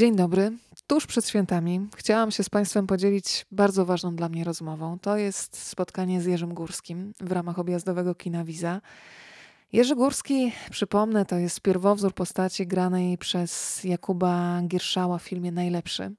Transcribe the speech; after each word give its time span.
Dzień 0.00 0.16
dobry. 0.16 0.52
Tuż 0.86 1.06
przed 1.06 1.28
świętami 1.28 1.88
chciałam 1.96 2.30
się 2.30 2.42
z 2.42 2.48
Państwem 2.48 2.86
podzielić 2.86 3.46
bardzo 3.50 3.86
ważną 3.86 4.16
dla 4.16 4.28
mnie 4.28 4.44
rozmową. 4.44 4.98
To 4.98 5.16
jest 5.16 5.56
spotkanie 5.56 6.20
z 6.20 6.26
Jerzym 6.26 6.54
Górskim 6.54 7.14
w 7.20 7.32
ramach 7.32 7.58
objazdowego 7.58 8.14
kina 8.14 8.44
Wiza. 8.44 8.80
Jerzy 9.72 9.96
Górski, 9.96 10.52
przypomnę, 10.70 11.24
to 11.24 11.38
jest 11.38 11.60
pierwowzór 11.60 12.14
postaci 12.14 12.66
granej 12.66 13.18
przez 13.18 13.84
Jakuba 13.84 14.60
Gierszała 14.68 15.18
w 15.18 15.22
filmie 15.22 15.52
Najlepszy 15.52 16.12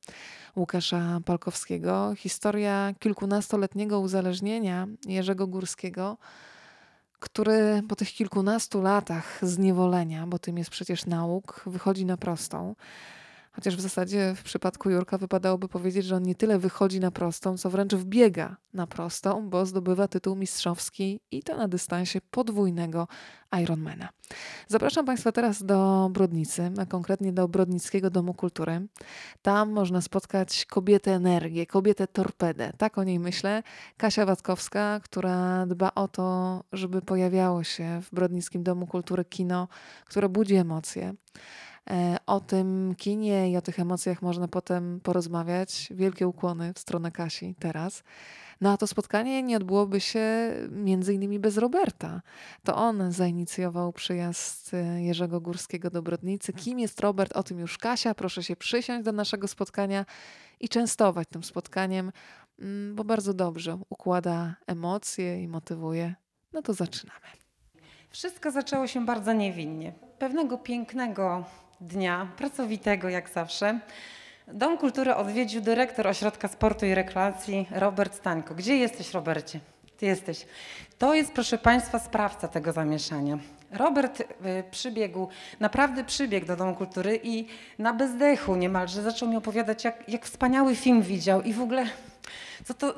Łukasza 0.56 1.20
Palkowskiego. 1.26 2.14
Historia 2.18 2.94
kilkunastoletniego 3.00 4.00
uzależnienia 4.00 4.88
Jerzego 5.06 5.48
Górskiego, 5.48 6.18
który 7.20 7.84
po 7.90 7.96
tych 7.96 8.10
kilkunastu 8.10 8.82
latach 8.82 9.40
zniewolenia, 9.42 10.28
bo 10.28 10.40
tym 10.40 10.58
jest 10.58 10.70
przecież 10.70 11.06
nauk, 11.06 11.64
wychodzi 11.66 12.06
na 12.06 12.18
prostą. 12.18 12.76
Chociaż 13.52 13.76
w 13.76 13.82
zasadzie 13.82 14.34
w 14.36 14.44
przypadku 14.44 14.90
Jurka 14.90 15.18
wypadałoby 15.18 15.68
powiedzieć, 15.68 16.06
że 16.06 16.16
on 16.16 16.24
nie 16.24 16.36
tyle 16.36 16.60
wychodzi 16.60 17.00
na 17.00 17.12
prostą, 17.12 17.58
co 17.58 17.70
wręcz 17.70 17.94
wbiega 17.94 18.58
na 18.74 18.88
prostą, 18.88 19.50
bo 19.50 19.66
zdobywa 19.66 20.08
tytuł 20.08 20.36
mistrzowski 20.36 21.20
i 21.32 21.44
to 21.44 21.58
na 21.58 21.68
dystansie 21.68 22.22
podwójnego 22.32 23.08
Ironmana. 23.62 24.10
Zapraszam 24.68 25.06
Państwa 25.06 25.32
teraz 25.32 25.64
do 25.64 26.10
Brodnicy, 26.14 26.72
a 26.82 26.86
konkretnie 26.86 27.34
do 27.34 27.48
Brodnickiego 27.48 28.10
Domu 28.10 28.34
Kultury. 28.34 28.88
Tam 29.42 29.72
można 29.72 30.02
spotkać 30.02 30.66
kobietę 30.66 31.12
energię, 31.12 31.66
kobietę 31.66 32.08
torpedę. 32.08 32.74
Tak 32.78 32.98
o 32.98 33.04
niej 33.04 33.20
myślę. 33.20 33.64
Kasia 33.98 34.26
Watkowska, 34.26 35.00
która 35.04 35.66
dba 35.66 35.92
o 35.96 36.08
to, 36.08 36.64
żeby 36.74 37.02
pojawiało 37.02 37.64
się 37.64 38.02
w 38.02 38.16
Brodnickim 38.16 38.64
Domu 38.64 38.88
Kultury 38.88 39.26
kino, 39.26 39.68
które 40.06 40.30
budzi 40.30 40.56
emocje. 40.56 41.14
E, 41.90 42.18
o 42.26 42.40
tym 42.40 42.96
kinie 42.98 43.52
i 43.52 43.58
o 43.58 43.62
tych 43.62 43.80
emocjach 43.80 44.22
można 44.22 44.48
potem 44.48 45.00
porozmawiać. 45.04 45.88
Wielkie 45.92 46.28
ukłony 46.28 46.74
w 46.74 46.80
stronę 46.80 47.12
Kasi 47.12 47.56
teraz. 47.60 48.04
No 48.62 48.72
a 48.72 48.78
to 48.78 48.88
spotkanie 48.88 49.44
nie 49.44 49.58
odbyłoby 49.58 50.02
się 50.02 50.54
między 50.70 51.14
innymi 51.14 51.40
bez 51.40 51.58
Roberta. 51.58 52.22
To 52.64 52.76
on 52.76 53.12
zainicjował 53.12 53.94
przyjazd 53.94 54.74
e, 54.74 55.04
Jerzego 55.04 55.42
Górskiego 55.42 55.90
do 55.90 56.02
Brodnicy. 56.02 56.54
Kim 56.54 56.80
jest 56.80 57.00
Robert? 57.00 57.38
O 57.38 57.44
tym 57.44 57.60
już 57.60 57.78
Kasia. 57.78 58.16
Proszę 58.16 58.44
się 58.44 58.56
przysiąść 58.56 59.06
do 59.06 59.12
naszego 59.12 59.48
spotkania 59.48 60.06
i 60.60 60.70
częstować 60.70 61.28
tym 61.28 61.44
spotkaniem, 61.44 62.12
mm, 62.60 62.96
bo 62.96 63.04
bardzo 63.04 63.34
dobrze 63.34 63.78
układa 63.90 64.56
emocje 64.68 65.44
i 65.44 65.48
motywuje. 65.48 66.16
No 66.54 66.62
to 66.62 66.74
zaczynamy. 66.74 67.28
Wszystko 68.10 68.52
zaczęło 68.52 68.88
się 68.88 69.06
bardzo 69.06 69.34
niewinnie. 69.34 69.94
Pewnego 70.20 70.58
pięknego 70.58 71.46
dnia, 71.82 72.28
pracowitego 72.38 73.10
jak 73.10 73.30
zawsze, 73.30 73.80
Dom 74.48 74.78
Kultury 74.78 75.16
odwiedził 75.16 75.62
dyrektor 75.62 76.08
Ośrodka 76.08 76.48
Sportu 76.48 76.86
i 76.86 76.96
Rekreacji 76.96 77.68
Robert 77.72 78.16
Stańko. 78.16 78.56
Gdzie 78.56 78.78
jesteś, 78.78 79.14
Robercie? 79.14 79.60
Ty 79.98 80.06
jesteś. 80.06 80.46
To 80.98 81.14
jest, 81.14 81.34
proszę 81.34 81.58
Państwa, 81.58 82.00
sprawca 82.00 82.48
tego 82.48 82.72
zamieszania. 82.72 83.38
Robert 83.72 84.20
y, 84.22 84.26
przybiegł, 84.72 85.28
naprawdę 85.60 86.04
przybiegł 86.04 86.48
do 86.48 86.56
Domu 86.56 86.76
Kultury 86.76 87.20
i 87.24 87.48
na 87.80 87.94
bezdechu 87.94 88.56
niemalże 88.56 89.02
zaczął 89.02 89.30
mi 89.30 89.36
opowiadać, 89.36 89.84
jak, 89.84 90.10
jak 90.10 90.26
wspaniały 90.26 90.76
film 90.76 91.02
widział 91.02 91.42
i 91.42 91.54
w 91.54 91.62
ogóle 91.62 91.86
co 92.66 92.74
to, 92.74 92.94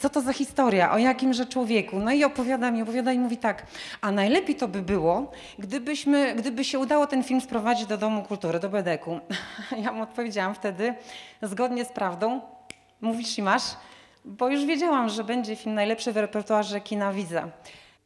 co 0.00 0.10
to 0.10 0.20
za 0.20 0.32
historia, 0.32 0.92
o 0.92 0.98
jakimże 0.98 1.46
człowieku. 1.46 1.98
No 1.98 2.12
i 2.12 2.24
opowiada 2.24 2.70
mi, 2.70 2.82
opowiada 2.82 3.12
i 3.12 3.18
mówi 3.18 3.36
tak, 3.36 3.66
a 4.00 4.10
najlepiej 4.10 4.56
to 4.56 4.68
by 4.68 4.82
było, 4.82 5.32
gdybyśmy, 5.58 6.34
gdyby 6.34 6.64
się 6.64 6.78
udało 6.78 7.06
ten 7.06 7.22
film 7.22 7.40
sprowadzić 7.40 7.86
do 7.86 7.98
Domu 7.98 8.22
Kultury, 8.22 8.60
do 8.60 8.68
Bedeku. 8.68 9.20
Ja 9.84 9.92
mu 9.92 10.02
odpowiedziałam 10.02 10.54
wtedy, 10.54 10.94
zgodnie 11.42 11.84
z 11.84 11.88
prawdą, 11.88 12.40
mówisz 13.00 13.38
i 13.38 13.42
masz, 13.42 13.62
bo 14.24 14.48
już 14.48 14.64
wiedziałam, 14.64 15.08
że 15.08 15.24
będzie 15.24 15.56
film 15.56 15.74
najlepszy 15.74 16.12
w 16.12 16.16
repertuarze 16.16 16.80
kina 16.80 17.12
Widza. 17.12 17.48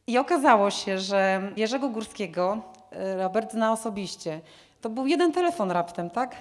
I 0.07 0.17
okazało 0.17 0.71
się, 0.71 0.99
że 0.99 1.51
Jerzego 1.55 1.89
Górskiego 1.89 2.61
e, 2.91 3.17
Robert 3.17 3.51
zna 3.51 3.71
osobiście. 3.71 4.41
To 4.81 4.89
był 4.89 5.07
jeden 5.07 5.31
telefon 5.31 5.71
raptem, 5.71 6.09
tak? 6.09 6.35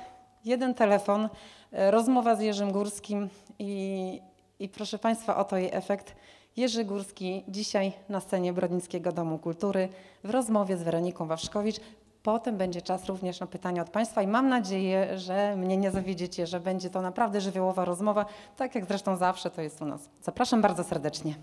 Jeden 0.45 0.75
telefon, 0.75 1.29
e, 1.73 1.91
rozmowa 1.91 2.35
z 2.35 2.41
Jerzym 2.41 2.73
Górskim 2.73 3.29
i, 3.59 4.21
i 4.61 4.69
proszę 4.69 4.99
Państwa, 4.99 5.37
oto 5.37 5.57
jej 5.57 5.71
efekt. 5.73 6.15
Jerzy 6.57 6.85
Górski 6.85 7.45
dzisiaj 7.49 7.93
na 8.09 8.21
scenie 8.21 8.53
Brodnickiego 8.53 9.13
Domu 9.13 9.39
Kultury 9.39 9.89
w 10.25 10.31
rozmowie 10.31 10.77
z 10.77 10.83
Weroniką 10.83 11.27
Wawrzkowicz. 11.27 11.77
Potem 12.23 12.57
będzie 12.57 12.83
czas 12.83 13.07
również 13.07 13.41
na 13.41 13.47
pytania 13.47 13.83
od 13.83 13.91
Państwa 13.91 14.23
i 14.23 14.27
mam 14.27 14.49
nadzieję, 14.49 15.19
że 15.19 15.57
mnie 15.57 15.77
nie 15.77 15.91
zawiedziecie, 15.91 16.47
że 16.47 16.61
będzie 16.61 16.91
to 16.91 17.03
naprawdę 17.03 17.41
żywiołowa 17.41 17.85
rozmowa, 17.85 18.27
tak 18.57 18.75
jak 18.75 18.87
zresztą 18.87 19.17
zawsze 19.17 19.51
to 19.51 19.63
jest 19.63 19.83
u 19.83 19.87
nas. 19.87 20.09
Zapraszam 20.23 20.63
bardzo 20.63 20.85
serdecznie. 20.85 21.35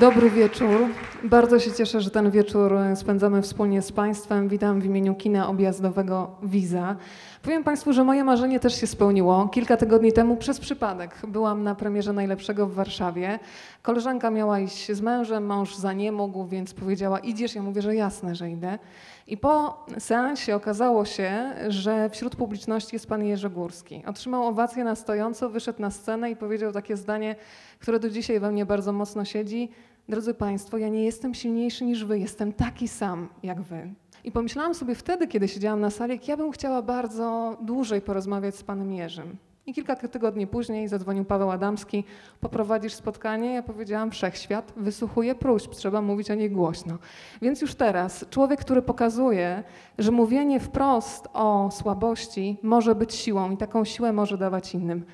Dobry 0.00 0.30
wieczór. 0.30 0.80
Bardzo 1.24 1.58
się 1.58 1.72
cieszę, 1.72 2.00
że 2.00 2.10
ten 2.10 2.30
wieczór 2.30 2.72
spędzamy 2.94 3.42
wspólnie 3.42 3.82
z 3.82 3.92
Państwem. 3.92 4.48
Witam 4.48 4.80
w 4.80 4.84
imieniu 4.84 5.14
kina 5.14 5.48
objazdowego 5.48 6.36
Wiza. 6.42 6.96
Powiem 7.44 7.64
Państwu, 7.64 7.92
że 7.92 8.04
moje 8.04 8.24
marzenie 8.24 8.60
też 8.60 8.80
się 8.80 8.86
spełniło. 8.86 9.48
Kilka 9.48 9.76
tygodni 9.76 10.12
temu 10.12 10.36
przez 10.36 10.60
przypadek 10.60 11.16
byłam 11.28 11.62
na 11.62 11.74
premierze 11.74 12.12
Najlepszego 12.12 12.66
w 12.66 12.74
Warszawie. 12.74 13.38
Koleżanka 13.82 14.30
miała 14.30 14.60
iść 14.60 14.92
z 14.92 15.00
mężem, 15.00 15.46
mąż 15.46 15.76
za 15.76 15.92
nie 15.92 16.12
mógł, 16.12 16.46
więc 16.46 16.74
powiedziała 16.74 17.18
idziesz? 17.18 17.54
Ja 17.54 17.62
mówię, 17.62 17.82
że 17.82 17.94
jasne, 17.94 18.34
że 18.34 18.50
idę. 18.50 18.78
I 19.26 19.36
po 19.36 19.84
seansie 19.98 20.56
okazało 20.56 21.04
się, 21.04 21.54
że 21.68 22.10
wśród 22.10 22.36
publiczności 22.36 22.96
jest 22.96 23.06
pan 23.06 23.24
Jerzy 23.24 23.50
Górski. 23.50 24.02
Otrzymał 24.06 24.46
owację 24.46 24.84
na 24.84 24.94
stojąco, 24.94 25.50
wyszedł 25.50 25.82
na 25.82 25.90
scenę 25.90 26.30
i 26.30 26.36
powiedział 26.36 26.72
takie 26.72 26.96
zdanie, 26.96 27.36
które 27.78 28.00
do 28.00 28.10
dzisiaj 28.10 28.40
we 28.40 28.52
mnie 28.52 28.66
bardzo 28.66 28.92
mocno 28.92 29.24
siedzi. 29.24 29.70
Drodzy 30.08 30.34
Państwo, 30.34 30.78
ja 30.78 30.88
nie 30.88 31.04
jestem 31.04 31.34
silniejszy 31.34 31.84
niż 31.84 32.04
Wy, 32.04 32.18
jestem 32.18 32.52
taki 32.52 32.88
sam 32.88 33.28
jak 33.42 33.62
Wy. 33.62 33.94
I 34.24 34.32
pomyślałam 34.32 34.74
sobie 34.74 34.94
wtedy, 34.94 35.28
kiedy 35.28 35.48
siedziałam 35.48 35.80
na 35.80 35.90
sali, 35.90 36.12
jak 36.12 36.28
ja 36.28 36.36
bym 36.36 36.52
chciała 36.52 36.82
bardzo 36.82 37.56
dłużej 37.60 38.00
porozmawiać 38.00 38.54
z 38.54 38.62
Panem 38.62 38.92
Jerzym. 38.92 39.36
I 39.66 39.74
kilka 39.74 39.96
tygodni 39.96 40.46
później 40.46 40.88
zadzwonił 40.88 41.24
Paweł 41.24 41.50
Adamski, 41.50 42.04
poprowadzisz 42.40 42.94
spotkanie? 42.94 43.54
Ja 43.54 43.62
powiedziałam, 43.62 44.10
wszechświat 44.10 44.72
wysłuchuje 44.76 45.34
próśb, 45.34 45.74
trzeba 45.74 46.02
mówić 46.02 46.30
o 46.30 46.34
nich 46.34 46.52
głośno. 46.52 46.98
Więc 47.42 47.60
już 47.60 47.74
teraz 47.74 48.24
człowiek, 48.30 48.60
który 48.60 48.82
pokazuje, 48.82 49.62
że 49.98 50.10
mówienie 50.10 50.60
wprost 50.60 51.28
o 51.32 51.70
słabości 51.72 52.58
może 52.62 52.94
być 52.94 53.14
siłą 53.14 53.50
i 53.50 53.56
taką 53.56 53.84
siłę 53.84 54.12
może 54.12 54.38
dawać 54.38 54.74
innym. 54.74 55.04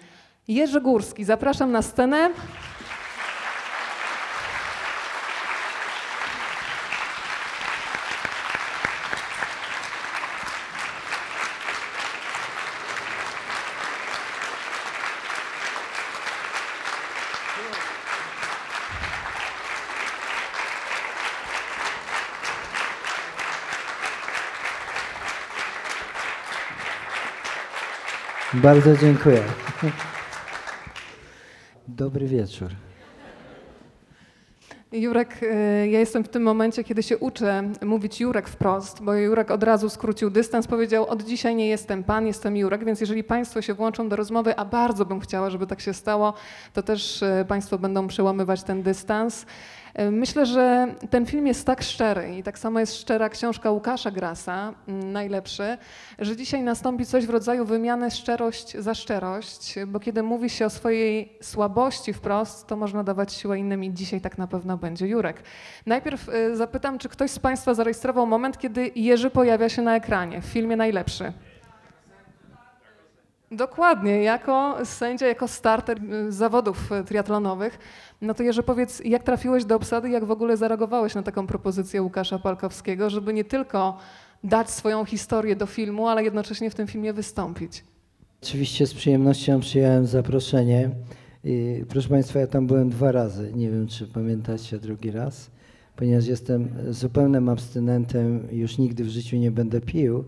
Jerzy 0.48 0.81
Górski, 0.81 1.25
zapraszam 1.25 1.72
na 1.72 1.82
scenę. 1.82 2.31
Bardzo 28.54 28.97
dziękuję. 28.97 29.42
Dobry 31.88 32.26
wieczór. 32.26 32.68
Jurek, 34.92 35.42
y, 35.42 35.47
ja 35.91 35.98
jestem 35.98 36.24
w 36.24 36.28
tym 36.28 36.42
momencie, 36.42 36.84
kiedy 36.84 37.02
się 37.02 37.18
uczę 37.18 37.62
mówić 37.82 38.20
Jurek 38.20 38.48
wprost, 38.48 39.02
bo 39.02 39.14
Jurek 39.14 39.50
od 39.50 39.62
razu 39.62 39.88
skrócił 39.88 40.30
dystans, 40.30 40.66
powiedział 40.66 41.06
od 41.06 41.22
dzisiaj 41.22 41.56
nie 41.56 41.68
jestem 41.68 42.04
pan, 42.04 42.26
jestem 42.26 42.56
Jurek, 42.56 42.84
więc 42.84 43.00
jeżeli 43.00 43.24
państwo 43.24 43.62
się 43.62 43.74
włączą 43.74 44.08
do 44.08 44.16
rozmowy, 44.16 44.56
a 44.56 44.64
bardzo 44.64 45.04
bym 45.04 45.20
chciała, 45.20 45.50
żeby 45.50 45.66
tak 45.66 45.80
się 45.80 45.94
stało, 45.94 46.34
to 46.72 46.82
też 46.82 47.22
y, 47.22 47.44
państwo 47.48 47.78
będą 47.78 48.06
przełamywać 48.06 48.62
ten 48.62 48.82
dystans. 48.82 49.47
E, 49.95 50.10
myślę, 50.10 50.47
że 50.47 50.95
ten 51.10 51.27
film 51.27 51.47
jest 51.47 51.66
tak 51.66 51.83
szczery 51.83 52.37
i 52.37 52.42
tak 52.42 52.59
samo 52.59 52.81
jest 52.81 52.97
szczera 52.97 53.28
książka 53.28 53.71
Łukasza 53.71 54.10
Grasa, 54.10 54.75
mm, 54.89 55.13
najlepszy, 55.13 55.78
że 56.19 56.37
dzisiaj 56.37 56.63
nastąpi 56.63 57.07
coś 57.07 57.27
w 57.27 57.31
rodzaju 57.31 57.65
wymiany 57.65 58.10
szczerość 58.10 58.77
za 58.78 58.95
szczerość, 58.95 59.75
bo 59.87 60.01
kiedy 60.01 60.22
mówi 60.22 60.51
się 60.51 60.66
o 60.66 60.71
swojej 60.71 61.39
słabości 61.42 62.13
wprost, 62.13 62.66
to 62.66 62.77
można 62.77 63.04
dawać 63.04 63.33
siłę 63.33 63.59
innym 63.59 63.84
i 63.84 63.95
dzisiaj 63.95 64.21
tak 64.21 64.39
na 64.39 64.47
pewno 64.47 64.77
będzie. 64.77 65.07
Jurek, 65.07 65.42
najpierw 65.87 66.28
e, 66.28 66.57
zapytam, 66.57 66.98
czy 66.98 67.09
ktoś 67.09 67.31
z 67.31 67.39
Państwa 67.39 67.75
zarejestrował 67.75 68.27
moment, 68.27 68.59
kiedy 68.59 68.91
Jerzy 68.95 69.31
pojawia 69.31 69.69
się 69.69 69.83
na 69.83 69.97
ekranie 69.97 70.41
w 70.41 70.45
filmie 70.45 70.77
Najlepszy? 70.77 71.33
Dokładnie, 73.50 74.22
jako 74.22 74.76
sędzia, 74.84 75.26
jako 75.26 75.48
starter 75.48 75.98
y, 76.28 76.32
zawodów 76.32 76.92
y, 76.92 77.04
triatlonowych. 77.04 77.78
No 78.20 78.34
to 78.34 78.42
Jerzy, 78.42 78.62
powiedz, 78.62 79.02
jak 79.04 79.22
trafiłeś 79.22 79.64
do 79.64 79.76
obsady, 79.76 80.10
jak 80.10 80.24
w 80.24 80.30
ogóle 80.30 80.56
zareagowałeś 80.56 81.14
na 81.14 81.22
taką 81.22 81.47
propozycję 81.47 82.02
Łukasza 82.02 82.38
Palkowskiego, 82.38 83.10
żeby 83.10 83.34
nie 83.34 83.44
tylko 83.44 83.98
dać 84.44 84.70
swoją 84.70 85.04
historię 85.04 85.56
do 85.56 85.66
filmu, 85.66 86.08
ale 86.08 86.24
jednocześnie 86.24 86.70
w 86.70 86.74
tym 86.74 86.86
filmie 86.86 87.12
wystąpić? 87.12 87.84
Oczywiście 88.42 88.86
z 88.86 88.94
przyjemnością 88.94 89.60
przyjąłem 89.60 90.06
zaproszenie. 90.06 90.91
I, 91.44 91.84
proszę 91.88 92.08
Państwa, 92.08 92.38
ja 92.38 92.47
tam 92.47 92.66
byłem 92.66 92.91
dwa 92.91 93.12
razy. 93.12 93.52
Nie 93.54 93.70
wiem, 93.70 93.86
czy 93.86 94.06
pamiętacie 94.06 94.78
drugi 94.78 95.10
raz, 95.10 95.50
ponieważ 95.97 96.26
jestem 96.26 96.68
zupełnym 96.88 97.48
abstynentem, 97.48 98.48
już 98.52 98.78
nigdy 98.78 99.04
w 99.04 99.08
życiu 99.08 99.36
nie 99.36 99.50
będę 99.50 99.80
pił. 99.80 100.24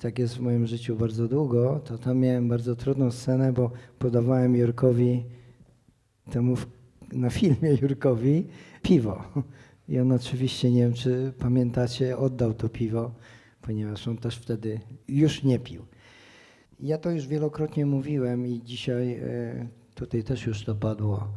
Tak 0.00 0.18
jest 0.18 0.36
w 0.36 0.40
moim 0.40 0.66
życiu 0.66 0.96
bardzo 0.96 1.28
długo. 1.28 1.80
To 1.84 1.98
tam 1.98 2.18
miałem 2.18 2.48
bardzo 2.48 2.76
trudną 2.76 3.10
scenę, 3.10 3.52
bo 3.52 3.70
podawałem 3.98 4.56
Jurkowi 4.56 5.24
temu 6.30 6.56
w, 6.56 6.66
na 7.12 7.30
filmie 7.30 7.74
Jurkowi 7.82 8.46
piwo. 8.82 9.24
I 9.88 9.98
on 9.98 10.12
oczywiście, 10.12 10.70
nie 10.70 10.80
wiem, 10.80 10.92
czy 10.92 11.32
pamiętacie, 11.38 12.18
oddał 12.18 12.54
to 12.54 12.68
piwo, 12.68 13.14
ponieważ 13.60 14.08
on 14.08 14.16
też 14.16 14.36
wtedy 14.36 14.80
już 15.08 15.42
nie 15.42 15.58
pił. 15.58 15.82
Ja 16.80 16.98
to 16.98 17.10
już 17.10 17.26
wielokrotnie 17.26 17.86
mówiłem 17.86 18.46
i 18.46 18.62
dzisiaj 18.62 19.12
e, 19.12 19.68
tutaj 19.94 20.22
też 20.24 20.46
już 20.46 20.64
to 20.64 20.74
padło. 20.74 21.28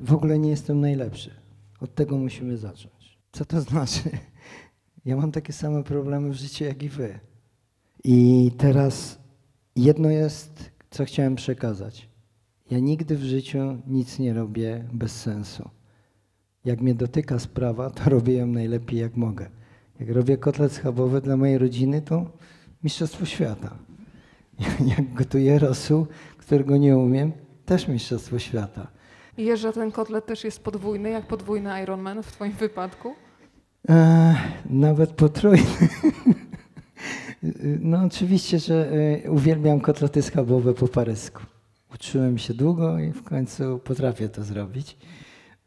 W 0.00 0.12
ogóle 0.12 0.38
nie 0.38 0.50
jestem 0.50 0.80
najlepszy. 0.80 1.30
Od 1.80 1.94
tego 1.94 2.18
musimy 2.18 2.56
zacząć. 2.56 3.18
Co 3.32 3.44
to 3.44 3.60
znaczy? 3.60 4.10
Ja 5.04 5.16
mam 5.16 5.32
takie 5.32 5.52
same 5.52 5.82
problemy 5.84 6.30
w 6.30 6.34
życiu 6.34 6.64
jak 6.64 6.82
i 6.82 6.88
wy. 6.88 7.18
I 8.04 8.50
teraz 8.58 9.18
jedno 9.76 10.10
jest, 10.10 10.70
co 10.90 11.04
chciałem 11.04 11.36
przekazać. 11.36 12.08
Ja 12.70 12.78
nigdy 12.78 13.16
w 13.16 13.22
życiu 13.22 13.58
nic 13.86 14.18
nie 14.18 14.34
robię 14.34 14.84
bez 14.92 15.20
sensu. 15.20 15.70
Jak 16.64 16.80
mnie 16.80 16.94
dotyka 16.94 17.38
sprawa, 17.38 17.90
to 17.90 18.10
robię 18.10 18.34
ją 18.34 18.46
najlepiej 18.46 19.00
jak 19.00 19.16
mogę. 19.16 19.50
Jak 20.00 20.10
robię 20.10 20.36
kotlet 20.36 20.72
schabowy 20.72 21.20
dla 21.20 21.36
mojej 21.36 21.58
rodziny, 21.58 22.02
to 22.02 22.26
mistrzostwo 22.84 23.26
świata. 23.26 23.76
Jak 24.96 25.14
gotuję 25.14 25.58
rosół, 25.58 26.06
którego 26.36 26.76
nie 26.76 26.96
umiem, 26.96 27.32
też 27.64 27.88
mistrzostwo 27.88 28.38
świata. 28.38 28.86
I 29.36 29.44
Jerzy, 29.44 29.72
ten 29.72 29.92
kotlet 29.92 30.26
też 30.26 30.44
jest 30.44 30.64
podwójny, 30.64 31.10
jak 31.10 31.26
podwójny 31.26 31.82
Ironman 31.82 32.22
w 32.22 32.32
twoim 32.32 32.52
wypadku? 32.52 33.14
E, 33.88 34.34
nawet 34.70 35.12
potrójny. 35.12 35.66
No 37.80 38.04
oczywiście, 38.04 38.58
że 38.58 38.90
e, 39.24 39.30
uwielbiam 39.30 39.80
kotlety 39.80 40.22
schabowe 40.22 40.74
po 40.74 40.88
parysku. 40.88 41.42
Uczyłem 41.94 42.38
się 42.38 42.54
długo 42.54 42.98
i 42.98 43.12
w 43.12 43.22
końcu 43.22 43.78
potrafię 43.78 44.28
to 44.28 44.44
zrobić. 44.44 44.96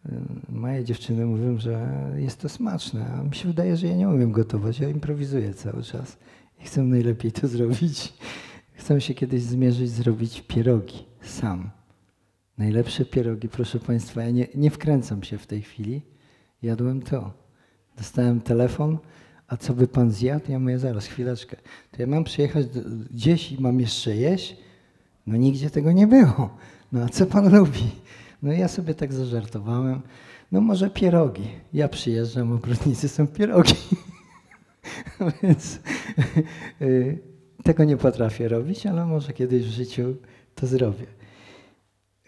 E, 0.05 0.21
Moje 0.49 0.83
dziewczyny 0.83 1.25
mówią, 1.25 1.57
że 1.57 1.89
jest 2.17 2.41
to 2.41 2.49
smaczne, 2.49 3.05
a 3.13 3.23
mi 3.23 3.35
się 3.35 3.47
wydaje, 3.47 3.77
że 3.77 3.87
ja 3.87 3.95
nie 3.95 4.09
umiem 4.09 4.31
gotować. 4.31 4.79
Ja 4.79 4.89
improwizuję 4.89 5.53
cały 5.53 5.83
czas 5.83 6.17
i 6.61 6.63
chcę 6.65 6.83
najlepiej 6.83 7.31
to 7.31 7.47
zrobić. 7.57 8.13
Chcę 8.73 9.01
się 9.01 9.13
kiedyś 9.13 9.41
zmierzyć, 9.41 9.89
zrobić 9.89 10.41
pierogi 10.41 11.05
sam. 11.21 11.69
Najlepsze 12.57 13.05
pierogi, 13.05 13.49
proszę 13.49 13.79
Państwa, 13.79 14.23
ja 14.23 14.31
nie, 14.31 14.47
nie 14.55 14.71
wkręcam 14.71 15.23
się 15.23 15.37
w 15.37 15.47
tej 15.47 15.61
chwili. 15.61 16.01
Jadłem 16.61 17.01
to. 17.01 17.33
Dostałem 17.97 18.41
telefon, 18.41 18.97
a 19.51 19.57
co 19.57 19.73
by 19.73 19.87
Pan 19.87 20.11
zjadł? 20.11 20.51
Ja 20.51 20.59
mówię, 20.59 20.79
zaraz, 20.79 21.05
chwileczkę. 21.05 21.57
To 21.91 22.01
ja 22.01 22.07
mam 22.07 22.23
przyjechać 22.23 22.65
do, 22.67 22.81
gdzieś 23.11 23.51
i 23.51 23.61
mam 23.61 23.79
jeszcze 23.79 24.15
jeść? 24.15 24.57
No 25.27 25.37
nigdzie 25.37 25.69
tego 25.69 25.91
nie 25.91 26.07
było. 26.07 26.57
No 26.91 27.03
a 27.03 27.09
co 27.09 27.25
Pan 27.25 27.51
lubi? 27.57 27.91
No 28.41 28.51
ja 28.53 28.67
sobie 28.67 28.93
tak 28.93 29.13
zażartowałem. 29.13 30.01
No 30.51 30.61
może 30.61 30.89
pierogi. 30.89 31.47
Ja 31.73 31.87
przyjeżdżam, 31.87 32.51
obrotnicy 32.51 33.09
są 33.09 33.27
pierogi. 33.27 33.75
Więc 35.43 35.79
y, 36.81 37.19
tego 37.63 37.83
nie 37.83 37.97
potrafię 37.97 38.47
robić, 38.47 38.85
ale 38.85 39.05
może 39.05 39.33
kiedyś 39.33 39.63
w 39.63 39.71
życiu 39.71 40.15
to 40.55 40.67
zrobię. 40.67 41.05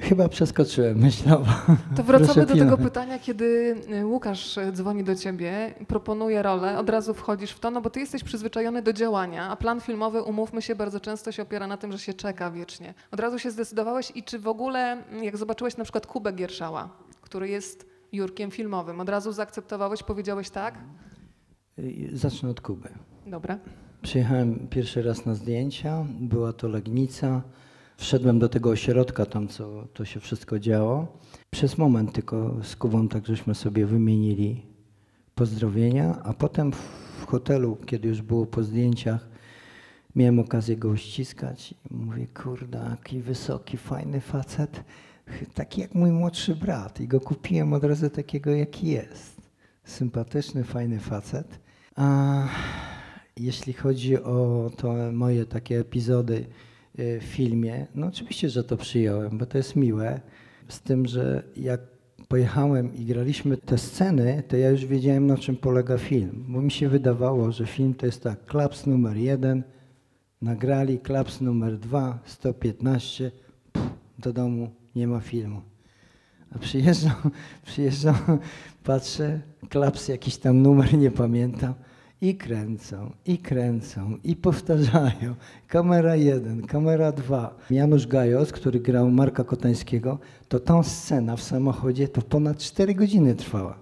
Chyba 0.03 0.29
przeskoczyłem 0.29 0.97
myślowo. 0.97 1.51
To 1.95 2.03
wracamy 2.03 2.45
do 2.45 2.55
tego 2.55 2.77
pytania, 2.77 3.19
kiedy 3.19 3.75
y, 4.01 4.05
Łukasz 4.05 4.57
y, 4.57 4.71
dzwoni 4.71 5.03
do 5.03 5.15
ciebie, 5.15 5.73
proponuje 5.88 6.41
rolę, 6.41 6.79
od 6.79 6.89
razu 6.89 7.13
wchodzisz 7.13 7.51
w 7.51 7.59
to, 7.59 7.71
no 7.71 7.81
bo 7.81 7.89
ty 7.89 8.00
jesteś 8.00 8.23
przyzwyczajony 8.23 8.81
do 8.81 8.94
działania, 8.94 9.50
a 9.50 9.55
plan 9.55 9.81
filmowy, 9.81 10.21
umówmy 10.21 10.61
się, 10.61 10.75
bardzo 10.75 11.00
często 11.00 11.31
się 11.31 11.44
opiera 11.44 11.67
na 11.67 11.77
tym, 11.77 11.91
że 11.91 12.00
się 12.00 12.13
czeka 12.13 12.51
wiecznie. 12.51 12.94
Od 13.11 13.19
razu 13.19 13.39
się 13.39 13.51
zdecydowałeś 13.51 14.11
i 14.15 14.23
czy 14.23 14.39
w 14.39 14.47
ogóle, 14.47 15.03
jak 15.21 15.38
zobaczyłeś 15.38 15.77
na 15.77 15.83
przykład 15.83 16.07
Kubę 16.07 16.33
Gierszała, 16.33 16.89
który 17.21 17.50
jest 17.50 17.85
Jurkiem 18.11 18.51
filmowym, 18.51 19.00
od 19.00 19.09
razu 19.09 19.31
zaakceptowałeś, 19.31 20.03
powiedziałeś 20.03 20.50
tak? 20.50 20.75
Y, 21.79 22.09
Zacznę 22.13 22.50
od 22.50 22.61
Kuby. 22.61 22.89
Dobra. 23.27 23.57
Przyjechałem 24.01 24.67
pierwszy 24.69 25.03
raz 25.03 25.25
na 25.25 25.35
zdjęcia, 25.35 26.05
była 26.19 26.53
to 26.53 26.67
Legnica. 26.67 27.41
Wszedłem 28.03 28.39
do 28.39 28.50
tego 28.50 28.69
ośrodka, 28.69 29.25
tam 29.25 29.47
co 29.47 29.88
to 29.94 30.05
się 30.05 30.19
wszystko 30.19 30.59
działo. 30.59 31.07
Przez 31.51 31.77
moment 31.77 32.13
tylko 32.13 32.55
z 32.63 32.75
Kubą 32.75 33.07
tak 33.07 33.25
żeśmy 33.25 33.55
sobie 33.55 33.85
wymienili 33.85 34.65
pozdrowienia, 35.35 36.19
a 36.23 36.33
potem 36.33 36.71
w 37.21 37.25
hotelu, 37.25 37.77
kiedy 37.85 38.07
już 38.07 38.21
było 38.21 38.45
po 38.45 38.63
zdjęciach, 38.63 39.29
miałem 40.15 40.39
okazję 40.39 40.77
go 40.77 40.89
uściskać 40.89 41.71
i 41.91 41.95
mówię, 41.95 42.27
kurde, 42.27 42.88
jaki 42.89 43.19
wysoki, 43.19 43.77
fajny 43.77 44.21
facet, 44.21 44.83
taki 45.53 45.81
jak 45.81 45.95
mój 45.95 46.11
młodszy 46.11 46.55
brat 46.55 47.01
i 47.01 47.07
go 47.07 47.19
kupiłem 47.19 47.73
od 47.73 47.83
razu 47.83 48.09
takiego, 48.09 48.51
jaki 48.51 48.88
jest. 48.88 49.41
Sympatyczny, 49.83 50.63
fajny 50.63 51.00
facet. 51.00 51.59
A 51.95 52.47
jeśli 53.38 53.73
chodzi 53.73 54.23
o 54.23 54.69
to 54.77 54.94
moje 55.13 55.45
takie 55.45 55.79
epizody 55.79 56.45
w 56.97 57.23
filmie, 57.23 57.87
no 57.95 58.07
oczywiście, 58.07 58.49
że 58.49 58.63
to 58.63 58.77
przyjąłem, 58.77 59.37
bo 59.37 59.45
to 59.45 59.57
jest 59.57 59.75
miłe. 59.75 60.21
Z 60.67 60.81
tym, 60.81 61.05
że 61.05 61.43
jak 61.57 61.79
pojechałem 62.27 62.95
i 62.95 63.05
graliśmy 63.05 63.57
te 63.57 63.77
sceny, 63.77 64.43
to 64.47 64.57
ja 64.57 64.69
już 64.69 64.85
wiedziałem, 64.85 65.27
na 65.27 65.37
czym 65.37 65.55
polega 65.57 65.97
film. 65.97 66.45
Bo 66.47 66.61
mi 66.61 66.71
się 66.71 66.89
wydawało, 66.89 67.51
że 67.51 67.65
film 67.65 67.93
to 67.93 68.05
jest 68.05 68.23
tak, 68.23 68.45
klaps 68.45 68.85
numer 68.85 69.17
jeden, 69.17 69.63
nagrali, 70.41 70.99
klaps 70.99 71.41
numer 71.41 71.77
dwa, 71.77 72.19
115, 72.25 73.31
pff, 73.71 73.89
do 74.19 74.33
domu 74.33 74.69
nie 74.95 75.07
ma 75.07 75.19
filmu. 75.19 75.62
A 76.55 76.59
przyjeżdżam, 76.59 77.31
przyjeżdżam, 77.65 78.15
patrzę, 78.83 79.41
klaps 79.69 80.07
jakiś 80.07 80.38
tam 80.38 80.62
numer, 80.62 80.93
nie 80.97 81.12
pamiętam. 81.12 81.73
I 82.24 82.36
kręcą, 82.36 83.12
i 83.25 83.38
kręcą, 83.38 84.18
i 84.24 84.36
powtarzają. 84.36 85.36
Kamera 85.68 86.15
jeden, 86.15 86.68
kamera 86.68 87.12
dwa. 87.12 87.58
Janusz 87.70 88.08
Gajos, 88.08 88.51
który 88.51 88.80
grał 88.80 89.12
Marka 89.12 89.44
Kotańskiego, 89.44 90.20
to 90.48 90.60
tą 90.60 90.84
scena 90.84 91.36
w 91.36 91.42
samochodzie 91.42 92.08
to 92.08 92.22
ponad 92.22 92.58
4 92.58 92.96
godziny 92.96 93.36
trwała. 93.36 93.77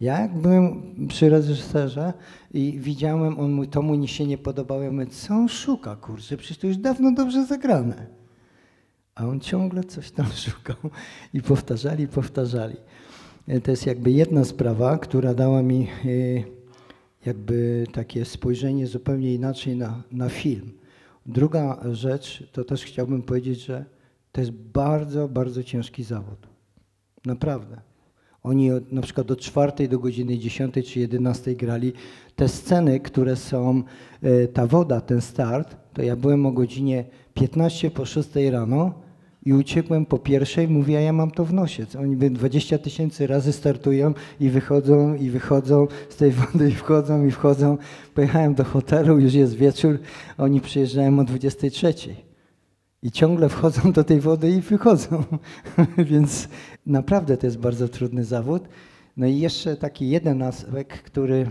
Ja 0.00 0.28
byłem 0.28 0.82
przy 1.08 1.28
reżyserze 1.28 2.12
i 2.54 2.78
widziałem, 2.78 3.38
on 3.40 3.52
mówi, 3.52 3.68
to 3.68 3.82
mu 3.82 4.06
się 4.06 4.26
nie 4.26 4.38
podobało, 4.38 4.82
ja 4.82 4.92
mówię, 4.92 5.06
co 5.06 5.34
on 5.34 5.48
szuka, 5.48 5.96
kurczę, 5.96 6.36
przecież 6.36 6.58
to 6.58 6.66
już 6.66 6.76
dawno 6.76 7.12
dobrze 7.12 7.46
zagrane. 7.46 8.06
A 9.14 9.26
on 9.26 9.40
ciągle 9.40 9.84
coś 9.84 10.10
tam 10.10 10.26
szukał 10.44 10.90
i 11.34 11.42
powtarzali, 11.42 12.08
powtarzali. 12.08 12.76
E, 13.48 13.60
To 13.60 13.70
jest 13.70 13.86
jakby 13.86 14.10
jedna 14.10 14.44
sprawa, 14.44 14.98
która 14.98 15.34
dała 15.34 15.62
mi 15.62 15.88
e, 16.04 16.53
jakby 17.26 17.86
takie 17.92 18.24
spojrzenie 18.24 18.86
zupełnie 18.86 19.34
inaczej 19.34 19.76
na, 19.76 20.02
na 20.12 20.28
film. 20.28 20.72
Druga 21.26 21.80
rzecz, 21.92 22.44
to 22.52 22.64
też 22.64 22.84
chciałbym 22.84 23.22
powiedzieć, 23.22 23.64
że 23.64 23.84
to 24.32 24.40
jest 24.40 24.52
bardzo, 24.52 25.28
bardzo 25.28 25.62
ciężki 25.62 26.02
zawód. 26.04 26.48
Naprawdę. 27.24 27.80
Oni 28.42 28.72
od, 28.72 28.92
na 28.92 29.02
przykład 29.02 29.30
od 29.30 29.40
czwartej 29.40 29.88
do 29.88 29.98
godziny 29.98 30.38
10 30.38 30.74
czy 30.92 31.00
11 31.00 31.54
grali. 31.54 31.92
Te 32.36 32.48
sceny, 32.48 33.00
które 33.00 33.36
są, 33.36 33.82
e, 34.22 34.48
ta 34.48 34.66
woda, 34.66 35.00
ten 35.00 35.20
start, 35.20 35.76
to 35.92 36.02
ja 36.02 36.16
byłem 36.16 36.46
o 36.46 36.52
godzinie 36.52 37.04
15 37.34 37.90
po 37.90 38.04
6 38.04 38.28
rano 38.50 39.03
i 39.44 39.52
uciekłem 39.52 40.06
po 40.06 40.18
pierwszej, 40.18 40.68
mówię, 40.68 40.98
a 40.98 41.00
ja 41.00 41.12
mam 41.12 41.30
to 41.30 41.44
w 41.44 41.52
nosie. 41.52 41.86
Oni 42.00 42.16
by 42.16 42.30
20 42.30 42.78
tysięcy 42.78 43.26
razy 43.26 43.52
startują 43.52 44.14
i 44.40 44.50
wychodzą, 44.50 45.14
i 45.14 45.30
wychodzą 45.30 45.86
z 46.08 46.16
tej 46.16 46.30
wody, 46.30 46.68
i 46.68 46.74
wchodzą, 46.74 47.26
i 47.26 47.30
wchodzą. 47.30 47.78
Pojechałem 48.14 48.54
do 48.54 48.64
hotelu, 48.64 49.18
już 49.18 49.34
jest 49.34 49.54
wieczór, 49.54 49.98
oni 50.38 50.60
przyjeżdżają 50.60 51.18
o 51.18 51.24
23. 51.24 51.94
I 53.02 53.10
ciągle 53.10 53.48
wchodzą 53.48 53.92
do 53.92 54.04
tej 54.04 54.20
wody 54.20 54.50
i 54.50 54.60
wychodzą. 54.60 55.24
Więc 56.10 56.48
naprawdę 56.86 57.36
to 57.36 57.46
jest 57.46 57.58
bardzo 57.58 57.88
trudny 57.88 58.24
zawód. 58.24 58.62
No 59.16 59.26
i 59.26 59.38
jeszcze 59.38 59.76
taki 59.76 60.08
jeden 60.08 60.42
aspekt, 60.42 61.02
który 61.02 61.46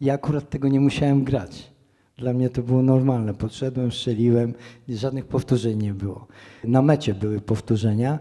ja 0.00 0.14
akurat 0.14 0.50
tego 0.50 0.68
nie 0.68 0.80
musiałem 0.80 1.24
grać, 1.24 1.73
Dla 2.18 2.32
mnie 2.32 2.50
to 2.50 2.62
było 2.62 2.82
normalne. 2.82 3.34
Podszedłem, 3.34 3.92
strzeliłem, 3.92 4.54
żadnych 4.88 5.26
powtórzeń 5.26 5.82
nie 5.82 5.94
było. 5.94 6.26
Na 6.64 6.82
mecie 6.82 7.14
były 7.14 7.40
powtórzenia. 7.40 8.18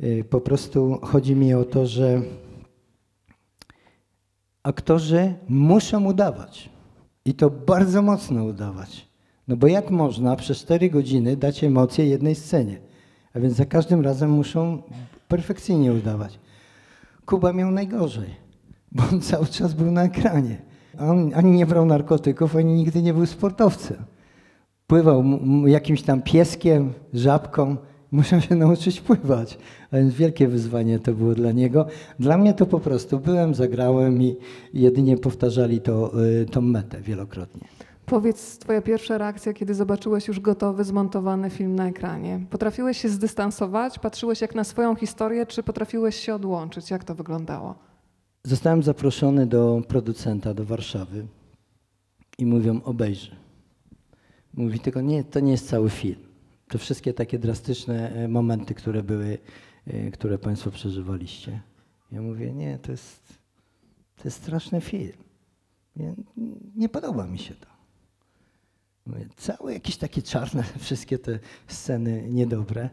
Y, 0.00 0.24
Po 0.30 0.40
prostu 0.40 0.98
chodzi 1.02 1.36
mi 1.36 1.54
o 1.54 1.64
to, 1.64 1.86
że 1.86 2.22
aktorzy 4.62 5.34
muszą 5.48 6.04
udawać. 6.04 6.70
I 7.24 7.34
to 7.34 7.50
bardzo 7.50 8.02
mocno 8.02 8.44
udawać. 8.44 9.08
No 9.48 9.56
bo 9.56 9.66
jak 9.66 9.90
można 9.90 10.36
przez 10.36 10.58
4 10.58 10.90
godziny 10.90 11.36
dać 11.36 11.64
emocje 11.64 12.06
jednej 12.06 12.34
scenie? 12.34 12.78
A 13.34 13.40
więc 13.40 13.54
za 13.54 13.64
każdym 13.64 14.00
razem 14.00 14.30
muszą 14.30 14.82
perfekcyjnie 15.28 15.92
udawać. 15.92 16.38
Kuba 17.26 17.52
miał 17.52 17.70
najgorzej, 17.70 18.30
bo 18.92 19.02
on 19.12 19.20
cały 19.20 19.46
czas 19.46 19.74
był 19.74 19.90
na 19.90 20.04
ekranie. 20.04 20.62
On 21.00 21.30
ani 21.34 21.50
nie 21.50 21.66
brał 21.66 21.86
narkotyków, 21.86 22.56
ani 22.56 22.74
nigdy 22.74 23.02
nie 23.02 23.14
był 23.14 23.26
sportowcem. 23.26 23.96
Pływał 24.86 25.24
jakimś 25.66 26.02
tam 26.02 26.22
pieskiem, 26.22 26.92
żabką. 27.14 27.76
Musiał 28.12 28.40
się 28.40 28.54
nauczyć 28.54 29.00
pływać. 29.00 29.58
A 29.92 29.96
więc 29.96 30.14
wielkie 30.14 30.48
wyzwanie 30.48 30.98
to 30.98 31.12
było 31.12 31.34
dla 31.34 31.52
niego. 31.52 31.86
Dla 32.18 32.38
mnie 32.38 32.54
to 32.54 32.66
po 32.66 32.80
prostu 32.80 33.18
byłem, 33.18 33.54
zagrałem 33.54 34.22
i 34.22 34.36
jedynie 34.74 35.16
powtarzali 35.16 35.80
to, 35.80 36.22
y, 36.24 36.46
tą 36.46 36.60
metę 36.60 37.00
wielokrotnie. 37.00 37.68
Powiedz, 38.06 38.58
twoja 38.58 38.82
pierwsza 38.82 39.18
reakcja, 39.18 39.52
kiedy 39.52 39.74
zobaczyłeś 39.74 40.28
już 40.28 40.40
gotowy, 40.40 40.84
zmontowany 40.84 41.50
film 41.50 41.74
na 41.74 41.88
ekranie. 41.88 42.40
Potrafiłeś 42.50 42.98
się 42.98 43.08
zdystansować? 43.08 43.98
Patrzyłeś 43.98 44.40
jak 44.40 44.54
na 44.54 44.64
swoją 44.64 44.94
historię, 44.94 45.46
czy 45.46 45.62
potrafiłeś 45.62 46.16
się 46.16 46.34
odłączyć? 46.34 46.90
Jak 46.90 47.04
to 47.04 47.14
wyglądało? 47.14 47.74
Zostałem 48.46 48.82
zaproszony 48.82 49.46
do 49.46 49.82
producenta 49.88 50.54
do 50.54 50.64
Warszawy 50.64 51.26
i 52.38 52.46
mówią 52.46 52.82
obejrzy. 52.82 53.36
Mówi 54.54 54.80
tylko 54.80 55.00
nie, 55.00 55.24
to 55.24 55.40
nie 55.40 55.52
jest 55.52 55.68
cały 55.68 55.90
film. 55.90 56.20
To 56.68 56.78
wszystkie 56.78 57.14
takie 57.14 57.38
drastyczne 57.38 58.12
e, 58.12 58.28
momenty, 58.28 58.74
które 58.74 59.02
były, 59.02 59.38
e, 59.86 60.10
które 60.10 60.38
Państwo 60.38 60.70
przeżywaliście. 60.70 61.60
Ja 62.12 62.22
mówię, 62.22 62.52
nie, 62.52 62.78
to 62.78 62.92
jest, 62.92 63.38
to 64.16 64.22
jest 64.24 64.42
straszny 64.42 64.80
film. 64.80 65.12
Nie, 65.96 66.14
nie 66.76 66.88
podoba 66.88 67.26
mi 67.26 67.38
się 67.38 67.54
to. 67.54 67.66
Mówię, 69.06 69.26
całe 69.36 69.72
jakieś 69.72 69.96
takie 69.96 70.22
czarne, 70.22 70.64
wszystkie 70.78 71.18
te 71.18 71.38
sceny 71.66 72.28
niedobre. 72.30 72.90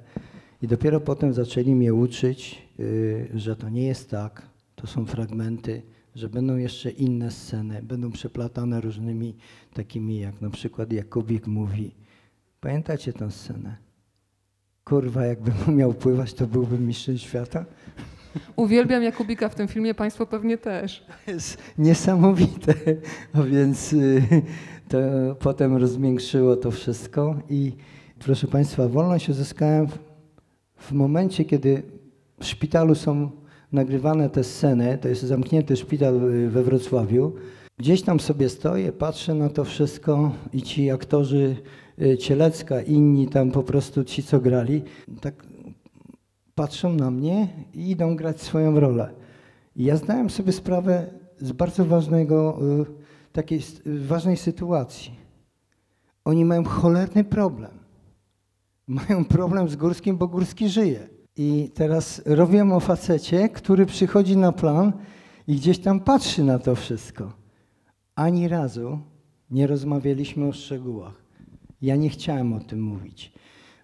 I 0.62 0.68
dopiero 0.68 1.00
potem 1.00 1.34
zaczęli 1.34 1.76
mnie 1.76 1.94
uczyć, 1.94 2.62
y, 2.80 3.30
że 3.34 3.56
to 3.56 3.70
nie 3.70 3.84
jest 3.84 4.10
tak, 4.10 4.51
to 4.82 4.88
są 4.88 5.06
fragmenty, 5.06 5.82
że 6.16 6.30
będą 6.30 6.56
jeszcze 6.56 6.90
inne 6.90 7.32
sceny, 7.32 7.82
będą 7.84 8.12
przeplatane 8.12 8.82
różnymi 8.82 9.36
takimi, 9.74 10.20
jak 10.20 10.42
na 10.42 10.50
przykład 10.50 10.92
Jakubik 10.94 11.48
mówi. 11.48 11.92
Pamiętacie 12.62 13.14
tę 13.14 13.32
scenę? 13.32 13.76
Kurwa, 14.84 15.26
jakbym 15.26 15.54
umiał 15.74 15.94
pływać, 15.94 16.34
to 16.34 16.48
byłbym 16.48 16.88
mistrzem 16.88 17.18
świata. 17.18 17.66
Uwielbiam 18.56 19.04
Jakubika 19.04 19.50
w 19.50 19.56
tym 19.56 19.68
filmie, 19.68 19.94
państwo 19.94 20.26
pewnie 20.26 20.58
też. 20.58 21.06
To 21.26 21.32
jest 21.32 21.58
niesamowite. 21.78 22.74
A 23.34 23.42
więc 23.42 23.94
y, 23.94 24.24
to 24.88 24.98
potem 25.40 25.78
rozmiększyło 25.78 26.56
to 26.56 26.72
wszystko 26.72 27.40
i 27.50 27.76
proszę 28.20 28.48
Państwa, 28.48 28.88
wolność 28.88 29.30
uzyskałem 29.30 29.88
w, 29.88 29.98
w 30.78 30.92
momencie, 30.92 31.46
kiedy 31.46 31.84
w 32.40 32.46
szpitalu 32.46 32.96
są 32.96 33.41
nagrywane 33.72 34.30
te 34.30 34.44
sceny, 34.44 34.98
to 34.98 35.08
jest 35.08 35.22
zamknięty 35.22 35.76
szpital 35.78 36.20
we 36.50 36.64
Wrocławiu. 36.64 37.34
Gdzieś 37.78 38.02
tam 38.02 38.20
sobie 38.20 38.50
stoję, 38.50 38.92
patrzę 38.92 39.34
na 39.34 39.50
to 39.50 39.64
wszystko 39.64 40.32
i 40.54 40.62
ci 40.62 40.92
aktorzy 40.92 41.56
y, 42.02 42.18
Cielecka, 42.18 42.82
inni 42.82 43.28
tam 43.28 43.52
po 43.52 43.64
prostu 43.64 44.04
ci, 44.04 44.24
co 44.24 44.40
grali, 44.40 44.82
tak 45.22 45.46
patrzą 46.56 46.94
na 46.94 47.12
mnie 47.12 47.48
i 47.74 47.90
idą 47.90 48.16
grać 48.16 48.42
swoją 48.42 48.80
rolę. 48.80 49.14
I 49.76 49.84
ja 49.84 49.98
zdałem 49.98 50.30
sobie 50.30 50.52
sprawę 50.52 51.08
z 51.40 51.52
bardzo 51.52 51.86
ważnego, 51.86 52.60
y, 52.82 52.86
takiej 53.32 53.60
y, 53.88 54.08
ważnej 54.08 54.38
sytuacji. 54.38 55.12
Oni 56.26 56.46
mają 56.46 56.64
cholerny 56.64 57.24
problem. 57.24 57.72
Mają 58.88 59.26
problem 59.26 59.70
z 59.70 59.76
Górskim, 59.76 60.18
bo 60.18 60.28
Górski 60.28 60.70
żyje. 60.70 61.21
I 61.38 61.72
teraz 61.74 62.22
robią 62.26 62.76
o 62.76 62.80
facecie, 62.80 63.50
który 63.50 63.86
przychodzi 63.86 64.38
na 64.38 64.52
plan 64.52 64.94
i 65.48 65.56
gdzieś 65.56 65.80
tam 65.80 66.00
patrzy 66.00 66.44
na 66.44 66.60
to 66.60 66.76
wszystko. 66.76 67.34
Ani 68.16 68.48
razu 68.48 69.00
nie 69.52 69.68
rozmawialiśmy 69.68 70.48
o 70.48 70.52
szczegółach. 70.52 71.14
Ja 71.82 71.96
nie 71.96 72.10
chciałem 72.10 72.54
o 72.54 72.60
tym 72.60 72.82
mówić, 72.82 73.34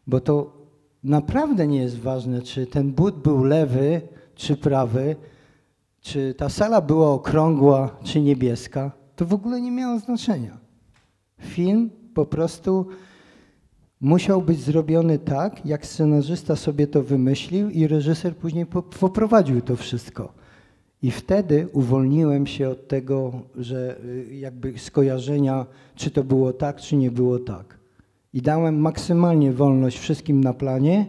bo 0.08 0.20
to 0.20 0.58
naprawdę 1.04 1.68
nie 1.68 1.80
jest 1.80 2.00
ważne, 2.00 2.42
czy 2.42 2.68
ten 2.68 2.92
but 2.92 3.16
był 3.16 3.44
lewy, 3.44 4.02
czy 4.36 4.58
prawy, 4.58 5.16
czy 6.02 6.34
ta 6.34 6.50
sala 6.50 6.82
była 6.82 7.10
okrągła, 7.12 7.98
czy 8.04 8.22
niebieska. 8.22 8.92
To 9.16 9.26
w 9.26 9.34
ogóle 9.34 9.62
nie 9.62 9.72
miało 9.72 10.00
znaczenia. 10.00 10.58
Film 11.42 11.90
po 12.14 12.26
prostu 12.26 12.88
musiał 14.02 14.42
być 14.42 14.60
zrobiony 14.60 15.20
tak, 15.20 15.66
jak 15.66 15.86
scenarzysta 15.86 16.56
sobie 16.56 16.88
to 16.88 17.04
wymyślił 17.04 17.70
i 17.70 17.88
reżyser 17.88 18.36
później 18.36 18.66
po- 18.66 18.84
poprowadził 18.84 19.62
to 19.62 19.76
wszystko. 19.76 20.34
I 21.02 21.12
wtedy 21.12 21.68
uwolniłem 21.74 22.48
się 22.48 22.70
od 22.70 22.88
tego, 22.88 23.42
że 23.56 23.98
y, 24.06 24.36
jakby 24.36 24.78
skojarzenia, 24.78 25.66
czy 25.96 26.12
to 26.12 26.24
było 26.24 26.54
tak, 26.54 26.78
czy 26.82 26.96
nie 26.96 27.12
było 27.12 27.40
tak. 27.40 27.78
I 28.34 28.42
dałem 28.42 28.80
maksymalnie 28.80 29.52
wolność 29.52 30.00
wszystkim 30.00 30.44
na 30.44 30.54
planie, 30.54 31.06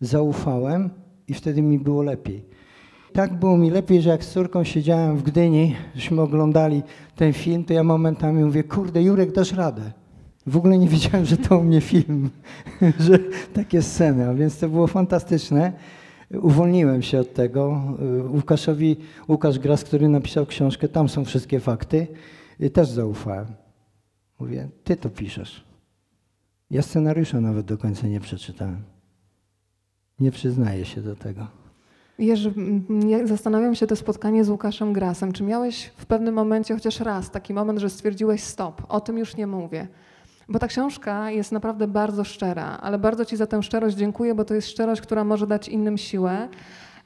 zaufałem 0.00 0.90
i 1.28 1.34
wtedy 1.34 1.62
mi 1.62 1.78
było 1.78 2.02
lepiej. 2.02 2.44
Tak 3.12 3.38
było 3.38 3.56
mi 3.56 3.70
lepiej, 3.70 4.02
że 4.02 4.10
jak 4.10 4.24
z 4.24 4.32
córką 4.32 4.64
siedziałem 4.64 5.16
w 5.16 5.22
Gdyni, 5.22 5.76
żeśmy 5.94 6.20
oglądali 6.20 6.82
ten 7.16 7.32
film, 7.32 7.64
to 7.64 7.72
ja 7.72 7.84
momentami 7.84 8.44
mówię, 8.44 8.64
kurde 8.64 9.02
Jurek, 9.02 9.32
dasz 9.32 9.52
radę. 9.52 9.92
W 10.46 10.56
ogóle 10.56 10.78
nie 10.78 10.88
wiedziałem, 10.88 11.24
że 11.24 11.36
to 11.36 11.58
u 11.58 11.62
mnie 11.62 11.80
film, 11.80 12.30
że 13.06 13.18
takie 13.52 13.82
sceny, 13.82 14.28
a 14.28 14.34
więc 14.34 14.58
to 14.58 14.68
było 14.68 14.86
fantastyczne. 14.86 15.72
Uwolniłem 16.42 17.02
się 17.02 17.20
od 17.20 17.34
tego. 17.34 17.82
Łukaszowi, 18.28 18.96
Łukasz 19.28 19.58
Gras, 19.58 19.84
który 19.84 20.08
napisał 20.08 20.46
książkę, 20.46 20.88
tam 20.88 21.08
są 21.08 21.24
wszystkie 21.24 21.60
fakty, 21.60 22.06
y, 22.60 22.70
też 22.70 22.88
zaufałem. 22.88 23.46
Mówię, 24.40 24.68
ty 24.84 24.96
to 24.96 25.10
piszesz. 25.10 25.64
Ja 26.70 26.82
scenariusza 26.82 27.40
nawet 27.40 27.66
do 27.66 27.78
końca 27.78 28.06
nie 28.06 28.20
przeczytałem. 28.20 28.82
Nie 30.20 30.30
przyznaję 30.30 30.84
się 30.84 31.00
do 31.00 31.16
tego. 31.16 31.46
Jerzy, 32.18 32.54
zastanawiam 33.24 33.74
się 33.74 33.86
to 33.86 33.96
spotkanie 33.96 34.44
z 34.44 34.48
Łukaszem 34.48 34.92
Grasem. 34.92 35.32
Czy 35.32 35.42
miałeś 35.42 35.90
w 35.96 36.06
pewnym 36.06 36.34
momencie 36.34 36.74
chociaż 36.74 37.00
raz 37.00 37.30
taki 37.30 37.54
moment, 37.54 37.78
że 37.78 37.90
stwierdziłeś 37.90 38.42
stop, 38.42 38.82
o 38.88 39.00
tym 39.00 39.18
już 39.18 39.36
nie 39.36 39.46
mówię? 39.46 39.88
Bo 40.50 40.58
ta 40.58 40.66
książka 40.66 41.30
jest 41.30 41.52
naprawdę 41.52 41.86
bardzo 41.86 42.24
szczera, 42.24 42.78
ale 42.82 42.98
bardzo 42.98 43.24
Ci 43.24 43.36
za 43.36 43.46
tę 43.46 43.62
szczerość 43.62 43.96
dziękuję, 43.96 44.34
bo 44.34 44.44
to 44.44 44.54
jest 44.54 44.68
szczerość, 44.68 45.00
która 45.00 45.24
może 45.24 45.46
dać 45.46 45.68
innym 45.68 45.98
siłę. 45.98 46.48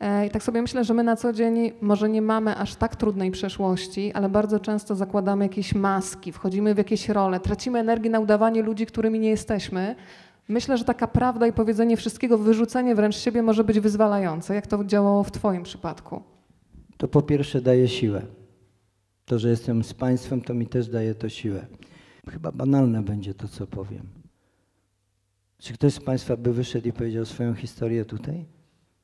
E, 0.01 0.27
I 0.27 0.31
tak 0.31 0.43
sobie 0.43 0.63
myślę, 0.63 0.85
że 0.85 0.95
my 0.95 1.03
na 1.03 1.17
co 1.17 1.33
dzień 1.33 1.73
może 1.81 2.09
nie 2.09 2.23
mamy 2.23 2.57
aż 2.57 2.75
tak 2.75 2.97
trudnej 2.97 3.31
przeszłości, 3.31 4.13
ale 4.13 4.29
bardzo 4.29 4.61
często 4.61 4.95
zakładamy 4.95 5.45
jakieś 5.45 5.75
maski, 5.75 6.33
wchodzimy 6.33 6.75
w 6.75 6.79
jakieś 6.79 7.09
role, 7.09 7.41
tracimy 7.41 7.79
energię 7.79 8.11
na 8.11 8.21
udawanie 8.21 8.63
ludzi, 8.63 8.87
którymi 8.87 9.21
nie 9.21 9.31
jesteśmy. 9.31 9.97
Myślę, 10.49 10.79
że 10.79 10.85
taka 10.85 11.07
prawda 11.07 11.47
i 11.47 11.53
powiedzenie 11.53 11.97
wszystkiego, 11.97 12.39
wyrzucenie 12.39 12.95
wręcz 12.95 13.17
siebie 13.17 13.43
może 13.43 13.65
być 13.65 13.81
wyzwalające. 13.81 14.55
Jak 14.55 14.67
to 14.67 14.85
działało 14.85 15.25
w 15.25 15.31
Twoim 15.31 15.63
przypadku? 15.63 16.23
To 16.97 17.09
po 17.09 17.23
pierwsze 17.23 17.61
daje 17.61 17.89
siłę. 17.89 18.23
To, 19.25 19.39
że 19.39 19.49
jestem 19.49 19.85
z 19.85 19.95
Państwem, 19.95 20.41
to 20.41 20.55
mi 20.55 20.67
też 20.67 20.89
daje 20.89 21.15
to 21.15 21.29
siłę. 21.29 21.67
Chyba 22.31 22.53
banalne 22.53 23.03
będzie 23.03 23.35
to, 23.35 23.49
co 23.49 23.67
powiem. 23.67 24.07
Czy 25.59 25.75
ktoś 25.75 25.95
z 25.95 26.01
Państwa 26.01 26.37
by 26.37 26.53
wyszedł 26.53 26.89
i 26.89 26.93
powiedział 26.93 27.25
swoją 27.25 27.55
historię 27.55 28.05
tutaj? 28.05 28.45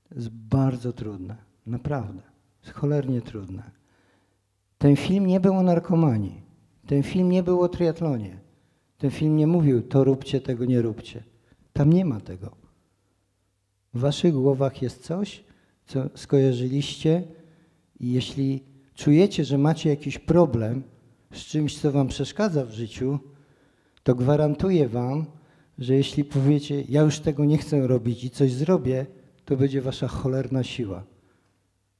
To 0.09 0.15
jest 0.15 0.29
bardzo 0.29 0.93
trudne. 0.93 1.37
Naprawdę. 1.67 2.23
Jest 2.63 2.75
cholernie 2.75 3.21
trudne. 3.21 3.71
Ten 4.79 4.97
film 4.97 5.27
nie 5.27 5.41
był 5.41 5.55
o 5.55 5.63
narkomanii. 5.63 6.43
Ten 6.87 7.03
film 7.03 7.29
nie 7.29 7.43
był 7.43 7.61
o 7.61 7.69
triatlonie. 7.69 8.41
Ten 8.99 9.11
film 9.11 9.37
nie 9.37 9.47
mówił, 9.47 9.83
to 9.83 10.05
róbcie, 10.05 10.41
tego 10.41 10.65
nie 10.65 10.83
róbcie. 10.83 11.23
Tam 11.73 11.93
nie 11.93 12.05
ma 12.05 12.21
tego. 12.21 12.57
W 13.95 14.01
waszych 14.01 14.35
głowach 14.35 14.83
jest 14.83 15.03
coś, 15.03 15.45
co 15.87 16.11
skojarzyliście 16.15 17.23
i 18.01 18.13
jeśli 18.13 18.65
czujecie, 18.95 19.45
że 19.45 19.59
macie 19.59 19.91
jakiś 19.91 20.19
problem 20.19 20.83
z 21.33 21.39
czymś, 21.39 21.79
co 21.79 21.93
wam 21.93 22.09
przeszkadza 22.09 22.65
w 22.65 22.71
życiu, 22.73 23.19
to 24.03 24.15
gwarantuję 24.15 24.89
wam, 24.89 25.27
że 25.79 25.95
jeśli 25.95 26.25
powiecie, 26.25 26.85
ja 26.89 27.03
już 27.03 27.21
tego 27.21 27.45
nie 27.45 27.59
chcę 27.59 27.87
robić 27.87 28.25
i 28.25 28.31
coś 28.31 28.53
zrobię, 28.53 29.07
to 29.45 29.57
będzie 29.57 29.83
wasza 29.83 30.09
cholerna 30.09 30.63
siła. 30.63 31.05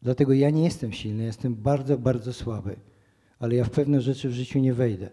Dlatego 0.03 0.33
ja 0.33 0.51
nie 0.51 0.65
jestem 0.65 0.93
silny, 0.93 1.25
jestem 1.25 1.55
bardzo, 1.55 1.99
bardzo 1.99 2.33
słaby, 2.33 2.77
ale 3.39 3.55
ja 3.55 3.65
w 3.65 3.71
pewne 3.71 4.01
rzeczy 4.01 4.29
w 4.29 4.33
życiu 4.33 4.59
nie 4.59 4.75
wejdę. 4.75 5.11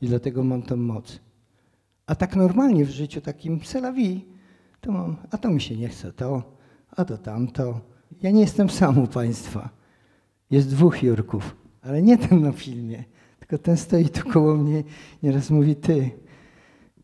I 0.00 0.06
dlatego 0.06 0.44
mam 0.44 0.62
tą 0.62 0.76
moc. 0.76 1.20
A 2.06 2.14
tak 2.14 2.36
normalnie 2.36 2.84
w 2.84 2.90
życiu, 2.90 3.20
takim 3.20 3.64
selawi, 3.64 4.24
to 4.80 4.92
mam, 4.92 5.16
a 5.30 5.38
to 5.38 5.50
mi 5.50 5.60
się 5.60 5.76
nie 5.76 5.88
chce 5.88 6.12
to, 6.12 6.56
a 6.90 7.04
to 7.04 7.18
tamto. 7.18 7.80
Ja 8.22 8.30
nie 8.30 8.40
jestem 8.40 8.70
sam 8.70 8.98
u 8.98 9.06
Państwa. 9.06 9.70
Jest 10.50 10.70
dwóch 10.70 11.02
Jurków, 11.02 11.56
ale 11.82 12.02
nie 12.02 12.18
ten 12.18 12.42
na 12.42 12.52
filmie, 12.52 13.04
tylko 13.48 13.64
ten 13.64 13.76
stoi 13.76 14.08
tu 14.08 14.28
koło 14.28 14.54
mnie, 14.54 14.84
nieraz 15.22 15.50
mówi, 15.50 15.76
ty, 15.76 16.10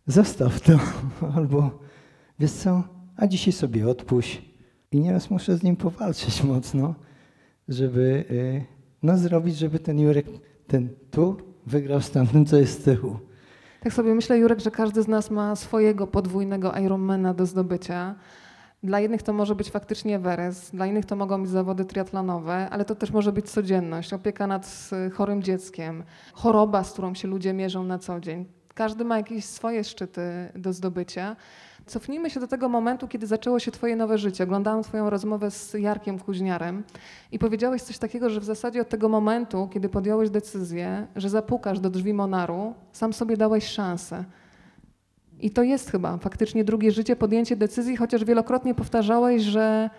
zostaw 0.06 0.60
to, 0.60 0.78
albo 1.36 1.78
wiesz 2.38 2.50
co, 2.50 2.82
a 3.16 3.26
dzisiaj 3.26 3.52
sobie 3.52 3.88
odpuść. 3.88 4.42
I 4.92 5.00
nieraz 5.00 5.30
muszę 5.30 5.56
z 5.56 5.62
nim 5.62 5.76
powalczyć 5.76 6.42
mocno, 6.52 6.94
żeby 7.68 8.24
y, 8.30 8.64
no, 9.02 9.18
zrobić, 9.18 9.56
żeby 9.56 9.78
ten 9.78 10.00
Jurek, 10.00 10.26
ten 10.66 10.88
tu, 11.10 11.36
wygrał 11.66 12.00
z 12.00 12.10
tamtym, 12.10 12.46
co 12.46 12.56
jest 12.56 12.80
z 12.80 12.84
tyłu. 12.84 13.18
Tak 13.80 13.92
sobie 13.92 14.14
myślę, 14.14 14.38
Jurek, 14.38 14.60
że 14.60 14.70
każdy 14.70 15.02
z 15.02 15.08
nas 15.08 15.30
ma 15.30 15.56
swojego 15.56 16.06
podwójnego 16.06 16.72
Ironmana 16.72 17.34
do 17.34 17.46
zdobycia. 17.46 18.14
Dla 18.84 19.00
jednych 19.00 19.22
to 19.22 19.32
może 19.32 19.54
być 19.54 19.70
faktycznie 19.70 20.16
Everest, 20.16 20.74
dla 20.74 20.86
innych 20.86 21.04
to 21.04 21.16
mogą 21.16 21.42
być 21.42 21.50
zawody 21.50 21.84
triatlonowe, 21.84 22.70
ale 22.70 22.84
to 22.84 22.94
też 22.94 23.10
może 23.10 23.32
być 23.32 23.50
codzienność, 23.50 24.12
opieka 24.12 24.46
nad 24.46 24.90
y, 25.06 25.10
chorym 25.10 25.42
dzieckiem, 25.42 26.04
choroba, 26.32 26.84
z 26.84 26.92
którą 26.92 27.14
się 27.14 27.28
ludzie 27.28 27.52
mierzą 27.52 27.84
na 27.84 27.98
co 27.98 28.20
dzień. 28.20 28.44
Każdy 28.74 29.04
ma 29.04 29.16
jakieś 29.16 29.44
swoje 29.44 29.84
szczyty 29.84 30.22
do 30.54 30.72
zdobycia. 30.72 31.36
Cofnijmy 31.86 32.30
się 32.30 32.40
do 32.40 32.46
tego 32.46 32.68
momentu, 32.68 33.08
kiedy 33.08 33.26
zaczęło 33.26 33.58
się 33.58 33.70
Twoje 33.70 33.96
nowe 33.96 34.18
życie. 34.18 34.44
Oglądałam 34.44 34.82
Twoją 34.82 35.10
rozmowę 35.10 35.50
z 35.50 35.74
Jarkiem 35.74 36.18
Kuźniarem 36.18 36.84
i 37.32 37.38
powiedziałeś 37.38 37.82
coś 37.82 37.98
takiego, 37.98 38.30
że 38.30 38.40
w 38.40 38.44
zasadzie 38.44 38.80
od 38.80 38.88
tego 38.88 39.08
momentu, 39.08 39.68
kiedy 39.72 39.88
podjąłeś 39.88 40.30
decyzję, 40.30 41.06
że 41.16 41.30
zapukasz 41.30 41.80
do 41.80 41.90
drzwi 41.90 42.14
Monaru, 42.14 42.74
sam 42.92 43.12
sobie 43.12 43.36
dałeś 43.36 43.66
szansę. 43.66 44.24
I 45.40 45.50
to 45.50 45.62
jest 45.62 45.90
chyba 45.90 46.18
faktycznie 46.18 46.64
drugie 46.64 46.92
życie, 46.92 47.16
podjęcie 47.16 47.56
decyzji, 47.56 47.96
chociaż 47.96 48.24
wielokrotnie 48.24 48.74
powtarzałeś, 48.74 49.42
że 49.42 49.90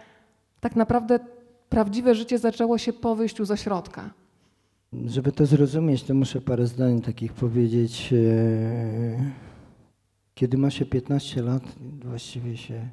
tak 0.60 0.76
naprawdę 0.76 1.20
prawdziwe 1.70 2.16
życie 2.16 2.38
zaczęło 2.38 2.78
się 2.78 2.94
po 2.94 3.16
wyjściu 3.16 3.46
ze 3.46 3.58
środka. 3.58 4.10
Żeby 5.06 5.32
to 5.32 5.46
zrozumieć, 5.46 6.04
to 6.04 6.14
muszę 6.14 6.42
parę 6.42 6.68
zdań 6.68 7.02
takich 7.02 7.34
powiedzieć. 7.34 8.14
E, 8.14 9.32
Kiedy 10.36 10.58
ma 10.58 10.70
się 10.70 10.86
15 10.86 11.42
lat, 11.42 11.64
właściwie 12.04 12.58
się, 12.58 12.90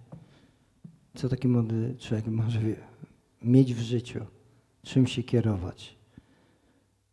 co 1.15 1.29
taki 1.29 1.49
młody 1.49 1.95
człowiek 1.99 2.27
może 2.27 2.59
mieć 3.43 3.75
w 3.75 3.81
życiu, 3.81 4.21
czym 4.83 5.07
się 5.07 5.23
kierować. 5.23 5.97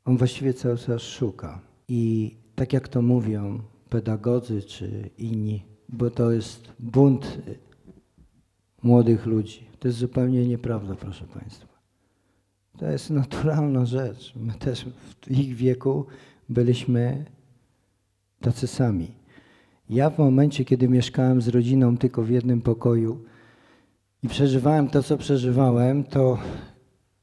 On 0.05 0.17
właściwie 0.17 0.53
cały 0.53 0.77
czas 0.77 1.01
szuka. 1.01 1.61
I 1.87 2.35
tak 2.55 2.73
jak 2.73 2.87
to 2.87 3.01
mówią 3.01 3.59
pedagodzy 3.89 4.61
czy 4.61 5.09
inni, 5.17 5.63
bo 5.89 6.09
to 6.09 6.31
jest 6.31 6.73
bunt 6.79 7.39
młodych 8.83 9.25
ludzi. 9.25 9.63
To 9.79 9.87
jest 9.87 9.97
zupełnie 9.97 10.47
nieprawda, 10.47 10.95
proszę 10.95 11.25
Państwa. 11.25 11.67
To 12.77 12.85
jest 12.85 13.09
naturalna 13.09 13.85
rzecz. 13.85 14.33
My 14.35 14.53
też 14.53 14.85
w 15.21 15.31
ich 15.31 15.55
wieku 15.55 16.05
byliśmy 16.49 17.25
tacy 18.39 18.67
sami. 18.67 19.11
Ja 19.89 20.09
w 20.09 20.17
momencie, 20.17 20.65
kiedy 20.65 20.89
mieszkałem 20.89 21.41
z 21.41 21.47
rodziną 21.47 21.97
tylko 21.97 22.23
w 22.23 22.29
jednym 22.29 22.61
pokoju 22.61 23.23
i 24.23 24.27
przeżywałem 24.27 24.87
to, 24.87 25.03
co 25.03 25.17
przeżywałem, 25.17 26.03
to 26.03 26.37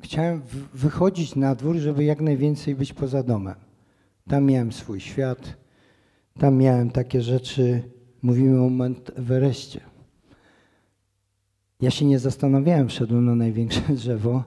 chciałem 0.03 0.43
wychodzić 0.75 1.37
na 1.37 1.55
dwór, 1.55 1.77
żeby 1.77 2.05
jak 2.05 2.21
najwięcej 2.21 2.75
być 2.75 2.93
poza 2.93 3.23
domem. 3.23 3.55
Tam 4.29 4.45
miałem 4.45 4.73
swój 4.73 5.01
świat, 5.01 5.57
tam 6.39 6.57
miałem 6.57 6.91
takie 6.91 7.23
rzeczy, 7.23 7.83
mówimy 8.23 8.63
o 8.63 8.69
Mount. 8.71 9.13
Ja 11.81 11.91
się 11.91 12.05
nie 12.05 12.19
zastanawiałem, 12.19 12.89
wszedłem 12.89 13.25
na 13.25 13.35
największe 13.35 13.83
drzewo 13.95 14.45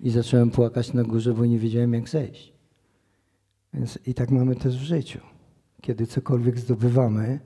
i 0.00 0.10
zacząłem 0.10 0.50
płakać 0.50 0.92
na 0.92 1.02
górze, 1.02 1.34
bo 1.34 1.46
nie 1.46 1.58
wiedziałem 1.58 1.94
jak 1.94 2.08
zejść. 2.08 2.52
Więc 3.74 3.98
i 4.06 4.14
tak 4.14 4.30
mamy 4.30 4.56
też 4.56 4.78
w 4.78 4.82
życiu. 4.82 5.20
Kiedy 5.80 6.06
cokolwiek 6.06 6.58
zdobywamy, 6.58 7.40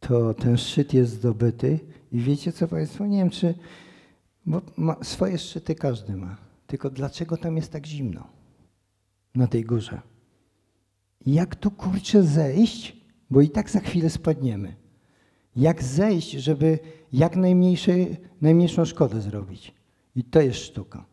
to 0.00 0.34
ten 0.34 0.56
szczyt 0.56 0.94
jest 0.94 1.12
zdobyty 1.12 1.80
i 2.12 2.20
wiecie 2.20 2.52
co 2.52 2.68
Państwo, 2.68 3.06
nie 3.06 3.18
wiem 3.18 3.30
czy, 3.30 3.54
bo 4.46 4.62
swoje 5.02 5.38
szczyty 5.38 5.74
każdy 5.74 6.16
ma, 6.16 6.36
tylko 6.66 6.90
dlaczego 6.90 7.36
tam 7.36 7.56
jest 7.56 7.72
tak 7.72 7.86
zimno 7.86 8.28
na 9.34 9.46
tej 9.46 9.64
górze? 9.64 10.00
Jak 11.26 11.56
tu 11.56 11.70
kurczę 11.70 12.22
zejść, 12.22 12.96
bo 13.30 13.40
i 13.40 13.48
tak 13.48 13.70
za 13.70 13.80
chwilę 13.80 14.10
spadniemy. 14.10 14.76
Jak 15.56 15.82
zejść, 15.82 16.30
żeby 16.30 16.78
jak 17.12 17.36
najmniejszą 18.40 18.84
szkodę 18.84 19.20
zrobić. 19.20 19.74
I 20.16 20.24
to 20.24 20.40
jest 20.40 20.58
sztuka. 20.58 21.04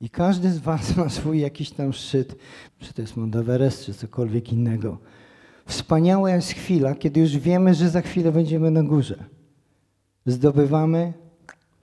I 0.00 0.10
każdy 0.10 0.50
z 0.50 0.58
Was 0.58 0.96
ma 0.96 1.08
swój 1.08 1.40
jakiś 1.40 1.70
tam 1.70 1.92
szczyt, 1.92 2.36
czy 2.78 2.94
to 2.94 3.02
jest 3.02 3.16
Mount 3.16 3.36
Everest, 3.36 3.84
czy 3.84 3.94
cokolwiek 3.94 4.52
innego. 4.52 4.98
Wspaniała 5.66 6.30
jest 6.30 6.50
chwila, 6.50 6.94
kiedy 6.94 7.20
już 7.20 7.36
wiemy, 7.36 7.74
że 7.74 7.90
za 7.90 8.00
chwilę 8.00 8.32
będziemy 8.32 8.70
na 8.70 8.82
górze. 8.82 9.24
Zdobywamy, 10.26 11.12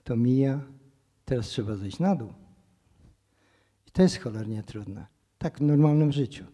to 0.04 0.16
mija, 0.16 0.60
teraz 1.24 1.46
trzeba 1.46 1.76
zejść 1.76 1.98
na 1.98 2.16
dół. 2.16 2.32
I 3.86 3.90
to 3.90 4.02
jest 4.02 4.18
cholernie 4.18 4.62
trudne. 4.62 5.06
Tak 5.38 5.58
w 5.58 5.62
normalnym 5.62 6.12
życiu. 6.12 6.44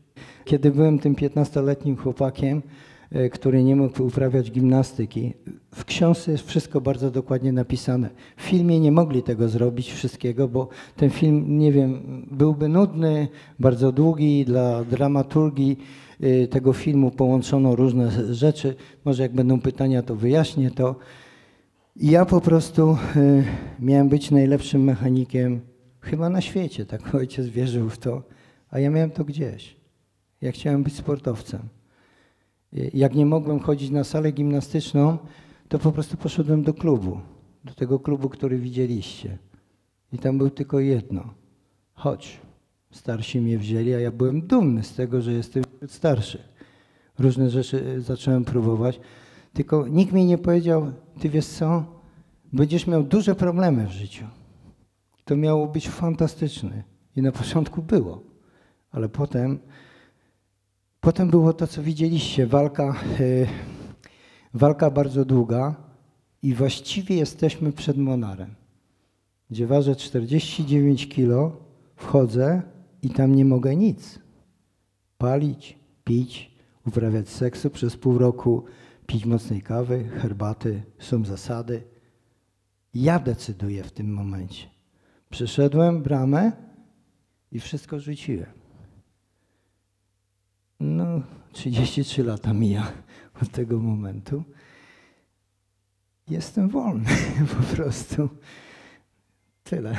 Kiedy 0.48 0.70
byłem 0.70 0.98
tym 0.98 1.14
15-letnim 1.14 1.96
chłopakiem, 1.96 2.62
e, 3.10 3.30
który 3.30 3.64
nie 3.64 3.76
mógł 3.76 4.02
uprawiać 4.02 4.50
gimnastyki, 4.50 5.34
w 5.74 5.84
książce 5.84 6.32
jest 6.32 6.48
wszystko 6.48 6.80
bardzo 6.80 7.10
dokładnie 7.10 7.52
napisane. 7.52 8.10
W 8.36 8.42
filmie 8.42 8.80
nie 8.80 8.92
mogli 8.92 9.22
tego 9.22 9.48
zrobić 9.48 9.92
wszystkiego, 9.92 10.48
bo 10.48 10.68
ten 10.96 11.10
film, 11.10 11.58
nie 11.58 11.72
wiem, 11.72 12.02
byłby 12.30 12.68
nudny, 12.68 13.28
bardzo 13.58 13.92
długi. 13.92 14.44
Dla 14.44 14.84
dramaturgii 14.84 15.78
y, 16.24 16.48
tego 16.50 16.72
filmu 16.72 17.10
połączono 17.10 17.76
różne 17.76 18.34
rzeczy. 18.34 18.74
Może 19.04 19.22
jak 19.22 19.32
będą 19.32 19.60
pytania, 19.60 20.02
to 20.02 20.16
wyjaśnię 20.16 20.70
to. 20.70 20.96
Ja 21.96 22.24
po 22.24 22.40
prostu 22.40 22.96
y, 23.16 23.44
miałem 23.80 24.08
być 24.08 24.30
najlepszym 24.30 24.84
mechanikiem 24.84 25.60
chyba 26.00 26.30
na 26.30 26.40
świecie, 26.40 26.86
tak 26.86 27.14
ojciec 27.20 27.46
wierzył 27.46 27.88
w 27.88 27.98
to, 27.98 28.22
a 28.70 28.78
ja 28.78 28.90
miałem 28.90 29.10
to 29.10 29.24
gdzieś. 29.24 29.77
Ja 30.40 30.52
chciałem 30.52 30.82
być 30.82 30.96
sportowcem. 30.96 31.60
Jak 32.72 33.14
nie 33.14 33.26
mogłem 33.26 33.60
chodzić 33.60 33.90
na 33.90 34.04
salę 34.04 34.32
gimnastyczną, 34.32 35.18
to 35.68 35.78
po 35.78 35.92
prostu 35.92 36.16
poszedłem 36.16 36.62
do 36.62 36.74
klubu, 36.74 37.20
do 37.64 37.74
tego 37.74 38.00
klubu, 38.00 38.28
który 38.28 38.58
widzieliście. 38.58 39.38
I 40.12 40.18
tam 40.18 40.38
był 40.38 40.50
tylko 40.50 40.80
jedno. 40.80 41.34
Chodź. 41.94 42.40
Starsi 42.90 43.40
mnie 43.40 43.58
wzięli, 43.58 43.94
a 43.94 44.00
ja 44.00 44.10
byłem 44.10 44.40
dumny 44.40 44.82
z 44.82 44.94
tego, 44.94 45.22
że 45.22 45.32
jestem 45.32 45.64
wśród 45.64 45.92
starszych. 45.92 46.48
Różne 47.18 47.50
rzeczy 47.50 47.86
y, 47.86 48.00
zacząłem 48.00 48.44
próbować. 48.44 49.00
Tylko 49.52 49.88
nikt 49.88 50.12
mi 50.12 50.24
nie 50.24 50.38
powiedział, 50.38 50.92
ty 51.20 51.28
wiesz 51.28 51.46
co, 51.46 51.84
będziesz 52.52 52.86
miał 52.86 53.02
duże 53.02 53.34
problemy 53.34 53.86
w 53.86 53.90
życiu. 53.90 54.24
To 55.24 55.36
miało 55.36 55.66
być 55.66 55.88
fantastyczne. 55.88 56.82
I 57.16 57.22
na 57.22 57.32
początku 57.32 57.82
było. 57.82 58.22
Ale 58.90 59.08
potem, 59.08 59.58
potem 61.00 61.30
było 61.30 61.52
to, 61.52 61.66
co 61.66 61.82
widzieliście. 61.82 62.46
Walka, 62.46 62.94
y, 63.20 63.46
walka 64.54 64.90
bardzo 64.90 65.24
długa 65.24 65.74
i 66.42 66.54
właściwie 66.54 67.16
jesteśmy 67.16 67.72
przed 67.72 67.96
Monarem, 67.96 68.54
gdzie 69.50 69.66
ważę 69.66 69.96
49 69.96 71.08
kilo, 71.08 71.56
wchodzę 71.96 72.62
i 73.02 73.10
tam 73.10 73.34
nie 73.34 73.44
mogę 73.44 73.76
nic. 73.76 74.18
Palić, 75.18 75.78
pić, 76.04 76.50
uprawiać 76.86 77.28
seksu 77.28 77.70
przez 77.70 77.96
pół 77.96 78.18
roku, 78.18 78.64
pić 79.06 79.24
mocnej 79.24 79.62
kawy, 79.62 80.04
herbaty, 80.04 80.82
są 80.98 81.24
zasady. 81.24 81.82
Ja 82.94 83.18
decyduję 83.18 83.82
w 83.84 83.92
tym 83.92 84.14
momencie. 84.14 84.66
Przyszedłem 85.30 86.02
bramę 86.02 86.52
i 87.52 87.60
wszystko 87.60 88.00
rzuciłem. 88.00 88.57
No, 90.80 91.22
33 91.52 92.24
lata 92.24 92.52
mija 92.52 92.92
od 93.42 93.48
tego 93.48 93.78
momentu. 93.78 94.44
Jestem 96.28 96.68
wolny 96.68 97.10
po 97.56 97.76
prostu. 97.76 98.28
Tyle. 99.64 99.96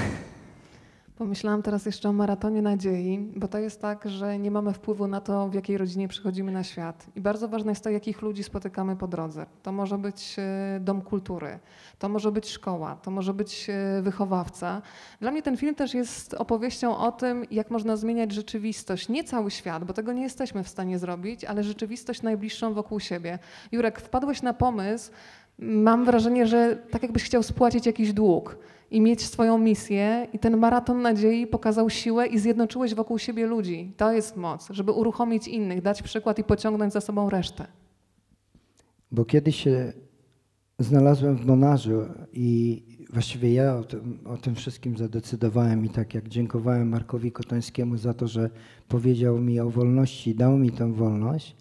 Pomyślałam 1.19 1.61
teraz 1.61 1.85
jeszcze 1.85 2.09
o 2.09 2.13
maratonie 2.13 2.61
nadziei, 2.61 3.31
bo 3.35 3.47
to 3.47 3.57
jest 3.57 3.81
tak, 3.81 4.09
że 4.09 4.39
nie 4.39 4.51
mamy 4.51 4.73
wpływu 4.73 5.07
na 5.07 5.21
to, 5.21 5.47
w 5.47 5.53
jakiej 5.53 5.77
rodzinie 5.77 6.07
przychodzimy 6.07 6.51
na 6.51 6.63
świat. 6.63 7.07
I 7.15 7.21
bardzo 7.21 7.47
ważne 7.47 7.71
jest 7.71 7.83
to, 7.83 7.89
jakich 7.89 8.21
ludzi 8.21 8.43
spotykamy 8.43 8.95
po 8.95 9.07
drodze. 9.07 9.45
To 9.63 9.71
może 9.71 9.97
być 9.97 10.35
e, 10.37 10.79
dom 10.79 11.01
kultury, 11.01 11.59
to 11.99 12.09
może 12.09 12.31
być 12.31 12.49
szkoła, 12.49 12.95
to 12.95 13.11
może 13.11 13.33
być 13.33 13.67
e, 13.69 14.01
wychowawca. 14.01 14.81
Dla 15.21 15.31
mnie 15.31 15.41
ten 15.41 15.57
film 15.57 15.75
też 15.75 15.93
jest 15.93 16.33
opowieścią 16.33 16.97
o 16.97 17.11
tym, 17.11 17.45
jak 17.51 17.71
można 17.71 17.97
zmieniać 17.97 18.31
rzeczywistość. 18.31 19.09
Nie 19.09 19.23
cały 19.23 19.51
świat, 19.51 19.83
bo 19.83 19.93
tego 19.93 20.13
nie 20.13 20.23
jesteśmy 20.23 20.63
w 20.63 20.69
stanie 20.69 20.99
zrobić, 20.99 21.45
ale 21.45 21.63
rzeczywistość 21.63 22.21
najbliższą 22.21 22.73
wokół 22.73 22.99
siebie. 22.99 23.39
Jurek, 23.71 23.99
wpadłeś 24.01 24.41
na 24.41 24.53
pomysł, 24.53 25.11
mam 25.59 26.05
wrażenie, 26.05 26.47
że 26.47 26.75
tak 26.75 27.03
jakbyś 27.03 27.23
chciał 27.23 27.43
spłacić 27.43 27.85
jakiś 27.85 28.13
dług 28.13 28.57
i 28.91 29.01
mieć 29.01 29.25
swoją 29.25 29.57
misję 29.57 30.27
i 30.33 30.39
ten 30.39 30.57
maraton 30.57 31.01
nadziei 31.01 31.47
pokazał 31.47 31.89
siłę 31.89 32.27
i 32.27 32.39
zjednoczyłeś 32.39 32.93
wokół 32.93 33.17
siebie 33.17 33.45
ludzi. 33.45 33.93
To 33.97 34.11
jest 34.11 34.37
moc, 34.37 34.67
żeby 34.69 34.91
uruchomić 34.91 35.47
innych, 35.47 35.81
dać 35.81 36.01
przykład 36.01 36.39
i 36.39 36.43
pociągnąć 36.43 36.93
za 36.93 37.01
sobą 37.01 37.29
resztę. 37.29 37.67
Bo 39.11 39.25
kiedyś 39.25 39.63
się 39.63 39.93
znalazłem 40.79 41.37
w 41.37 41.45
Monarzu 41.45 42.01
i 42.33 42.83
właściwie 43.13 43.53
ja 43.53 43.75
o 43.75 43.83
tym, 43.83 44.19
o 44.25 44.37
tym 44.37 44.55
wszystkim 44.55 44.97
zadecydowałem 44.97 45.85
i 45.85 45.89
tak 45.89 46.13
jak 46.13 46.27
dziękowałem 46.27 46.89
Markowi 46.89 47.31
Kotońskiemu 47.31 47.97
za 47.97 48.13
to, 48.13 48.27
że 48.27 48.49
powiedział 48.87 49.39
mi 49.39 49.59
o 49.59 49.69
wolności, 49.69 50.35
dał 50.35 50.57
mi 50.57 50.71
tę 50.71 50.93
wolność, 50.93 51.55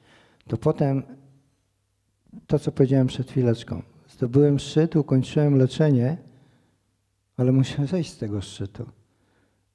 to 0.46 0.56
potem 0.56 1.02
to, 2.46 2.58
co 2.58 2.72
powiedziałem 2.72 3.06
przed 3.06 3.30
chwileczką. 3.30 3.82
Zdobyłem 4.08 4.58
szczyt, 4.58 4.96
ukończyłem 4.96 5.58
leczenie, 5.58 6.27
ale 7.38 7.52
musiałem 7.52 7.86
zejść 7.86 8.12
z 8.12 8.18
tego 8.18 8.40
szczytu, 8.40 8.86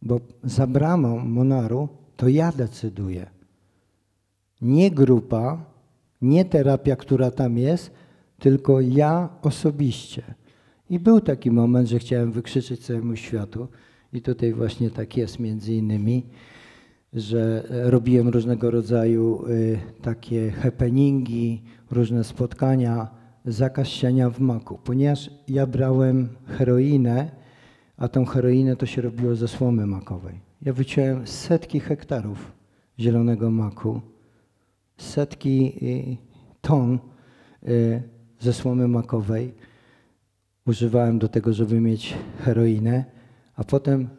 bo 0.01 0.19
za 0.43 0.67
bramą 0.67 1.19
Monaru 1.19 1.89
to 2.17 2.27
ja 2.27 2.51
decyduję. 2.51 3.29
Nie 4.61 4.91
grupa, 4.91 5.65
nie 6.21 6.45
terapia, 6.45 6.95
która 6.95 7.31
tam 7.31 7.57
jest, 7.57 7.91
tylko 8.39 8.81
ja 8.81 9.29
osobiście. 9.41 10.23
I 10.89 10.99
był 10.99 11.21
taki 11.21 11.51
moment, 11.51 11.89
że 11.89 11.99
chciałem 11.99 12.31
wykrzyczeć 12.31 12.85
całemu 12.85 13.15
światu, 13.15 13.67
i 14.13 14.21
tutaj 14.21 14.53
właśnie 14.53 14.89
tak 14.89 15.17
jest 15.17 15.39
między 15.39 15.73
innymi, 15.73 16.23
że 17.13 17.63
robiłem 17.69 18.29
różnego 18.29 18.71
rodzaju 18.71 19.47
y, 19.47 19.79
takie 20.01 20.51
happeningi, 20.51 21.63
różne 21.91 22.23
spotkania, 22.23 23.07
zakaz 23.45 23.87
siania 23.87 24.29
w 24.29 24.39
maku, 24.39 24.79
ponieważ 24.83 25.29
ja 25.47 25.67
brałem 25.67 26.29
heroinę, 26.45 27.42
a 27.97 28.07
tą 28.07 28.25
heroinę 28.25 28.75
to 28.75 28.85
się 28.85 29.01
robiło 29.01 29.35
ze 29.35 29.47
słomy 29.47 29.85
makowej. 29.85 30.39
Ja 30.61 30.73
wyciąłem 30.73 31.27
setki 31.27 31.79
hektarów 31.79 32.51
zielonego 32.99 33.51
maku, 33.51 34.01
setki 34.97 35.73
y, 35.81 36.17
ton 36.61 36.99
y, 37.67 38.03
ze 38.39 38.53
słomy 38.53 38.87
makowej. 38.87 39.53
Używałem 40.65 41.19
do 41.19 41.27
tego, 41.27 41.53
żeby 41.53 41.81
mieć 41.81 42.13
heroinę, 42.39 43.05
a 43.55 43.63
potem 43.63 44.09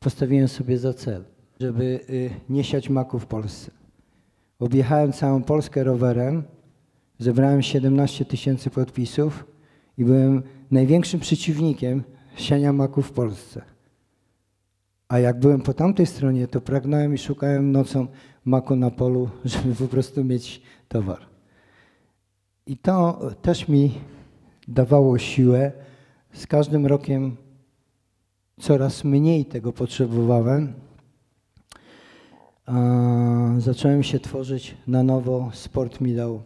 postawiłem 0.00 0.48
sobie 0.48 0.78
za 0.78 0.94
cel, 0.94 1.24
żeby 1.60 2.00
y, 2.10 2.30
nie 2.48 2.64
siać 2.64 2.88
maku 2.88 3.18
w 3.18 3.26
Polsce. 3.26 3.70
Objechałem 4.58 5.12
całą 5.12 5.42
Polskę 5.42 5.84
rowerem, 5.84 6.42
zebrałem 7.18 7.62
17 7.62 8.24
tysięcy 8.24 8.70
podpisów 8.70 9.46
i 9.98 10.04
byłem 10.04 10.42
największym 10.70 11.20
przeciwnikiem 11.20 12.02
siania 12.40 12.72
maku 12.72 13.02
w 13.02 13.12
Polsce. 13.12 13.62
A 15.08 15.18
jak 15.18 15.40
byłem 15.40 15.60
po 15.60 15.74
tamtej 15.74 16.06
stronie, 16.06 16.48
to 16.48 16.60
pragnąłem 16.60 17.14
i 17.14 17.18
szukałem 17.18 17.72
nocą 17.72 18.06
maku 18.44 18.76
na 18.76 18.90
polu, 18.90 19.30
żeby 19.44 19.74
po 19.74 19.88
prostu 19.88 20.24
mieć 20.24 20.62
towar. 20.88 21.26
I 22.66 22.76
to 22.76 23.20
też 23.42 23.68
mi 23.68 24.00
dawało 24.68 25.18
siłę. 25.18 25.72
Z 26.32 26.46
każdym 26.46 26.86
rokiem 26.86 27.36
coraz 28.60 29.04
mniej 29.04 29.44
tego 29.44 29.72
potrzebowałem. 29.72 30.72
Zacząłem 33.58 34.02
się 34.02 34.20
tworzyć 34.20 34.76
na 34.86 35.02
nowo. 35.02 35.50
Sport 35.52 36.00
mi 36.00 36.14
dał 36.14 36.42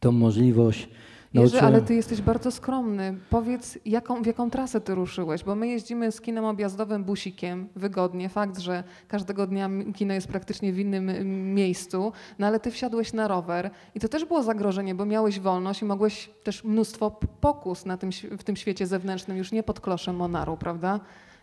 tą 0.00 0.12
możliwość. 0.12 0.88
Jerzy, 1.34 1.60
ale 1.60 1.82
ty 1.82 1.94
jesteś 1.94 2.20
bardzo 2.20 2.50
skromny. 2.50 3.18
Powiedz, 3.30 3.78
jaką, 3.84 4.22
w 4.22 4.26
jaką 4.26 4.50
trasę 4.50 4.80
ty 4.80 4.94
ruszyłeś? 4.94 5.44
Bo 5.44 5.54
my 5.54 5.68
jeździmy 5.68 6.12
z 6.12 6.20
kinem 6.20 6.44
objazdowym 6.44 7.04
busikiem 7.04 7.68
wygodnie. 7.76 8.28
Fakt, 8.28 8.58
że 8.58 8.84
każdego 9.08 9.46
dnia 9.46 9.70
kino 9.94 10.14
jest 10.14 10.28
praktycznie 10.28 10.72
w 10.72 10.78
innym 10.78 11.54
miejscu, 11.54 12.12
no 12.38 12.46
ale 12.46 12.60
ty 12.60 12.70
wsiadłeś 12.70 13.12
na 13.12 13.28
rower 13.28 13.70
i 13.94 14.00
to 14.00 14.08
też 14.08 14.24
było 14.24 14.42
zagrożenie, 14.42 14.94
bo 14.94 15.06
miałeś 15.06 15.40
wolność 15.40 15.82
i 15.82 15.84
mogłeś 15.84 16.30
też 16.44 16.64
mnóstwo 16.64 17.10
pokus 17.40 17.86
na 17.86 17.96
tym, 17.96 18.10
w 18.38 18.44
tym 18.44 18.56
świecie 18.56 18.86
zewnętrznym, 18.86 19.36
już 19.36 19.52
nie 19.52 19.62
pod 19.62 19.80
kloszem 19.80 20.16
Monaru, 20.16 20.56
prawda? 20.56 21.00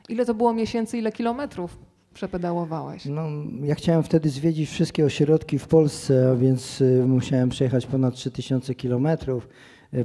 Ile 0.10 0.26
to 0.26 0.34
było 0.34 0.54
miesięcy, 0.54 0.98
ile 0.98 1.12
kilometrów 1.12 1.78
przepedałowałeś? 2.14 3.06
No, 3.06 3.28
ja 3.64 3.76
chciałem 3.76 4.04
wtedy 4.04 4.30
zwiedzić 4.30 4.70
wszystkie 4.70 5.06
ośrodki 5.06 5.60
w 5.60 5.68
Polsce, 5.68 6.30
a 6.32 6.36
więc 6.36 6.82
y, 6.82 7.06
musiałem 7.08 7.50
przejechać 7.50 7.86
ponad 7.86 8.16
3000 8.16 8.76
kilometrów, 8.76 9.48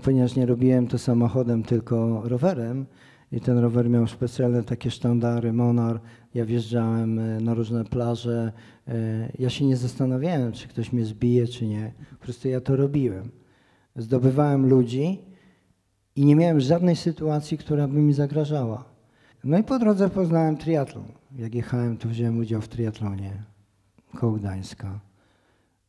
ponieważ 0.03 0.37
nie 0.37 0.47
robiłem 0.47 0.87
to 0.87 0.99
samochodem, 0.99 1.63
tylko 1.63 2.23
rowerem. 2.25 2.87
I 3.33 3.41
ten 3.41 3.59
rower 3.59 3.91
miał 3.91 4.07
specjalne 4.07 4.63
takie 4.63 4.91
sztandary, 4.91 5.53
Monar. 5.53 6.01
Ja 6.35 6.45
wjeżdżałem 6.45 7.19
y, 7.19 7.41
na 7.41 7.55
różne 7.55 7.85
plaże. 7.85 8.53
Y, 8.89 8.93
Ja 9.39 9.51
się 9.51 9.65
nie 9.65 9.77
zastanawiałem, 9.77 10.53
czy 10.53 10.69
ktoś 10.69 10.93
mnie 10.93 11.05
zbije, 11.05 11.47
czy 11.47 11.67
nie. 11.67 11.93
Po 12.11 12.17
prostu 12.17 12.49
ja 12.49 12.61
to 12.61 12.77
robiłem. 12.77 13.31
Zdobywałem 13.97 14.69
ludzi 14.69 15.21
i 16.17 16.25
nie 16.25 16.37
miałem 16.37 16.61
żadnej 16.61 16.97
sytuacji, 16.97 17.59
która 17.59 17.89
by 17.89 17.99
mi 17.99 18.13
zagrażała. 18.13 18.85
No 19.45 19.59
i 19.59 19.63
po 19.63 19.79
drodze 19.79 20.11
poznałem 20.11 20.57
triatlon. 20.57 21.05
Jak 21.39 21.55
jechałem, 21.55 21.97
to 21.97 22.09
wziąłem 22.09 22.39
udział 22.39 22.61
w 22.61 22.69
triatlonie 22.69 23.43
koło 24.17 24.33
Gdańska. 24.33 25.01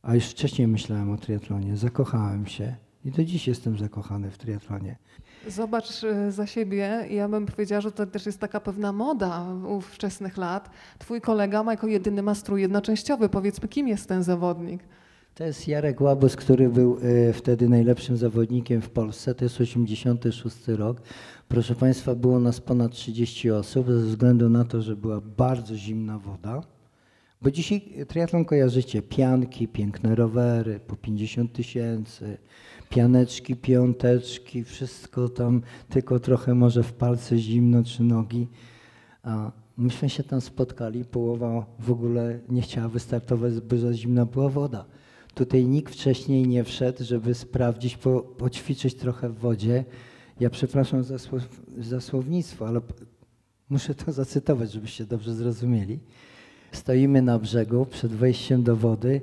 A 0.02 0.14
już 0.14 0.24
wcześniej 0.24 0.68
myślałem 0.68 1.10
o 1.10 1.16
triatlonie. 1.16 1.76
Zakochałem 1.76 2.46
się 2.46 2.76
i 3.04 3.10
do 3.10 3.24
dziś 3.24 3.48
jestem 3.48 3.78
zakochany 3.78 4.30
w 4.30 4.38
triatlonie. 4.38 4.96
Zobacz 5.48 6.04
e, 6.04 6.32
za 6.32 6.46
siebie. 6.46 7.06
Ja 7.10 7.28
bym 7.28 7.46
powiedziała, 7.46 7.80
że 7.80 7.92
to 7.92 8.06
też 8.06 8.26
jest 8.26 8.40
taka 8.40 8.60
pewna 8.60 8.92
moda 8.92 9.46
u 9.68 9.80
wczesnych 9.80 10.36
lat. 10.36 10.70
Twój 10.98 11.20
kolega 11.20 11.62
ma 11.62 11.72
jako 11.72 11.86
jedyny 11.86 12.22
ma 12.22 12.34
strój 12.34 12.60
jednoczęściowy. 12.62 13.28
Powiedzmy, 13.28 13.68
kim 13.68 13.88
jest 13.88 14.08
ten 14.08 14.22
zawodnik? 14.22 14.82
To 15.34 15.44
jest 15.44 15.68
Jarek 15.68 16.00
Łabus, 16.00 16.36
który 16.36 16.68
był 16.68 16.98
e, 17.28 17.32
wtedy 17.32 17.68
najlepszym 17.68 18.16
zawodnikiem 18.16 18.82
w 18.82 18.90
Polsce. 18.90 19.34
To 19.34 19.44
jest 19.44 19.60
86 19.60 20.68
rok. 20.68 21.02
Proszę 21.48 21.74
Państwa, 21.74 22.14
było 22.14 22.40
nas 22.40 22.60
ponad 22.60 22.92
30 22.92 23.50
osób 23.50 23.86
ze 23.86 24.00
względu 24.00 24.48
na 24.48 24.64
to, 24.64 24.82
że 24.82 24.96
była 24.96 25.20
bardzo 25.20 25.76
zimna 25.76 26.18
woda. 26.18 26.62
Bo 27.42 27.50
dzisiaj 27.50 27.82
triatlon 28.08 28.44
kojarzycie, 28.44 29.02
pianki, 29.02 29.68
piękne 29.68 30.14
rowery 30.14 30.80
po 30.86 30.96
50 30.96 31.52
tysięcy, 31.52 32.38
pianeczki, 32.94 33.56
piąteczki, 33.56 34.64
wszystko 34.64 35.28
tam, 35.28 35.62
tylko 35.88 36.20
trochę 36.20 36.54
może 36.54 36.82
w 36.82 36.92
palce 36.92 37.38
zimno 37.38 37.84
czy 37.84 38.02
nogi. 38.02 38.48
A 39.22 39.52
myśmy 39.76 40.10
się 40.10 40.22
tam 40.22 40.40
spotkali, 40.40 41.04
połowa 41.04 41.66
w 41.78 41.90
ogóle 41.90 42.40
nie 42.48 42.62
chciała 42.62 42.88
wystartować, 42.88 43.60
bo 43.60 43.76
za 43.76 43.92
zimna 43.92 44.26
była 44.26 44.48
woda. 44.48 44.84
Tutaj 45.34 45.64
nikt 45.64 45.94
wcześniej 45.94 46.48
nie 46.48 46.64
wszedł, 46.64 47.04
żeby 47.04 47.34
sprawdzić, 47.34 47.96
po, 47.96 48.20
poćwiczyć 48.20 48.94
trochę 48.94 49.28
w 49.28 49.38
wodzie. 49.38 49.84
Ja 50.40 50.50
przepraszam 50.50 51.04
za, 51.04 51.18
słow, 51.18 51.42
za 51.78 52.00
słownictwo, 52.00 52.68
ale 52.68 52.80
muszę 53.70 53.94
to 53.94 54.12
zacytować, 54.22 54.72
żebyście 54.72 55.04
dobrze 55.04 55.34
zrozumieli. 55.34 55.98
Stoimy 56.72 57.22
na 57.22 57.38
brzegu 57.38 57.86
przed 57.86 58.12
wejściem 58.12 58.62
do 58.62 58.76
wody. 58.76 59.20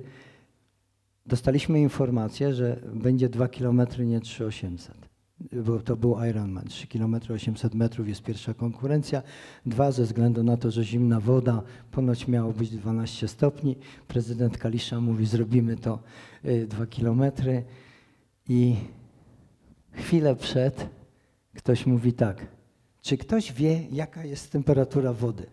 Dostaliśmy 1.26 1.82
informację, 1.82 2.54
że 2.54 2.80
będzie 2.94 3.30
2 3.30 3.48
km, 3.48 3.82
nie 4.00 4.20
3800. 4.20 5.12
Bo 5.66 5.80
to 5.80 5.96
był 5.96 6.24
Ironman. 6.30 6.66
3 6.66 6.88
km 6.88 7.16
800 7.30 7.76
metrów 7.76 8.08
jest 8.08 8.24
pierwsza 8.24 8.54
konkurencja. 8.54 9.24
Dwa 9.66 9.92
ze 9.92 10.04
względu 10.04 10.44
na 10.44 10.58
to, 10.58 10.72
że 10.72 10.84
zimna 10.84 11.20
woda, 11.20 11.64
ponoć 11.92 12.28
miało 12.28 12.54
być 12.54 12.70
12 12.70 13.28
stopni. 13.28 13.76
Prezydent 14.08 14.58
Kalisza 14.58 15.02
mówi, 15.02 15.26
zrobimy 15.26 15.78
to 15.78 16.00
2 16.68 16.86
kilometry. 16.86 17.64
I 18.50 18.76
chwilę 19.92 20.36
przed 20.36 20.90
ktoś 21.56 21.86
mówi 21.86 22.14
tak. 22.14 22.48
Czy 23.02 23.18
ktoś 23.18 23.54
wie, 23.54 23.88
jaka 23.92 24.26
jest 24.26 24.52
temperatura 24.52 25.14
wody? 25.14 25.46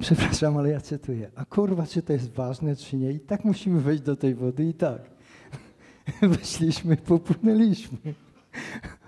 Przepraszam, 0.00 0.56
ale 0.56 0.70
ja 0.70 0.80
cytuję. 0.80 1.30
A 1.34 1.44
kurwa, 1.44 1.86
czy 1.86 2.02
to 2.02 2.12
jest 2.12 2.32
ważne, 2.32 2.76
czy 2.76 2.96
nie? 2.96 3.12
I 3.12 3.20
tak 3.20 3.44
musimy 3.44 3.80
wejść 3.80 4.02
do 4.02 4.16
tej 4.16 4.34
wody 4.34 4.64
i 4.64 4.74
tak. 4.74 5.02
Weszliśmy, 6.22 6.96
popłynęliśmy. 6.96 7.98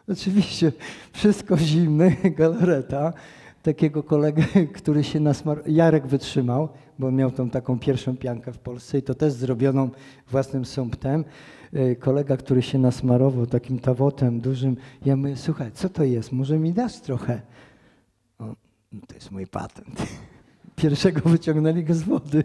Oczywiście 0.08 0.72
wszystko 1.12 1.58
zimne, 1.58 2.10
galareta. 2.38 3.12
takiego 3.62 4.02
kolegę, 4.02 4.44
który 4.74 5.04
się 5.04 5.20
nasmar... 5.20 5.62
Jarek 5.66 6.06
wytrzymał, 6.06 6.68
bo 6.98 7.10
miał 7.10 7.30
tą 7.30 7.50
taką 7.50 7.78
pierwszą 7.78 8.16
piankę 8.16 8.52
w 8.52 8.58
Polsce 8.58 8.98
i 8.98 9.02
to 9.02 9.14
też 9.14 9.32
zrobioną 9.32 9.90
własnym 10.30 10.64
sumptem. 10.64 11.24
Y, 11.74 11.96
Kolega, 11.96 12.36
który 12.36 12.62
się 12.62 12.78
nasmarował 12.78 13.46
takim 13.46 13.78
tawotem 13.78 14.40
dużym, 14.40 14.76
ja 15.04 15.16
mówię, 15.16 15.36
słuchaj, 15.36 15.72
co 15.72 15.88
to 15.88 16.04
jest, 16.04 16.32
może 16.32 16.58
mi 16.58 16.72
dasz 16.72 17.00
trochę? 17.00 17.42
O, 18.38 18.44
no 18.92 19.00
to 19.06 19.14
jest 19.14 19.30
mój 19.30 19.46
patent. 19.46 20.02
Pierwszego 20.82 21.20
wyciągnęli 21.30 21.84
go 21.84 21.94
z 21.94 22.02
wody. 22.02 22.44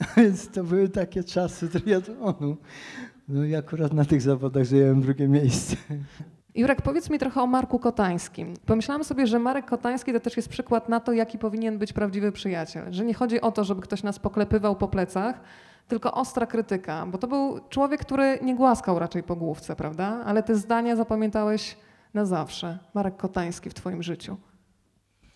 Więc 0.16 0.48
to 0.48 0.64
były 0.64 0.88
takie 0.88 1.24
czasy 1.24 1.68
triatlonu. 1.68 2.56
No 3.28 3.44
i 3.44 3.54
akurat 3.54 3.92
na 3.92 4.04
tych 4.04 4.22
zawodach 4.22 4.66
zająłem 4.66 5.00
drugie 5.00 5.28
miejsce. 5.28 5.76
Jurek, 6.54 6.82
powiedz 6.82 7.10
mi 7.10 7.18
trochę 7.18 7.42
o 7.42 7.46
Marku 7.46 7.78
Kotańskim. 7.78 8.54
Pomyślałam 8.66 9.04
sobie, 9.04 9.26
że 9.26 9.38
Marek 9.38 9.66
Kotański 9.66 10.12
to 10.12 10.20
też 10.20 10.36
jest 10.36 10.48
przykład 10.48 10.88
na 10.88 11.00
to, 11.00 11.12
jaki 11.12 11.38
powinien 11.38 11.78
być 11.78 11.92
prawdziwy 11.92 12.32
przyjaciel. 12.32 12.92
Że 12.92 13.04
nie 13.04 13.14
chodzi 13.14 13.40
o 13.40 13.52
to, 13.52 13.64
żeby 13.64 13.82
ktoś 13.82 14.02
nas 14.02 14.18
poklepywał 14.18 14.76
po 14.76 14.88
plecach, 14.88 15.40
tylko 15.88 16.12
ostra 16.12 16.46
krytyka. 16.46 17.06
Bo 17.06 17.18
to 17.18 17.26
był 17.26 17.60
człowiek, 17.68 18.00
który 18.00 18.38
nie 18.42 18.54
głaskał 18.54 18.98
raczej 18.98 19.22
po 19.22 19.36
główce, 19.36 19.76
prawda? 19.76 20.22
Ale 20.24 20.42
te 20.42 20.56
zdania 20.56 20.96
zapamiętałeś 20.96 21.76
na 22.14 22.24
zawsze. 22.24 22.78
Marek 22.94 23.16
Kotański 23.16 23.70
w 23.70 23.74
twoim 23.74 24.02
życiu. 24.02 24.36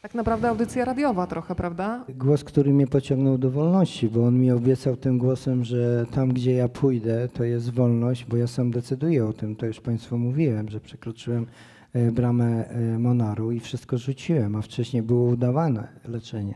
Tak 0.08 0.14
naprawdę 0.14 0.48
audycja 0.48 0.84
radiowa 0.84 1.26
trochę, 1.26 1.54
prawda? 1.54 2.04
Głos, 2.08 2.44
który 2.44 2.72
mnie 2.72 2.86
pociągnął 2.86 3.38
do 3.38 3.50
wolności, 3.50 4.08
bo 4.08 4.26
on 4.26 4.40
mi 4.40 4.50
obiecał 4.50 4.96
tym 4.96 5.18
głosem, 5.18 5.64
że 5.64 6.06
tam, 6.10 6.28
gdzie 6.28 6.52
ja 6.52 6.68
pójdę, 6.68 7.28
to 7.28 7.44
jest 7.44 7.70
wolność, 7.70 8.24
bo 8.24 8.36
ja 8.36 8.46
sam 8.46 8.70
decyduję 8.70 9.26
o 9.26 9.32
tym. 9.32 9.56
To 9.56 9.66
już 9.66 9.80
Państwu 9.80 10.18
mówiłem, 10.18 10.68
że 10.68 10.80
przekroczyłem 10.80 11.46
e, 11.92 12.12
bramę 12.12 12.68
e, 12.68 12.98
Monaru 12.98 13.52
i 13.52 13.60
wszystko 13.60 13.98
rzuciłem, 13.98 14.56
a 14.56 14.62
wcześniej 14.62 15.02
było 15.02 15.28
udawane 15.28 15.88
leczenie. 16.04 16.54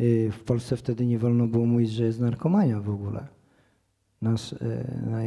Y, 0.00 0.30
W 0.32 0.44
Polsce 0.44 0.76
wtedy 0.76 1.06
nie 1.06 1.18
wolno 1.18 1.46
było 1.46 1.66
mówić, 1.66 1.90
że 1.90 2.04
jest 2.04 2.20
narkomania 2.20 2.80
w 2.80 2.90
ogóle. 2.90 3.26
Nas 4.22 4.52
e, 4.52 4.56
na 5.10 5.18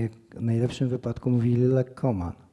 najlepszym 0.42 0.90
wypadku 0.90 1.30
mówili 1.30 1.62
lekkoman. 1.62 2.47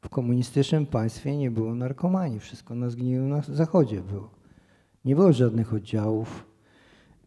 W 0.00 0.08
komunistycznym 0.08 0.86
państwie 0.86 1.36
nie 1.36 1.50
było 1.50 1.74
narkomanii, 1.74 2.40
wszystko 2.40 2.74
na 2.74 2.90
zgniłym 2.90 3.28
na 3.28 3.42
zachodzie 3.42 4.00
było. 4.00 4.30
Nie 5.04 5.16
było 5.16 5.32
żadnych 5.32 5.74
oddziałów, 5.74 6.46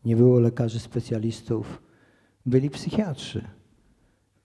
nie 0.05 0.15
było 0.15 0.39
lekarzy 0.39 0.79
specjalistów, 0.79 1.81
byli 2.45 2.69
psychiatrzy. 2.69 3.47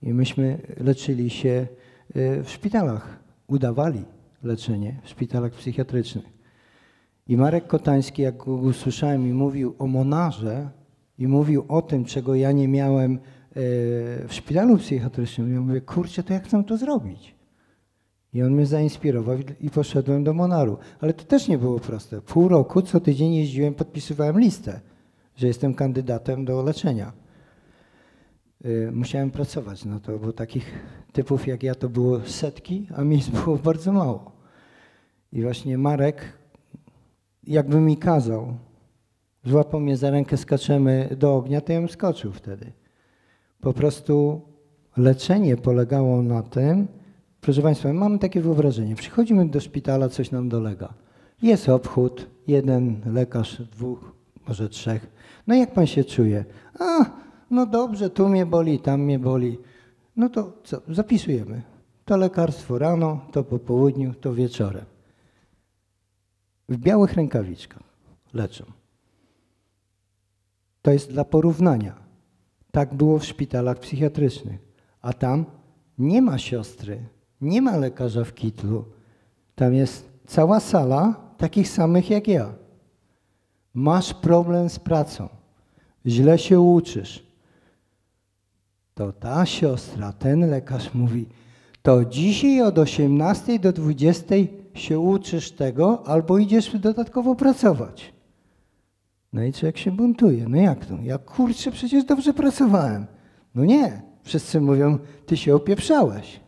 I 0.01 0.13
myśmy 0.13 0.61
leczyli 0.77 1.29
się 1.29 1.67
y, 2.15 2.43
w 2.43 2.49
szpitalach, 2.49 3.19
udawali 3.47 4.05
leczenie 4.43 4.99
w 5.03 5.09
szpitalach 5.09 5.53
psychiatrycznych. 5.53 6.25
I 7.27 7.37
Marek 7.37 7.67
Kotański, 7.67 8.21
jak 8.21 8.37
go 8.37 8.53
usłyszałem 8.53 9.27
i 9.27 9.33
mówił 9.33 9.75
o 9.79 9.87
monarze 9.87 10.69
i 11.17 11.27
mówił 11.27 11.65
o 11.67 11.81
tym, 11.81 12.05
czego 12.05 12.35
ja 12.35 12.51
nie 12.51 12.67
miałem 12.67 13.13
y, 13.13 13.19
w 14.27 14.29
szpitalu 14.29 14.77
psychiatrycznym, 14.77 15.53
ja 15.53 15.61
mówię, 15.61 15.81
kurczę, 15.81 16.23
to 16.23 16.33
jak 16.33 16.53
mam 16.53 16.63
to 16.63 16.77
zrobić? 16.77 17.38
I 18.33 18.43
on 18.43 18.51
mnie 18.53 18.65
zainspirował 18.65 19.37
i- 19.61 19.69
poszedłem 19.69 20.23
do 20.23 20.33
Monaru. 20.33 20.77
Ale 21.01 21.13
to 21.13 21.23
też 21.23 21.47
nie 21.47 21.57
było 21.57 21.79
proste. 21.79 22.21
Pół 22.21 22.47
roku 22.47 22.81
co 22.81 22.99
tydzień 22.99 23.33
jeździłem, 23.33 23.73
podpisywałem 23.73 24.39
listę, 24.39 24.79
że 25.35 25.47
jestem 25.47 25.73
kandydatem 25.73 26.45
do 26.45 26.63
leczenia. 26.63 27.11
Y, 28.65 28.91
Musiałem 28.93 29.31
pracować 29.31 29.85
na 29.85 29.99
to, 29.99 30.19
bo 30.19 30.33
takich 30.33 30.71
typów 31.13 31.47
jak 31.47 31.63
ja 31.63 31.75
to 31.75 31.89
było 31.89 32.19
setki, 32.25 32.87
a 32.95 33.03
miejsc 33.03 33.29
było 33.29 33.55
bardzo 33.69 33.91
mało. 33.91 34.31
I 35.33 35.41
właśnie 35.41 35.77
Marek, 35.77 36.33
jakby 37.43 37.81
mi 37.81 37.97
kazał, 37.97 38.53
złapał 39.45 39.79
mnie 39.79 39.97
za 39.97 40.09
rękę, 40.11 40.37
skaczemy 40.37 41.15
do 41.19 41.35
ognia, 41.35 41.61
to 41.61 41.73
ja 41.73 41.79
bym 41.79 41.89
skoczył 41.89 42.31
wtedy. 42.31 42.71
Po 43.61 43.73
prostu 43.73 44.41
leczenie 44.97 45.57
polegało 45.57 46.21
na 46.21 46.43
tym, 46.43 46.87
Proszę 47.41 47.61
Państwa, 47.61 47.93
mamy 47.93 48.19
takie 48.19 48.41
wyobrażenie. 48.41 48.95
Przychodzimy 48.95 49.49
do 49.49 49.59
szpitala, 49.59 50.09
coś 50.09 50.31
nam 50.31 50.49
dolega. 50.49 50.93
Jest 51.41 51.69
obchód, 51.69 52.27
jeden 52.47 53.01
lekarz, 53.05 53.61
dwóch, 53.61 54.11
może 54.47 54.69
trzech. 54.69 55.07
No 55.47 55.55
jak 55.55 55.73
Pan 55.73 55.87
się 55.87 56.03
czuje? 56.03 56.45
A, 56.79 57.05
no 57.51 57.65
dobrze, 57.65 58.09
tu 58.09 58.29
mnie 58.29 58.45
boli, 58.45 58.79
tam 58.79 59.01
mnie 59.01 59.19
boli. 59.19 59.57
No 60.15 60.29
to 60.29 60.53
co, 60.63 60.81
zapisujemy. 60.89 61.61
To 62.05 62.17
lekarstwo 62.17 62.77
rano, 62.77 63.21
to 63.31 63.43
po 63.43 63.59
południu, 63.59 64.13
to 64.13 64.33
wieczorem. 64.33 64.85
W 66.69 66.77
białych 66.77 67.13
rękawiczkach 67.13 67.83
leczą. 68.33 68.63
To 70.81 70.91
jest 70.91 71.11
dla 71.11 71.25
porównania. 71.25 71.95
Tak 72.71 72.93
było 72.93 73.19
w 73.19 73.25
szpitalach 73.25 73.79
psychiatrycznych. 73.79 74.59
A 75.01 75.13
tam 75.13 75.45
nie 75.97 76.21
ma 76.21 76.37
siostry, 76.37 77.03
nie 77.41 77.61
ma 77.61 77.77
lekarza 77.77 78.23
w 78.23 78.33
kitlu. 78.33 78.85
Tam 79.55 79.73
jest 79.73 80.09
cała 80.27 80.59
sala 80.59 81.15
takich 81.37 81.69
samych 81.69 82.09
jak 82.09 82.27
ja. 82.27 82.53
Masz 83.73 84.13
problem 84.13 84.69
z 84.69 84.79
pracą, 84.79 85.29
źle 86.05 86.37
się 86.37 86.59
uczysz. 86.59 87.23
To 88.93 89.11
ta 89.11 89.45
siostra, 89.45 90.13
ten 90.13 90.49
lekarz 90.49 90.93
mówi, 90.93 91.25
to 91.81 92.05
dzisiaj 92.05 92.61
od 92.61 92.77
18 92.77 93.59
do 93.59 93.71
20 93.73 94.35
się 94.73 94.99
uczysz 94.99 95.51
tego, 95.51 96.07
albo 96.07 96.37
idziesz 96.37 96.79
dodatkowo 96.79 97.35
pracować. 97.35 98.13
No 99.33 99.43
i 99.43 99.53
człowiek 99.53 99.77
się 99.77 99.91
buntuje. 99.91 100.47
No 100.47 100.57
jak 100.57 100.85
to? 100.85 100.97
Ja 101.03 101.17
kurczę, 101.17 101.71
przecież 101.71 102.03
dobrze 102.03 102.33
pracowałem. 102.33 103.05
No 103.55 103.65
nie. 103.65 104.01
Wszyscy 104.23 104.61
mówią, 104.61 104.97
ty 105.25 105.37
się 105.37 105.55
opieprzałeś. 105.55 106.39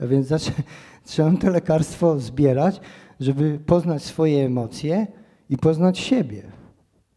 Więc 0.00 0.26
zaczę, 0.26 0.52
trzeba 1.04 1.36
to 1.36 1.50
lekarstwo 1.50 2.18
zbierać, 2.18 2.80
żeby 3.20 3.58
poznać 3.66 4.02
swoje 4.02 4.46
emocje 4.46 5.06
i 5.50 5.56
poznać 5.56 5.98
siebie. 5.98 6.42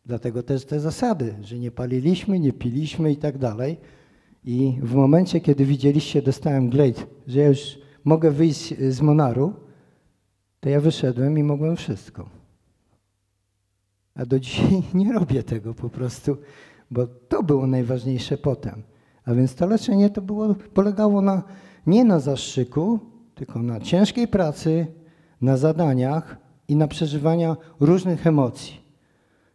Dlatego 0.05 0.43
też 0.43 0.65
te 0.65 0.79
zasady, 0.79 1.35
że 1.41 1.59
nie 1.59 1.71
paliliśmy, 1.71 2.39
nie 2.39 2.53
piliśmy 2.53 3.11
i 3.11 3.17
tak 3.17 3.37
dalej. 3.37 3.77
I 4.43 4.79
w 4.81 4.93
momencie, 4.93 5.41
kiedy 5.41 5.65
widzieliście, 5.65 6.21
dostałem 6.21 6.69
glejt, 6.69 7.07
że 7.27 7.39
ja 7.39 7.47
już 7.47 7.79
mogę 8.03 8.31
wyjść 8.31 8.73
z 8.89 9.01
Monaru, 9.01 9.53
to 10.59 10.69
ja 10.69 10.81
wyszedłem 10.81 11.37
i 11.37 11.43
mogłem 11.43 11.75
wszystko. 11.75 12.29
A 14.15 14.25
do 14.25 14.39
dzisiaj 14.39 14.83
nie 14.93 15.13
robię 15.13 15.43
tego 15.43 15.73
po 15.73 15.89
prostu, 15.89 16.37
bo 16.91 17.07
to 17.07 17.43
było 17.43 17.67
najważniejsze 17.67 18.37
potem. 18.37 18.83
A 19.25 19.33
więc 19.33 19.55
to 19.55 19.67
leczenie 19.67 20.09
to 20.09 20.21
było, 20.21 20.55
polegało 20.55 21.21
na, 21.21 21.43
nie 21.87 22.03
na 22.05 22.19
zastrzyku, 22.19 22.99
tylko 23.35 23.63
na 23.63 23.79
ciężkiej 23.79 24.27
pracy, 24.27 24.87
na 25.41 25.57
zadaniach 25.57 26.37
i 26.67 26.75
na 26.75 26.87
przeżywaniu 26.87 27.55
różnych 27.79 28.27
emocji. 28.27 28.81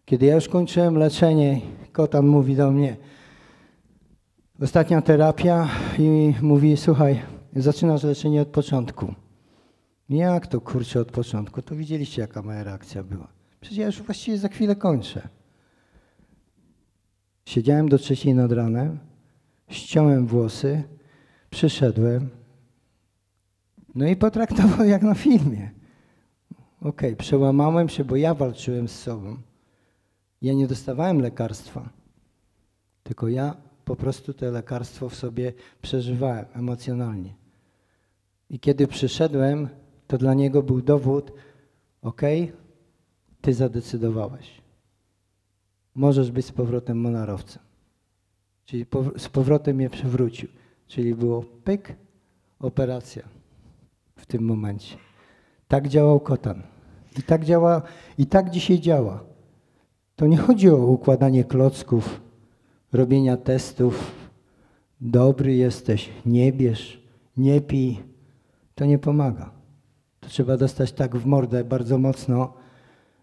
Kiedy 0.05 0.27
ja 0.27 0.35
już 0.35 0.49
kończyłem 0.49 0.99
leczenie, 0.99 1.61
Kotan 1.93 2.27
mówi 2.27 2.57
do 2.57 2.71
mnie, 2.71 2.97
ostatnia 4.63 5.03
terapia 5.03 5.69
i 5.99 6.35
mówi, 6.43 6.77
słuchaj, 6.77 7.23
zaczynasz 7.57 8.03
leczenie 8.03 8.43
od 8.43 8.49
początku. 8.49 9.15
Jak 10.09 10.47
to 10.47 10.61
kurczę 10.61 11.01
od 11.01 11.13
początku? 11.13 11.63
To 11.63 11.77
widzieliście, 11.77 12.23
jaka 12.23 12.43
moja 12.43 12.65
reakcja 12.65 13.03
była. 13.03 13.29
Przecież 13.61 13.79
ja 13.79 13.87
już 13.87 14.03
właściwie 14.03 14.39
za 14.39 14.49
chwilę 14.49 14.77
kończę. 14.77 15.29
Siedziałem 17.47 17.89
do 17.89 17.99
trzeciej 17.99 18.35
nad 18.35 18.53
ranem, 18.53 18.99
ściąłem 19.69 20.27
włosy, 20.27 20.83
przyszedłem, 21.51 22.29
no 23.95 24.07
i 24.07 24.17
potraktował 24.17 24.87
jak 24.87 25.03
na 25.03 25.15
filmie. 25.15 25.71
Okej, 26.81 27.17
przełamałem 27.17 27.89
się, 27.89 28.05
bo 28.05 28.17
ja 28.17 28.35
walczyłem 28.35 28.89
z 28.89 28.99
sobą. 28.99 29.37
Ja 30.43 30.55
nie 30.55 30.67
dostawałem 30.67 31.21
lekarstwa, 31.21 31.89
tylko 33.03 33.29
ja 33.29 33.57
po 33.85 33.97
prostu 33.97 34.35
to 34.35 34.51
lekarstwo 34.51 35.09
w 35.09 35.15
sobie 35.15 35.53
przeżywałem 35.83 36.45
emocjonalnie. 36.55 37.35
I 38.51 38.61
kiedy 38.61 38.87
przyszedłem, 38.87 39.69
to 40.07 40.19
dla 40.19 40.35
niego 40.35 40.63
był 40.63 40.83
dowód, 40.83 41.33
okej, 42.03 42.53
ty 43.41 43.55
zadecydowałeś. 43.55 44.63
Możesz 45.95 46.31
być 46.31 46.47
z 46.47 46.53
powrotem 46.53 47.01
monarowcem. 47.01 47.63
Czyli 48.65 48.87
z 49.17 49.29
powrotem 49.29 49.77
mnie 49.77 49.91
przywrócił. 49.91 50.49
Czyli 50.89 51.15
było 51.15 51.43
pyk, 51.65 51.97
operacja 52.61 53.23
w 54.17 54.27
tym 54.27 54.43
momencie. 54.45 54.97
Tak 55.69 55.89
działał 55.89 56.21
Kotan. 56.21 56.63
I 57.19 57.23
tak 57.23 57.45
działa, 57.45 57.83
i 58.19 58.27
tak 58.27 58.51
dzisiaj 58.51 58.81
działa. 58.81 59.25
To 60.17 60.27
nie 60.27 60.37
chodzi 60.37 60.71
o 60.71 60.77
układanie 60.77 61.45
klocków, 61.45 62.21
robienia 62.93 63.37
testów. 63.37 64.15
Dobry 65.01 65.55
jesteś, 65.55 66.11
nie 66.27 66.53
bierz, 66.53 67.03
nie 67.37 67.61
pij. 67.61 68.03
To 68.75 68.85
nie 68.85 68.99
pomaga. 68.99 69.51
To 70.21 70.29
trzeba 70.29 70.57
dostać 70.57 70.93
tak 70.93 71.17
w 71.17 71.27
mordę 71.27 71.65
bardzo 71.65 71.99
mocno, 71.99 72.53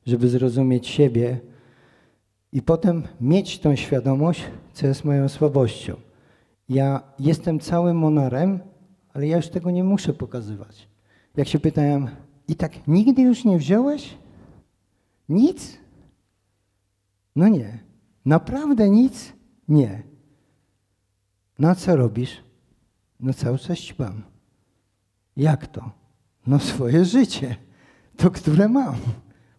żeby 0.06 0.30
zrozumieć 0.30 0.88
siebie 0.88 1.40
i 2.52 2.62
potem 2.62 3.04
mieć 3.22 3.60
tą 3.60 3.76
świadomość, 3.76 4.44
co 4.74 4.88
jest 4.88 5.06
moją 5.06 5.30
słabością. 5.30 5.96
Ja 6.70 7.04
jestem 7.20 7.60
całym 7.60 7.98
monarem, 7.98 8.60
ale 9.14 9.28
ja 9.28 9.38
już 9.38 9.50
tego 9.50 9.72
nie 9.72 9.84
muszę 9.84 10.14
pokazywać. 10.14 10.90
Jak 11.38 11.48
się 11.48 11.60
pytałem, 11.60 12.08
i 12.48 12.56
tak 12.56 12.88
nigdy 12.88 13.22
już 13.22 13.46
nie 13.46 13.58
wziąłeś? 13.58 14.18
Nic? 15.30 15.78
No 17.36 17.48
nie. 17.48 17.80
Naprawdę 18.26 18.90
nic? 18.90 19.34
Nie. 19.68 20.04
No 21.60 21.70
a 21.70 21.76
co 21.76 21.96
robisz? 21.96 22.44
No 23.20 23.34
cały 23.34 23.60
czas 23.60 23.78
ćpam. 23.80 24.24
Jak 25.38 25.68
to? 25.68 25.92
No 26.48 26.60
swoje 26.60 27.06
życie. 27.06 27.56
To, 28.18 28.32
które 28.32 28.70
mam. 28.70 28.96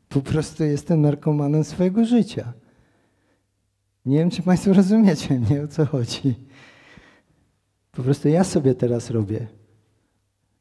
Po 0.08 0.20
prostu 0.20 0.64
jestem 0.64 1.00
narkomanem 1.00 1.64
swojego 1.64 2.04
życia. 2.04 2.52
Nie 4.06 4.18
wiem, 4.18 4.30
czy 4.30 4.42
Państwo 4.42 4.72
rozumiecie 4.72 5.40
mnie, 5.40 5.62
o 5.62 5.68
co 5.68 5.86
chodzi. 5.86 6.45
Po 7.96 8.02
prostu 8.02 8.28
ja 8.28 8.44
sobie 8.44 8.74
teraz 8.74 9.10
robię. 9.10 9.46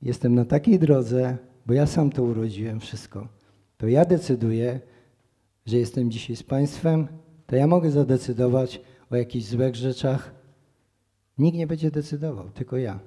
Jestem 0.01 0.35
na 0.35 0.45
takiej 0.45 0.79
drodze, 0.79 1.37
bo 1.65 1.73
ja 1.73 1.87
sam 1.87 2.09
to 2.09 2.23
urodziłem 2.23 2.79
wszystko. 2.79 3.27
To 3.77 3.87
ja 3.87 4.05
decyduję, 4.05 4.79
że 5.65 5.77
jestem 5.77 6.11
dzisiaj 6.11 6.35
z 6.35 6.43
Państwem, 6.43 7.07
to 7.47 7.55
ja 7.55 7.67
mogę 7.67 7.91
zadecydować 7.91 8.81
o 9.11 9.15
jakichś 9.15 9.45
złych 9.45 9.75
rzeczach. 9.75 10.33
Nikt 11.37 11.57
nie 11.57 11.67
będzie 11.67 11.91
decydował, 11.91 12.49
tylko 12.49 12.77
ja. 12.77 12.99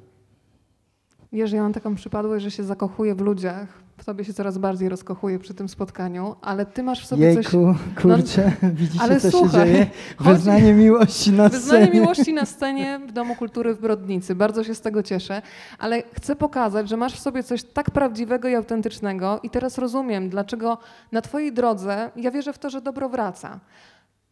Jerzy, 1.32 1.56
ja 1.56 1.62
mam 1.62 1.72
taką 1.72 1.94
przypadłość, 1.94 2.44
że 2.44 2.50
się 2.50 2.64
zakochuję 2.64 3.14
w 3.14 3.20
ludziach. 3.20 3.82
W 3.98 4.04
tobie 4.04 4.24
się 4.24 4.32
coraz 4.32 4.58
bardziej 4.58 4.88
rozkochuję 4.88 5.38
przy 5.38 5.54
tym 5.54 5.68
spotkaniu, 5.68 6.36
ale 6.42 6.66
ty 6.66 6.82
masz 6.82 7.02
w 7.02 7.06
sobie 7.06 7.34
coś... 7.34 7.44
Jejku, 7.44 7.74
kurczę, 8.02 8.52
widzicie 8.72 9.04
ale 9.04 9.20
co 9.20 9.30
słuchaj, 9.30 9.66
się 9.68 9.72
dzieje? 9.72 9.86
Wyznanie 10.20 10.74
miłości 10.74 11.32
na 11.32 11.48
Wyznanie 11.48 11.86
scenie. 11.86 12.00
miłości 12.00 12.34
na 12.34 12.46
scenie 12.46 13.00
w 13.08 13.12
Domu 13.12 13.36
Kultury 13.36 13.74
w 13.74 13.80
Brodnicy. 13.80 14.34
Bardzo 14.34 14.64
się 14.64 14.74
z 14.74 14.80
tego 14.80 15.02
cieszę, 15.02 15.42
ale 15.78 16.02
chcę 16.12 16.36
pokazać, 16.36 16.88
że 16.88 16.96
masz 16.96 17.14
w 17.14 17.18
sobie 17.20 17.42
coś 17.42 17.62
tak 17.62 17.90
prawdziwego 17.90 18.48
i 18.48 18.54
autentycznego 18.54 19.40
i 19.42 19.50
teraz 19.50 19.78
rozumiem, 19.78 20.28
dlaczego 20.28 20.78
na 21.12 21.22
twojej 21.22 21.52
drodze, 21.52 22.10
ja 22.16 22.30
wierzę 22.30 22.52
w 22.52 22.58
to, 22.58 22.70
że 22.70 22.80
dobro 22.80 23.08
wraca. 23.08 23.60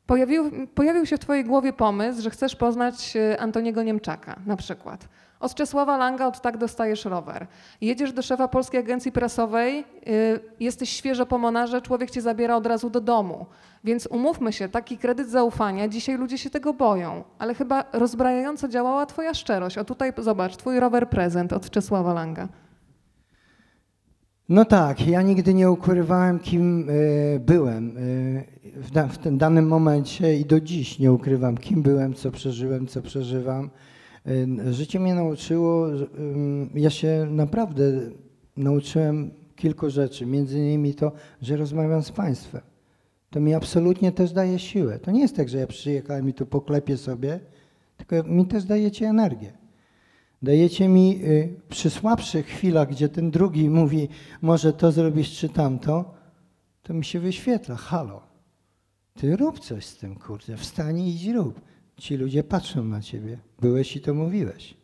Pojawił, 0.06 0.50
pojawił 0.74 1.06
się 1.06 1.16
w 1.16 1.20
twojej 1.20 1.44
głowie 1.44 1.72
pomysł, 1.72 2.22
że 2.22 2.30
chcesz 2.30 2.56
poznać 2.56 3.16
e, 3.16 3.40
Antoniego 3.40 3.82
Niemczaka 3.82 4.36
na 4.46 4.56
przykład. 4.56 5.08
Od 5.40 5.54
Czesława 5.54 5.96
Langa 5.96 6.26
od 6.26 6.40
tak 6.40 6.56
dostajesz 6.56 7.04
rower. 7.04 7.46
Jedziesz 7.80 8.12
do 8.12 8.22
szefa 8.22 8.48
Polskiej 8.48 8.80
Agencji 8.80 9.12
Prasowej, 9.12 9.84
y, 10.08 10.40
jesteś 10.60 10.90
świeżo 10.90 11.26
po 11.26 11.38
monarze, 11.38 11.82
człowiek 11.82 12.10
cię 12.10 12.22
zabiera 12.22 12.56
od 12.56 12.66
razu 12.66 12.90
do 12.90 13.00
domu. 13.00 13.46
Więc 13.84 14.06
umówmy 14.06 14.52
się, 14.52 14.68
taki 14.68 14.98
kredyt 14.98 15.28
zaufania, 15.28 15.88
dzisiaj 15.88 16.18
ludzie 16.18 16.38
się 16.38 16.50
tego 16.50 16.74
boją, 16.74 17.24
ale 17.38 17.54
chyba 17.54 17.84
rozbrajająco 17.92 18.68
działała 18.68 19.06
twoja 19.06 19.34
szczerość. 19.34 19.78
O 19.78 19.84
tutaj 19.84 20.12
zobacz, 20.18 20.56
twój 20.56 20.80
rower 20.80 21.08
prezent 21.08 21.52
od 21.52 21.70
Czesława 21.70 22.14
Langa. 22.14 22.48
No 24.48 24.64
tak, 24.64 25.06
ja 25.06 25.22
nigdy 25.22 25.54
nie 25.54 25.70
ukrywałem, 25.70 26.38
kim 26.38 26.88
e, 26.90 27.40
byłem 27.40 27.88
e, 27.88 28.00
w, 28.80 28.90
da, 28.90 29.08
w 29.08 29.18
tym 29.18 29.38
danym 29.38 29.66
momencie 29.68 30.36
i 30.36 30.44
do 30.44 30.60
dziś 30.60 30.98
nie 30.98 31.12
ukrywam, 31.12 31.58
kim 31.58 31.82
byłem, 31.82 32.14
co 32.14 32.30
przeżyłem, 32.30 32.86
co 32.86 33.02
przeżywam. 33.02 33.70
Życie 34.70 35.00
mnie 35.00 35.14
nauczyło, 35.14 35.86
ja 36.74 36.90
się 36.90 37.26
naprawdę 37.30 37.84
nauczyłem 38.56 39.30
kilku 39.56 39.90
rzeczy, 39.90 40.26
między 40.26 40.58
innymi 40.58 40.94
to, 40.94 41.12
że 41.42 41.56
rozmawiam 41.56 42.02
z 42.02 42.12
Państwem. 42.12 42.62
To 43.30 43.40
mi 43.40 43.54
absolutnie 43.54 44.12
też 44.12 44.32
daje 44.32 44.58
siłę. 44.58 44.98
To 44.98 45.10
nie 45.10 45.20
jest 45.20 45.36
tak, 45.36 45.48
że 45.48 45.58
ja 45.58 45.66
przyjechałem 45.66 46.28
i 46.28 46.34
tu 46.34 46.46
poklepię 46.46 46.96
sobie, 46.96 47.40
tylko 47.96 48.28
mi 48.28 48.46
też 48.46 48.64
dajecie 48.64 49.08
energię. 49.08 49.52
Dajecie 50.42 50.88
mi 50.88 51.20
y, 51.24 51.54
przy 51.68 51.90
słabszych 51.90 52.46
chwilach, 52.46 52.88
gdzie 52.88 53.08
ten 53.08 53.30
drugi 53.30 53.70
mówi, 53.70 54.08
może 54.42 54.72
to 54.72 54.92
zrobisz 54.92 55.38
czy 55.38 55.48
tamto, 55.48 56.14
to 56.82 56.94
mi 56.94 57.04
się 57.04 57.20
wyświetla, 57.20 57.76
halo, 57.76 58.22
ty 59.14 59.36
rób 59.36 59.60
coś 59.60 59.86
z 59.86 59.96
tym, 59.96 60.14
kurde, 60.14 60.56
wstań 60.56 61.00
i 61.00 61.08
idź 61.08 61.28
rób. 61.28 61.60
Ci 61.96 62.16
ludzie 62.16 62.44
patrzą 62.44 62.84
na 62.84 63.00
ciebie, 63.00 63.38
byłeś 63.60 63.96
i 63.96 64.00
to 64.00 64.14
mówiłeś. 64.14 64.74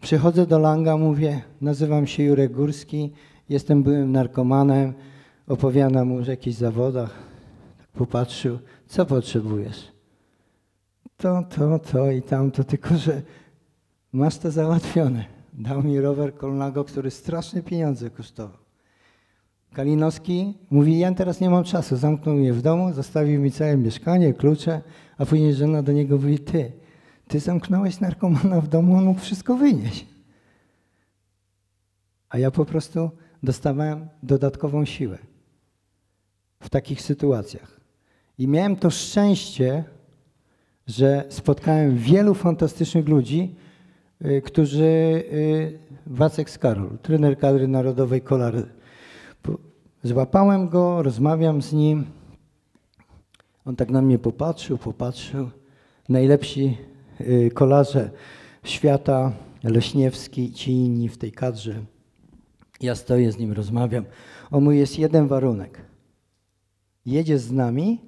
Przychodzę 0.00 0.46
do 0.46 0.58
Langa, 0.58 0.96
mówię, 0.96 1.42
nazywam 1.60 2.06
się 2.06 2.22
Jurek 2.22 2.52
Górski, 2.52 3.12
jestem 3.48 3.82
byłym 3.82 4.12
narkomanem, 4.12 4.92
opowiadam 5.46 6.08
mu 6.08 6.16
o 6.16 6.20
jakichś 6.20 6.56
zawodach. 6.56 7.18
Tak 7.78 7.88
popatrzył, 7.88 8.58
co 8.86 9.06
potrzebujesz? 9.06 9.92
To, 11.16 11.42
to, 11.56 11.78
to 11.78 12.10
i 12.10 12.22
tamto, 12.22 12.64
tylko 12.64 12.96
że 12.96 13.22
Masz 14.12 14.38
to 14.38 14.50
załatwione. 14.50 15.24
Dał 15.52 15.82
mi 15.82 16.00
rower 16.00 16.34
Kolnago, 16.34 16.84
który 16.84 17.10
straszne 17.10 17.62
pieniądze 17.62 18.10
kosztował. 18.10 18.58
Kalinowski 19.72 20.54
mówi, 20.70 20.98
ja 20.98 21.14
teraz 21.14 21.40
nie 21.40 21.50
mam 21.50 21.64
czasu, 21.64 21.96
zamknął 21.96 22.34
mnie 22.34 22.52
w 22.52 22.62
domu, 22.62 22.92
zostawił 22.92 23.40
mi 23.40 23.50
całe 23.50 23.76
mieszkanie, 23.76 24.34
klucze, 24.34 24.80
a 25.18 25.26
później 25.26 25.54
żona 25.54 25.82
do 25.82 25.92
niego 25.92 26.16
mówi, 26.16 26.38
ty, 26.38 26.72
ty 27.32 27.40
zamknąłeś 27.40 28.00
narkomana 28.00 28.60
w 28.60 28.68
domu, 28.68 28.96
on 28.96 29.04
mógł 29.04 29.20
wszystko 29.20 29.56
wynieść. 29.56 30.06
A 32.28 32.38
ja 32.38 32.50
po 32.50 32.64
prostu 32.64 33.10
dostawałem 33.42 34.08
dodatkową 34.22 34.84
siłę 34.84 35.18
w 36.60 36.70
takich 36.70 37.02
sytuacjach. 37.02 37.80
I 38.38 38.48
miałem 38.48 38.76
to 38.76 38.90
szczęście, 38.90 39.84
że 40.86 41.24
spotkałem 41.28 41.96
wielu 41.96 42.34
fantastycznych 42.34 43.08
ludzi, 43.08 43.54
y, 44.24 44.42
którzy 44.42 44.84
y, 44.84 45.78
Wacek 46.06 46.50
Skarol, 46.50 46.98
trener 47.02 47.38
kadry 47.38 47.68
narodowej 47.68 48.20
Kolary. 48.20 48.66
Po- 49.42 49.58
Złapałem 50.02 50.68
go, 50.68 51.02
rozmawiam 51.02 51.62
z 51.62 51.72
nim. 51.72 52.04
On 53.64 53.76
tak 53.76 53.90
na 53.90 54.02
mnie 54.02 54.18
popatrzył, 54.18 54.78
popatrzył. 54.78 55.50
Najlepsi 56.08 56.91
kolarze 57.54 58.10
świata, 58.64 59.32
Leśniewski 59.64 60.52
ci 60.52 60.72
inni 60.72 61.08
w 61.08 61.18
tej 61.18 61.32
kadrze. 61.32 61.74
Ja 62.80 62.94
stoję 62.94 63.32
z 63.32 63.38
nim, 63.38 63.52
rozmawiam. 63.52 64.04
On 64.50 64.64
mówi, 64.64 64.78
jest 64.78 64.98
jeden 64.98 65.28
warunek. 65.28 65.80
Jedziesz 67.06 67.40
z 67.40 67.52
nami 67.52 68.00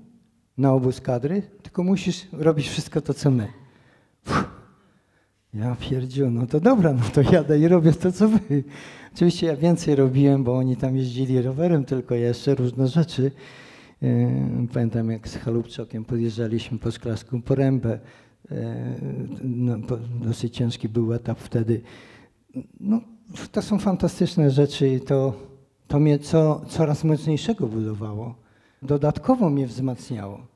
na 0.59 0.73
obóz 0.73 1.01
kadry, 1.01 1.43
tylko 1.63 1.83
musisz 1.83 2.27
robić 2.33 2.69
wszystko 2.69 3.01
to, 3.01 3.15
co 3.15 3.31
my. 3.31 3.49
Fuh. 4.25 4.55
Ja 5.55 5.77
pierdziu, 5.81 6.31
no 6.31 6.47
to 6.47 6.61
dobra, 6.61 6.93
no 6.93 7.03
to 7.15 7.33
jadę 7.33 7.59
i 7.59 7.69
robię 7.69 7.93
to, 7.93 8.13
co 8.13 8.29
wy. 8.29 8.65
Oczywiście 9.15 9.47
ja 9.47 9.57
więcej 9.57 9.97
robiłem, 9.97 10.45
bo 10.45 10.57
oni 10.57 10.77
tam 10.77 10.97
jeździli 10.97 11.43
rowerem 11.43 11.85
tylko 11.85 12.15
jeszcze, 12.15 12.55
różne 12.55 12.89
rzeczy. 12.89 13.31
Yy, 14.03 14.29
Pamiętam, 14.73 15.11
jak 15.11 15.29
z 15.29 15.37
Halubczokiem 15.37 16.05
podjeżdżaliśmy 16.05 16.79
po 16.79 16.91
Szklaską 16.91 17.43
Porębę. 17.43 17.99
Yy, 18.51 18.57
No, 19.45 19.77
dosyć 20.25 20.57
ciężki 20.57 20.89
był 20.89 21.13
etap 21.13 21.39
wtedy. 21.39 21.81
No, 22.81 23.01
to 23.53 23.63
są 23.63 23.79
fantastyczne 23.79 24.51
rzeczy 24.51 24.89
i 24.89 25.01
to, 25.01 25.33
to 25.89 26.01
mnie 26.01 26.19
co, 26.19 26.61
coraz 26.69 27.05
mocniejszego 27.05 27.67
budowało. 27.67 28.35
Dodatkowo 28.83 29.51
mnie 29.51 29.67
wzmacniało. 29.67 30.47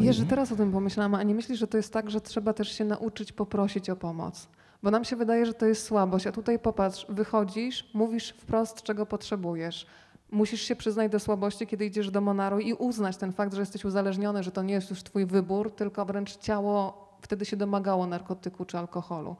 Jerzy, 0.00 0.26
teraz 0.26 0.52
o 0.52 0.56
tym 0.56 0.72
pomyślałam, 0.72 1.14
a 1.14 1.22
nie 1.22 1.34
myślisz, 1.34 1.58
że 1.58 1.66
to 1.66 1.76
jest 1.76 1.92
tak, 1.92 2.10
że 2.10 2.20
trzeba 2.20 2.52
też 2.52 2.72
się 2.72 2.84
nauczyć 2.84 3.32
poprosić 3.32 3.90
o 3.90 3.96
pomoc? 3.96 4.48
Bo 4.82 4.90
nam 4.90 5.04
się 5.04 5.16
wydaje, 5.16 5.46
że 5.46 5.54
to 5.54 5.66
jest 5.66 5.84
słabość, 5.84 6.26
a 6.26 6.32
tutaj 6.32 6.58
popatrz, 6.58 7.06
wychodzisz, 7.08 7.90
mówisz 7.94 8.30
wprost, 8.30 8.82
czego 8.82 9.06
potrzebujesz. 9.06 9.86
Musisz 10.32 10.60
się 10.60 10.76
przyznać 10.76 11.12
do 11.12 11.20
słabości, 11.20 11.66
kiedy 11.66 11.86
idziesz 11.86 12.10
do 12.10 12.20
Monaru 12.20 12.58
i 12.58 12.72
uznać 12.72 13.16
ten 13.16 13.32
fakt, 13.32 13.54
że 13.54 13.60
jesteś 13.60 13.84
uzależniony, 13.84 14.42
że 14.42 14.50
to 14.50 14.62
nie 14.62 14.74
jest 14.74 14.90
już 14.90 15.02
twój 15.02 15.26
wybór, 15.26 15.74
tylko 15.74 16.04
wręcz 16.04 16.36
ciało 16.36 17.10
wtedy 17.20 17.44
się 17.44 17.56
domagało 17.56 18.06
narkotyku 18.06 18.64
czy 18.64 18.78
alkoholu. 18.78 19.36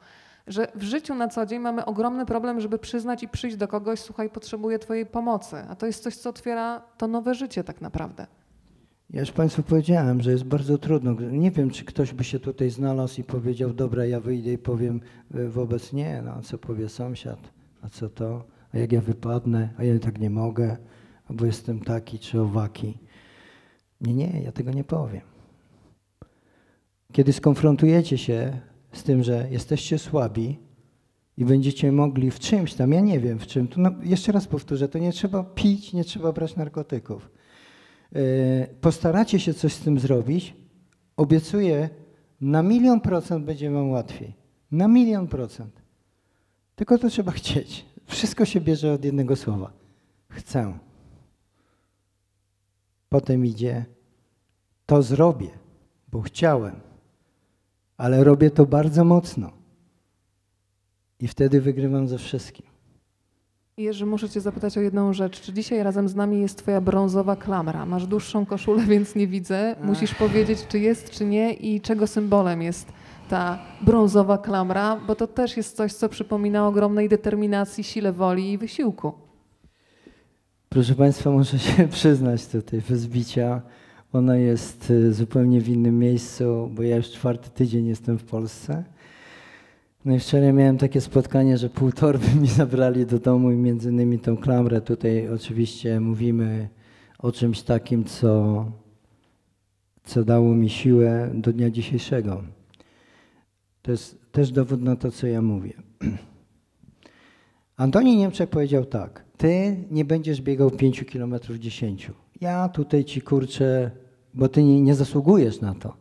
Że 0.47 0.67
w 0.75 0.83
życiu 0.83 1.15
na 1.15 1.27
co 1.27 1.45
dzień 1.45 1.59
mamy 1.59 1.85
ogromny 1.85 2.25
problem, 2.25 2.61
żeby 2.61 2.79
przyznać 2.79 3.23
i 3.23 3.27
przyjść 3.27 3.57
do 3.57 3.67
kogoś, 3.67 3.99
słuchaj, 3.99 4.29
potrzebuję 4.29 4.79
twojej 4.79 5.05
pomocy. 5.05 5.55
A 5.69 5.75
to 5.75 5.85
jest 5.85 6.03
coś, 6.03 6.15
co 6.15 6.29
otwiera 6.29 6.81
to 6.97 7.07
nowe 7.07 7.35
życie 7.35 7.63
tak 7.63 7.81
naprawdę. 7.81 8.27
Ja 9.09 9.19
już 9.19 9.31
Państwu 9.31 9.63
powiedziałem, 9.63 10.21
że 10.21 10.31
jest 10.31 10.43
bardzo 10.43 10.77
trudno. 10.77 11.13
Nie 11.13 11.51
wiem, 11.51 11.69
czy 11.69 11.85
ktoś 11.85 12.13
by 12.13 12.23
się 12.23 12.39
tutaj 12.39 12.69
znalazł 12.69 13.21
i 13.21 13.23
powiedział, 13.23 13.73
dobra, 13.73 14.05
ja 14.05 14.19
wyjdę 14.19 14.51
i 14.51 14.57
powiem 14.57 15.01
e, 15.33 15.47
wobec 15.47 15.93
nie, 15.93 16.21
no 16.21 16.31
a 16.31 16.41
co 16.41 16.57
powie 16.57 16.89
sąsiad, 16.89 17.39
a 17.81 17.89
co 17.89 18.09
to, 18.09 18.43
a 18.73 18.77
jak 18.77 18.91
ja 18.91 19.01
wypadnę, 19.01 19.69
a 19.77 19.83
ja 19.83 19.99
tak 19.99 20.19
nie 20.19 20.29
mogę, 20.29 20.77
albo 21.25 21.45
jestem 21.45 21.79
taki 21.79 22.19
czy 22.19 22.41
owaki. 22.41 22.97
Nie, 24.01 24.13
nie, 24.13 24.41
ja 24.43 24.51
tego 24.51 24.71
nie 24.71 24.83
powiem. 24.83 25.21
Kiedy 27.11 27.33
skonfrontujecie 27.33 28.17
się 28.17 28.59
z 28.93 29.03
tym, 29.03 29.23
że 29.23 29.47
jesteście 29.51 29.99
słabi, 29.99 30.57
i 31.37 31.45
będziecie 31.45 31.91
mogli 31.91 32.31
w 32.31 32.39
czymś 32.39 32.73
tam, 32.73 32.91
ja 32.91 33.01
nie 33.01 33.19
wiem 33.19 33.39
w 33.39 33.47
czym, 33.47 33.67
tu 33.67 33.81
no, 33.81 33.91
jeszcze 34.03 34.31
raz 34.31 34.47
powtórzę, 34.47 34.89
to 34.89 34.99
nie 34.99 35.11
trzeba 35.11 35.43
pić, 35.43 35.93
nie 35.93 36.03
trzeba 36.03 36.31
brać 36.31 36.55
narkotyków. 36.55 37.31
Yy, 38.11 38.21
Postaracie 38.81 39.39
się 39.39 39.53
coś 39.53 39.73
z 39.73 39.79
tym 39.79 39.99
zrobić, 39.99 40.55
obiecuję, 41.17 41.89
na 42.41 42.63
milion 42.63 43.01
procent 43.01 43.45
będzie 43.45 43.71
wam 43.71 43.89
łatwiej. 43.89 44.33
Na 44.71 44.87
milion 44.87 45.27
procent. 45.27 45.81
Tylko 46.75 46.97
to 46.97 47.09
trzeba 47.09 47.31
chcieć. 47.41 47.85
Wszystko 48.11 48.45
się 48.45 48.61
bierze 48.61 48.93
od 48.93 49.05
jednego 49.05 49.35
słowa. 49.35 49.71
Chcę. 50.29 50.73
Potem 53.09 53.45
idzie, 53.45 53.85
to 54.85 55.01
zrobię, 55.01 55.49
bo 56.11 56.21
chciałem, 56.21 56.75
ale 57.97 58.23
robię 58.23 58.51
to 58.51 58.65
bardzo 58.65 59.03
mocno. 59.03 59.51
I 61.19 61.27
wtedy 61.27 61.61
wygrywam 61.61 62.07
ze 62.07 62.17
wszystkim. 62.17 62.65
Jerzy, 63.77 64.05
muszę 64.05 64.29
cię 64.29 64.41
zapytać 64.41 64.77
o 64.77 64.81
jedną 64.81 65.13
rzecz. 65.13 65.41
Czy 65.41 65.53
dzisiaj 65.53 65.83
razem 65.83 66.09
z 66.09 66.15
nami 66.15 66.41
jest 66.41 66.57
twoja 66.57 66.81
brązowa 66.81 67.35
klamra? 67.35 67.85
Masz 67.85 68.07
dłuższą 68.07 68.45
koszulę, 68.45 68.83
więc 68.85 69.15
nie 69.15 69.27
widzę. 69.27 69.75
Musisz 69.83 70.15
powiedzieć, 70.15 70.67
czy 70.67 70.79
jest, 70.79 71.09
czy 71.09 71.25
nie 71.25 71.53
i 71.53 71.81
czego 71.81 72.07
symbolem 72.07 72.61
jest 72.61 72.91
ta 73.31 73.59
brązowa 73.81 74.37
klamra, 74.37 74.99
bo 75.07 75.15
to 75.15 75.27
też 75.27 75.57
jest 75.57 75.75
coś, 75.75 75.93
co 75.93 76.09
przypomina 76.09 76.67
ogromnej 76.67 77.09
determinacji, 77.09 77.83
sile 77.83 78.13
woli 78.13 78.51
i 78.51 78.57
wysiłku. 78.57 79.11
Proszę 80.69 80.95
Państwa, 80.95 81.31
muszę 81.31 81.59
się 81.59 81.87
przyznać 81.97 82.47
tutaj 82.47 82.81
bez 82.89 83.07
bicia. 83.07 83.61
Ona 84.13 84.37
jest 84.37 84.89
y, 84.89 85.13
zupełnie 85.13 85.61
w 85.61 85.69
innym 85.69 85.99
miejscu, 85.99 86.69
bo 86.73 86.83
ja 86.83 86.95
już 86.95 87.11
czwarty 87.11 87.49
tydzień 87.49 87.85
jestem 87.87 88.17
w 88.17 88.23
Polsce. 88.23 88.83
No 90.05 90.15
i 90.15 90.19
wczoraj 90.19 90.53
miałem 90.53 90.77
takie 90.77 91.01
spotkanie, 91.01 91.57
że 91.57 91.69
pół 91.69 91.91
torby 91.91 92.35
mi 92.41 92.47
zabrali 92.47 93.05
do 93.05 93.19
domu 93.19 93.51
i 93.51 93.55
między 93.55 93.89
innymi 93.89 94.19
tą 94.19 94.37
klamrę. 94.37 94.81
Tutaj 94.81 95.29
oczywiście 95.29 95.99
mówimy 95.99 96.69
o 97.19 97.31
czymś 97.31 97.61
takim, 97.61 98.03
co, 98.03 98.65
co 100.03 100.23
dało 100.23 100.55
mi 100.55 100.69
siłę 100.69 101.29
do 101.33 101.53
dnia 101.53 101.69
dzisiejszego. 101.69 102.60
To 103.81 103.91
jest 103.91 104.17
też 104.31 104.51
dowód 104.51 104.81
na 104.81 104.95
to, 104.95 105.11
co 105.11 105.27
ja 105.27 105.41
mówię. 105.41 105.73
Antoni 107.77 108.17
Niemczek 108.17 108.49
powiedział 108.49 108.85
tak, 108.85 109.25
ty 109.37 109.77
nie 109.91 110.05
będziesz 110.05 110.41
biegał 110.41 110.71
5 110.71 111.03
km 111.03 111.35
10. 111.59 112.11
Ja 112.41 112.69
tutaj 112.69 113.05
ci 113.05 113.21
kurczę, 113.21 113.91
bo 114.33 114.49
ty 114.49 114.63
nie, 114.63 114.81
nie 114.81 114.95
zasługujesz 114.95 115.61
na 115.61 115.73
to. 115.73 115.93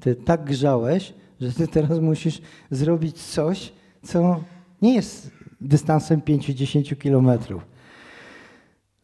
Ty 0.00 0.14
tak 0.14 0.44
grzałeś, 0.44 1.14
że 1.40 1.52
ty 1.52 1.68
teraz 1.68 1.98
musisz 1.98 2.40
zrobić 2.70 3.22
coś, 3.22 3.72
co 4.02 4.40
nie 4.82 4.94
jest 4.94 5.30
dystansem 5.60 6.20
5-10 6.20 6.96
kilometrów. 6.96 7.66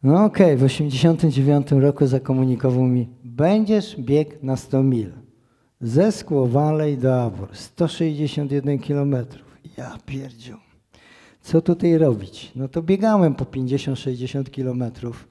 No 0.03 0.25
okej, 0.25 0.57
w 0.57 0.63
89 0.63 1.71
roku 1.71 2.07
zakomunikował 2.07 2.83
mi, 2.83 3.09
będziesz 3.23 3.95
bieg 3.99 4.43
na 4.43 4.55
100 4.55 4.83
mil. 4.83 5.26
Ze 5.81 6.11
Skłowalej 6.11 6.97
do 6.97 7.21
Awor, 7.21 7.49
161 7.53 8.79
kilometrów. 8.79 9.57
Ja 9.77 9.97
pierdziu. 10.05 10.57
Co 11.41 11.61
tutaj 11.61 11.97
robić? 11.97 12.51
No 12.55 12.67
to 12.67 12.81
biegałem 12.81 13.35
po 13.35 13.45
50-60 13.45 14.49
kilometrów, 14.49 15.27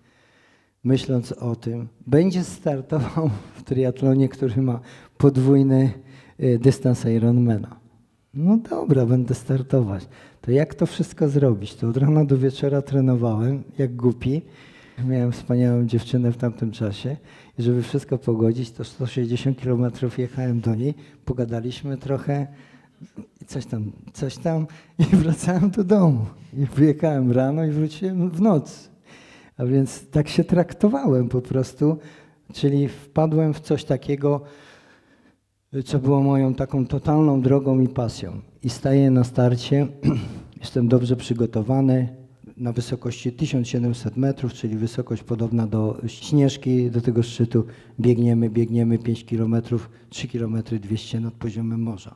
myśląc 0.85 1.33
o 1.33 1.57
tym. 1.57 1.89
Będzie 2.07 2.45
startował 2.45 3.31
w 3.55 3.63
triatlonie, 3.63 4.29
który 4.29 4.63
ma 4.63 4.81
podwójny 5.19 5.93
y, 6.41 6.59
dystans 6.59 7.05
Ironmana. 7.05 7.81
No 8.35 8.57
dobra, 8.57 9.07
będę 9.07 9.35
startować. 9.35 10.09
To 10.41 10.51
jak 10.51 10.75
to 10.75 10.87
wszystko 10.87 11.29
zrobić? 11.29 11.75
To 11.75 11.89
od 11.89 11.97
rana 11.97 12.25
do 12.25 12.39
wieczora 12.39 12.83
trenowałem, 12.83 13.63
jak 13.79 13.97
głupi. 13.97 14.43
Miałem 15.05 15.33
wspaniałą 15.33 15.87
dziewczynę 15.87 16.33
w 16.33 16.37
tamtym 16.37 16.73
czasie 16.73 17.17
żeby 17.59 17.83
wszystko 17.83 18.19
pogodzić, 18.19 18.71
to 18.71 18.85
160 18.85 19.61
kilometrów 19.61 20.19
jechałem 20.19 20.61
do 20.61 20.75
niej, 20.75 20.95
pogadaliśmy 21.25 21.97
trochę, 21.97 22.47
coś 23.47 23.67
tam, 23.67 23.93
coś 24.13 24.37
tam 24.37 24.67
i 24.99 25.05
wracałem 25.17 25.71
do 25.71 25.85
domu. 25.85 26.27
I 26.55 26.67
wyjechałem 26.67 27.33
rano 27.33 27.65
i 27.65 27.71
wróciłem 27.71 28.31
w 28.31 28.41
nocy. 28.41 28.89
A 29.59 29.65
więc 29.65 30.11
tak 30.11 30.29
się 30.29 30.45
traktowałem 30.45 31.29
po 31.29 31.43
prostu, 31.43 31.99
czyli 32.53 32.89
wpadłem 32.89 33.55
w 33.55 33.61
coś 33.61 33.85
takiego, 33.85 34.41
co 35.85 35.99
było 35.99 36.23
moją 36.23 36.55
taką 36.55 36.87
totalną 36.87 37.41
drogą 37.41 37.81
i 37.81 37.89
pasją. 37.89 38.41
I 38.63 38.71
staję 38.71 39.11
na 39.11 39.25
starcie, 39.25 39.87
jestem 40.61 40.89
dobrze 40.89 41.17
przygotowany, 41.17 42.26
na 42.57 42.73
wysokości 42.73 43.33
1700 43.33 44.17
metrów, 44.17 44.53
czyli 44.53 44.77
wysokość 44.77 45.23
podobna 45.23 45.67
do 45.67 46.01
Śnieżki, 46.07 46.91
do 46.91 47.01
tego 47.01 47.23
szczytu 47.23 47.67
biegniemy, 48.01 48.51
biegniemy 48.51 48.99
5 48.99 49.25
kilometrów, 49.25 49.91
3 50.09 50.29
kilometry 50.29 50.79
200 50.79 51.21
nad 51.21 51.35
poziomem 51.35 51.83
morza. 51.83 52.15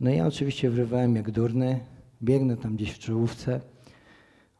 No 0.00 0.10
ja 0.10 0.26
oczywiście 0.26 0.70
wrywałem 0.70 1.16
jak 1.16 1.30
durny, 1.30 1.80
biegnę 2.22 2.56
tam 2.56 2.76
gdzieś 2.76 2.90
w 2.90 2.98
czołówce. 2.98 3.60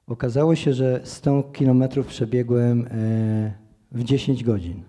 Okazało 0.06 0.54
się, 0.54 0.72
że 0.72 1.00
100 1.04 1.42
kilometrów 1.42 2.06
przebiegłem 2.06 2.86
e, 2.86 3.52
w 3.92 4.04
10 4.04 4.44
godzin. 4.44 4.82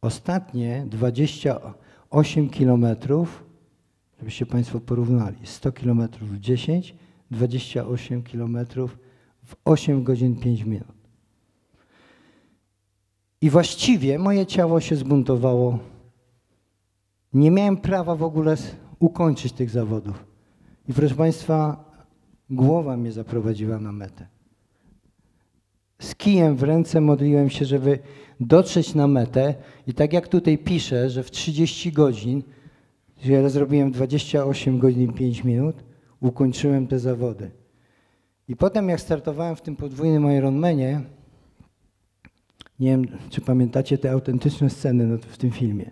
Ostatnie 0.00 0.86
28 0.90 2.48
kilometrów, 2.48 3.44
żebyście 4.18 4.46
Państwo 4.46 4.80
porównali, 4.80 5.36
100 5.44 5.72
kilometrów 5.72 6.30
w 6.30 6.38
10, 6.38 6.94
28 7.30 8.22
kilometrów 8.22 8.98
w 9.44 9.56
8 9.64 10.04
godzin 10.04 10.36
5 10.36 10.64
minut. 10.64 10.98
I 13.40 13.50
właściwie 13.50 14.18
moje 14.18 14.46
ciało 14.46 14.80
się 14.80 14.96
zbuntowało. 14.96 15.78
Nie 17.32 17.50
miałem 17.50 17.76
prawa 17.76 18.14
w 18.14 18.22
ogóle 18.22 18.56
ukończyć 18.98 19.52
tych 19.52 19.70
zawodów. 19.70 20.24
I 20.88 20.92
proszę 20.92 21.14
Państwa, 21.14 21.84
głowa 22.50 22.96
mnie 22.96 23.12
zaprowadziła 23.12 23.78
na 23.78 23.92
metę. 23.92 24.26
Z 26.00 26.14
kijem 26.14 26.56
w 26.56 26.62
ręce 26.62 27.00
modliłem 27.00 27.50
się, 27.50 27.64
żeby 27.64 27.98
dotrzeć 28.40 28.94
na 28.94 29.06
metę 29.06 29.54
i 29.86 29.94
tak 29.94 30.12
jak 30.12 30.28
tutaj 30.28 30.58
piszę, 30.58 31.10
że 31.10 31.22
w 31.22 31.30
30 31.30 31.92
godzin, 31.92 32.42
że 33.24 33.32
ja 33.32 33.48
zrobiłem 33.48 33.92
28 33.92 34.78
godzin 34.78 35.12
5 35.12 35.44
minut, 35.44 35.87
ukończyłem 36.20 36.86
te 36.86 36.98
zawody. 36.98 37.50
I 38.48 38.56
potem 38.56 38.88
jak 38.88 39.00
startowałem 39.00 39.56
w 39.56 39.62
tym 39.62 39.76
podwójnym 39.76 40.32
Ironmanie, 40.32 41.00
nie 42.80 42.90
wiem, 42.90 43.06
czy 43.30 43.40
pamiętacie 43.40 43.98
te 43.98 44.10
autentyczne 44.10 44.70
sceny 44.70 45.18
w 45.18 45.38
tym 45.38 45.50
filmie. 45.50 45.90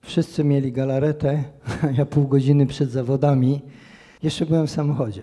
Wszyscy 0.00 0.44
mieli 0.44 0.72
galaretę, 0.72 1.44
a 1.82 1.90
ja 1.98 2.06
pół 2.06 2.28
godziny 2.28 2.66
przed 2.66 2.90
zawodami 2.90 3.60
jeszcze 4.22 4.46
byłem 4.46 4.66
w 4.66 4.70
samochodzie. 4.70 5.22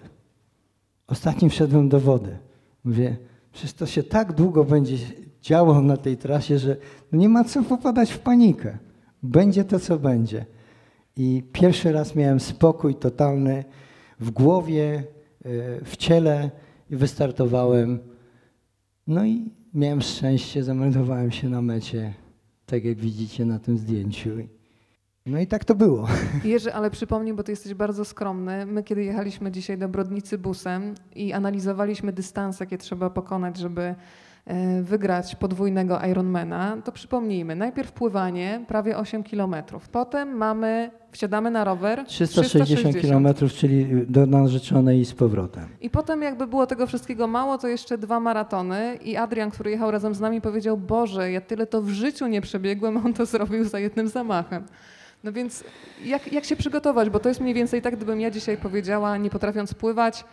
Ostatnim 1.08 1.50
wszedłem 1.50 1.90
do 1.90 2.00
wody. 2.00 2.38
Mówię, 2.84 3.18
przecież 3.52 3.74
to 3.74 3.86
się 3.86 4.04
tak 4.04 4.34
długo 4.34 4.64
będzie 4.64 4.98
działo 5.42 5.82
na 5.82 5.98
tej 5.98 6.18
trasie, 6.18 6.60
że 6.60 6.78
no 7.12 7.20
nie 7.20 7.30
ma 7.30 7.44
co 7.44 7.64
popadać 7.64 8.12
w 8.12 8.20
panikę. 8.20 8.78
Będzie 9.24 9.64
to, 9.64 9.80
co 9.80 10.00
będzie. 10.00 10.46
I 11.18 11.44
pierwszy 11.54 11.92
raz 11.92 12.16
miałem 12.16 12.40
spokój 12.40 12.96
totalny 12.96 13.64
w 14.20 14.32
głowie, 14.32 15.04
e, 15.46 15.86
w 15.86 15.98
ciele 15.98 16.52
i 16.90 16.96
wystartowałem. 16.96 18.00
No 19.08 19.26
i 19.26 19.52
miałem 19.74 20.02
szczęście, 20.02 20.64
zameldowałem 20.64 21.32
się 21.32 21.50
na 21.50 21.62
mecie, 21.62 22.14
tak 22.66 22.84
jak 22.84 22.98
widzicie 22.98 23.46
na 23.46 23.60
tym 23.60 23.78
zdjęciu. 23.78 24.30
No 25.26 25.40
i 25.40 25.48
tak 25.48 25.66
to 25.66 25.76
było. 25.76 26.08
Jerzy, 26.44 26.74
ale 26.74 26.92
przypomnij, 26.92 27.34
bo 27.34 27.44
ty 27.44 27.52
jesteś 27.52 27.74
bardzo 27.74 28.06
skromny. 28.06 28.66
My, 28.66 28.84
kiedy 28.84 29.04
jechaliśmy 29.04 29.52
dzisiaj 29.52 29.78
do 29.78 29.90
Brodnicy 29.90 30.38
busem 30.38 30.96
i 31.16 31.34
analizowaliśmy 31.34 32.14
dystanse, 32.14 32.64
jakie 32.64 32.78
trzeba 32.78 33.10
pokonać, 33.10 33.58
żeby 33.58 33.96
wygrać 34.82 35.36
podwójnego 35.36 36.00
Ironmana, 36.10 36.78
to 36.86 36.92
przypomnijmy, 36.92 37.56
najpierw 37.56 37.92
pływanie, 37.92 38.66
prawie 38.68 38.98
8 38.98 39.24
kilometrów. 39.24 39.90
Potem 39.90 40.38
mamy, 40.38 40.92
wsiadamy 41.12 41.52
na 41.52 41.64
rower, 41.64 42.06
360 42.06 43.02
kilometrów, 43.02 43.54
czyli 43.54 43.88
do 44.08 44.26
narzeczonej 44.26 45.00
i 45.00 45.06
z 45.06 45.14
powrotem. 45.14 45.66
I 45.82 45.90
potem 45.90 46.22
jakby 46.22 46.48
było 46.48 46.68
tego 46.68 46.88
wszystkiego 46.88 47.28
mało, 47.28 47.58
to 47.58 47.68
jeszcze 47.68 47.98
dwa 47.98 48.20
maratony 48.20 48.96
i 49.04 49.18
Adrian, 49.18 49.52
który 49.52 49.72
jechał 49.72 49.92
razem 49.92 50.16
z 50.16 50.20
nami 50.20 50.42
powiedział, 50.42 50.78
Boże, 50.78 51.32
ja 51.32 51.42
tyle 51.42 51.68
to 51.68 51.82
w 51.82 51.90
życiu 51.90 52.28
nie 52.28 52.42
przebiegłem, 52.42 52.98
on 52.98 53.14
to 53.14 53.26
zrobił 53.26 53.64
za 53.64 53.80
jednym 53.80 54.08
zamachem. 54.08 54.64
No 55.24 55.32
więc 55.32 55.64
jak, 56.06 56.34
jak 56.34 56.46
się 56.46 56.56
przygotować? 56.56 57.10
Bo 57.10 57.20
to 57.20 57.30
jest 57.30 57.42
mniej 57.42 57.54
więcej 57.54 57.82
tak, 57.82 57.96
gdybym 57.96 58.22
ja 58.22 58.32
dzisiaj 58.32 58.58
powiedziała, 58.58 59.18
nie 59.18 59.30
potrafiąc 59.30 59.74
pływać, 59.74 60.26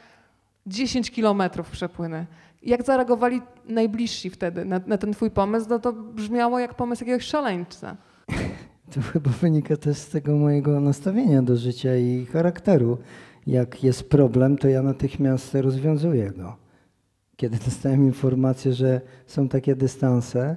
10 0.66 1.11
kilometrów 1.11 1.70
przepłynę. 1.70 2.26
Jak 2.62 2.82
zareagowali 2.82 3.42
najbliżsi 3.68 4.30
wtedy 4.30 4.64
na, 4.64 4.80
na, 4.86 4.98
ten 4.98 5.12
twój 5.12 5.30
pomysł? 5.30 5.66
No 5.68 5.78
to 5.78 5.92
brzmiało 5.92 6.59
jak 6.59 6.74
pomysł 6.74 7.02
jakiegoś 7.02 7.24
szaleńca. 7.24 7.96
To 8.94 9.00
chyba 9.00 9.30
wynika 9.30 9.76
też 9.76 9.96
z 9.96 10.09
tego 10.09 10.36
mojego 10.36 10.80
nastawienia 10.80 11.42
do 11.42 11.56
życia 11.56 11.96
i 11.96 12.26
charakteru. 12.26 12.98
jak 13.46 13.84
jest 13.84 14.09
problem, 14.09 14.59
to 14.59 14.68
ja 14.68 14.82
natychmiast 14.82 15.54
rozwiązuję 15.54 16.30
go. 16.30 16.56
Kiedy 17.36 17.56
dostałem 17.64 18.04
informację, 18.04 18.72
że 18.72 19.00
są 19.26 19.48
takie 19.48 19.76
dystanse, 19.76 20.56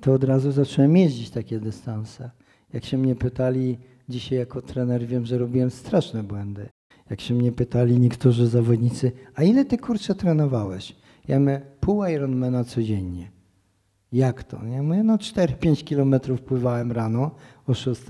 to 0.00 0.12
od 0.12 0.24
razu 0.24 0.52
zacząłem 0.52 0.96
jeździć 0.96 1.30
takie 1.30 1.60
dystanse. 1.60 2.30
Jak 2.72 2.84
się 2.84 2.98
mnie 2.98 3.14
pytali, 3.14 3.78
dzisiaj 4.08 4.38
jako 4.38 4.62
trener 4.62 5.06
wiem, 5.06 5.26
że 5.26 5.38
robiłem 5.38 5.70
straszne 5.70 6.22
błędy. 6.22 6.66
Jak 7.10 7.20
się 7.20 7.34
mnie 7.34 7.52
pytali 7.52 8.00
niektórzy 8.00 8.46
zawodnicy, 8.46 9.12
a 9.34 9.42
ile 9.42 9.64
ty 9.64 9.78
kurczę 9.78 10.14
trenowałeś? 10.14 10.96
Ja 11.28 11.40
mówię, 11.40 11.60
pół 11.80 12.04
Ironmana 12.04 12.64
codziennie. 12.64 13.30
Jak 14.12 14.44
to? 14.44 14.66
Ja 14.66 14.82
mówię, 14.82 15.02
no 15.02 15.16
4-5 15.16 15.84
kilometrów 15.84 16.42
pływałem 16.42 16.92
rano 16.92 17.30
o 17.66 17.74
6. 17.74 18.02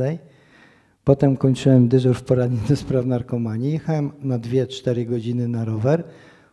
Potem 1.04 1.36
kończyłem 1.36 1.88
dyżur 1.88 2.16
w 2.16 2.22
poradni 2.22 2.58
do 2.68 2.76
spraw 2.76 3.06
narkomanii. 3.06 3.72
Jechałem 3.72 4.12
na 4.22 4.38
2-4 4.38 5.06
godziny 5.06 5.48
na 5.48 5.64
rower. 5.64 6.04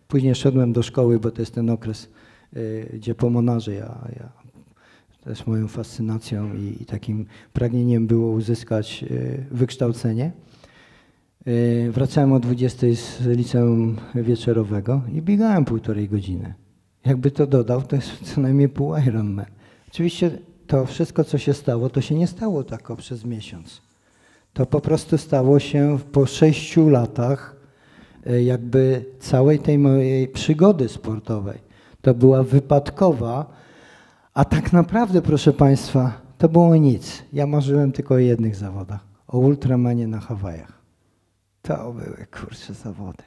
Później 0.07 0.35
szedłem 0.35 0.73
do 0.73 0.83
szkoły, 0.83 1.19
bo 1.19 1.31
to 1.31 1.41
jest 1.41 1.55
ten 1.55 1.69
okres, 1.69 2.09
y, 2.57 2.89
gdzie 2.93 3.15
po 3.15 3.29
monarze 3.29 3.73
ja, 3.73 4.07
ja 4.15 4.29
też 5.23 5.47
moją 5.47 5.67
fascynacją 5.67 6.55
i, 6.55 6.77
i 6.81 6.85
takim 6.85 7.25
pragnieniem 7.53 8.07
było 8.07 8.31
uzyskać 8.31 9.03
y, 9.11 9.45
wykształcenie. 9.51 10.31
Y, 11.47 11.91
Wracałem 11.91 12.33
o 12.33 12.39
20 12.39 12.87
z 12.93 13.25
liceum 13.25 13.95
wieczorowego 14.15 15.01
i 15.13 15.21
biegałem 15.21 15.65
półtorej 15.65 16.09
godziny. 16.09 16.53
Jakby 17.05 17.31
to 17.31 17.47
dodał, 17.47 17.81
to 17.81 17.95
jest 17.95 18.33
co 18.33 18.41
najmniej 18.41 18.69
pół 18.69 18.95
Ironman. 18.97 19.45
Oczywiście 19.87 20.31
to 20.67 20.85
wszystko, 20.85 21.23
co 21.23 21.37
się 21.37 21.53
stało, 21.53 21.89
to 21.89 22.01
się 22.01 22.15
nie 22.15 22.27
stało 22.27 22.63
tak 22.63 22.95
przez 22.97 23.25
miesiąc. 23.25 23.81
To 24.53 24.65
po 24.65 24.81
prostu 24.81 25.17
stało 25.17 25.59
się 25.59 25.99
po 26.11 26.25
sześciu 26.25 26.89
latach 26.89 27.55
y, 28.29 28.43
jakby 28.43 29.05
całej 29.19 29.59
tej 29.59 29.79
mojej 29.79 30.27
przygody 30.27 30.89
sportowej. 30.89 31.59
To 32.01 32.13
była 32.13 32.43
wypadkowa, 32.43 33.45
a 34.33 34.45
tak 34.45 34.73
naprawdę, 34.73 35.21
proszę 35.21 35.53
Państwa, 35.53 36.21
to 36.37 36.49
było 36.49 36.75
nic. 36.75 37.23
Ja 37.33 37.47
marzyłem 37.47 37.91
tylko 37.91 38.15
o 38.15 38.17
jednych 38.17 38.55
zawodach. 38.55 38.99
O 39.27 39.37
ultramanie 39.37 40.07
na 40.07 40.19
Hawajach. 40.19 40.76
To 41.67 41.93
były, 41.93 42.25
kurczę, 42.39 42.73
zawody. 42.73 43.23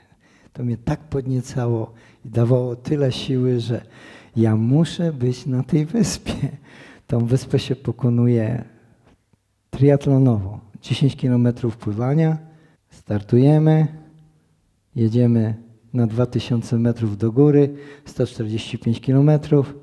To 0.52 0.62
mnie 0.64 0.76
tak 0.76 1.00
podniecało 1.00 1.92
i 2.24 2.28
dawało 2.28 2.76
tyle 2.76 3.12
siły, 3.12 3.60
że 3.60 3.84
ja 4.36 4.56
muszę 4.56 5.12
być 5.12 5.46
na 5.46 5.62
tej 5.62 5.86
wyspie. 5.86 6.34
Tą 7.06 7.26
wyspę 7.26 7.58
się 7.58 7.76
pokonuje 7.76 8.64
triatlonowo. 9.70 10.60
10 10.82 11.16
kilometrów 11.16 11.76
pływania, 11.76 12.38
startujemy, 12.90 13.86
jedziemy 14.94 15.54
na 15.92 16.06
2000 16.06 16.78
metrów 16.78 17.16
do 17.18 17.32
góry, 17.32 17.74
145 18.04 19.00
kilometrów, 19.00 19.74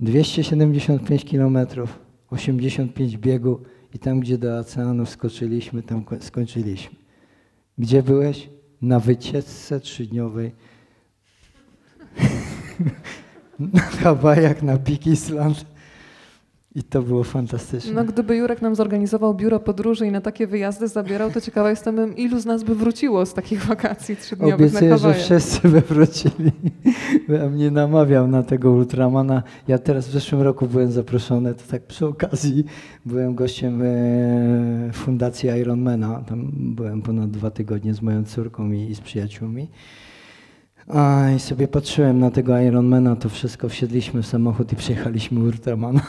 275 0.00 1.24
kilometrów, 1.24 1.98
85 2.30 3.16
biegu 3.18 3.60
i 3.94 3.98
tam, 3.98 4.20
gdzie 4.20 4.38
do 4.38 4.58
oceanu 4.58 5.06
skoczyliśmy, 5.06 5.82
tam 5.82 6.04
ko- 6.04 6.20
skończyliśmy. 6.20 7.01
Gdzie 7.78 8.02
byłeś? 8.02 8.50
Na 8.82 9.00
wycieczce 9.00 9.80
trzydniowej 9.80 10.52
na 13.74 13.80
Hawajach, 13.80 14.62
na 14.62 14.78
Big 14.78 15.06
Island. 15.06 15.71
I 16.74 16.82
to 16.82 17.02
było 17.02 17.24
fantastyczne. 17.24 17.92
No 17.92 18.04
gdyby 18.04 18.36
Jurek 18.36 18.62
nam 18.62 18.74
zorganizował 18.74 19.34
biuro 19.34 19.60
podróży 19.60 20.06
i 20.06 20.10
na 20.10 20.20
takie 20.20 20.46
wyjazdy 20.46 20.88
zabierał, 20.88 21.30
to 21.30 21.40
ciekawa 21.40 21.70
jestem, 21.70 22.16
ilu 22.16 22.40
z 22.40 22.46
nas 22.46 22.64
by 22.64 22.74
wróciło 22.74 23.26
z 23.26 23.34
takich 23.34 23.64
wakacji 23.66 24.16
trzydniowych 24.16 24.58
na 24.60 24.66
Obiecuję, 24.66 24.90
że 24.90 24.98
Hawajach. 24.98 25.24
wszyscy 25.24 25.68
by 25.68 25.80
wrócili. 25.80 26.52
Bo 27.28 27.50
mnie 27.50 27.70
namawiał 27.70 28.28
na 28.28 28.42
tego 28.42 28.70
Ultramana. 28.70 29.42
Ja 29.68 29.78
teraz 29.78 30.08
w 30.08 30.12
zeszłym 30.12 30.42
roku 30.42 30.66
byłem 30.66 30.92
zaproszony, 30.92 31.54
to 31.54 31.62
tak 31.70 31.82
przy 31.82 32.06
okazji 32.06 32.64
byłem 33.06 33.34
gościem 33.34 33.82
e, 33.82 34.90
Fundacji 34.92 35.48
Ironmana. 35.60 36.22
Tam 36.28 36.50
byłem 36.54 37.02
ponad 37.02 37.30
dwa 37.30 37.50
tygodnie 37.50 37.94
z 37.94 38.02
moją 38.02 38.24
córką 38.24 38.72
i, 38.72 38.80
i 38.80 38.94
z 38.94 39.00
przyjaciółmi. 39.00 39.68
A, 40.88 41.30
I 41.36 41.40
sobie 41.40 41.68
patrzyłem 41.68 42.18
na 42.18 42.30
tego 42.30 42.58
Ironmana, 42.60 43.16
to 43.16 43.28
wszystko 43.28 43.68
wsiedliśmy 43.68 44.22
w 44.22 44.26
samochód 44.26 44.72
i 44.72 44.76
przyjechaliśmy 44.76 45.40
Ultramana. 45.40 46.00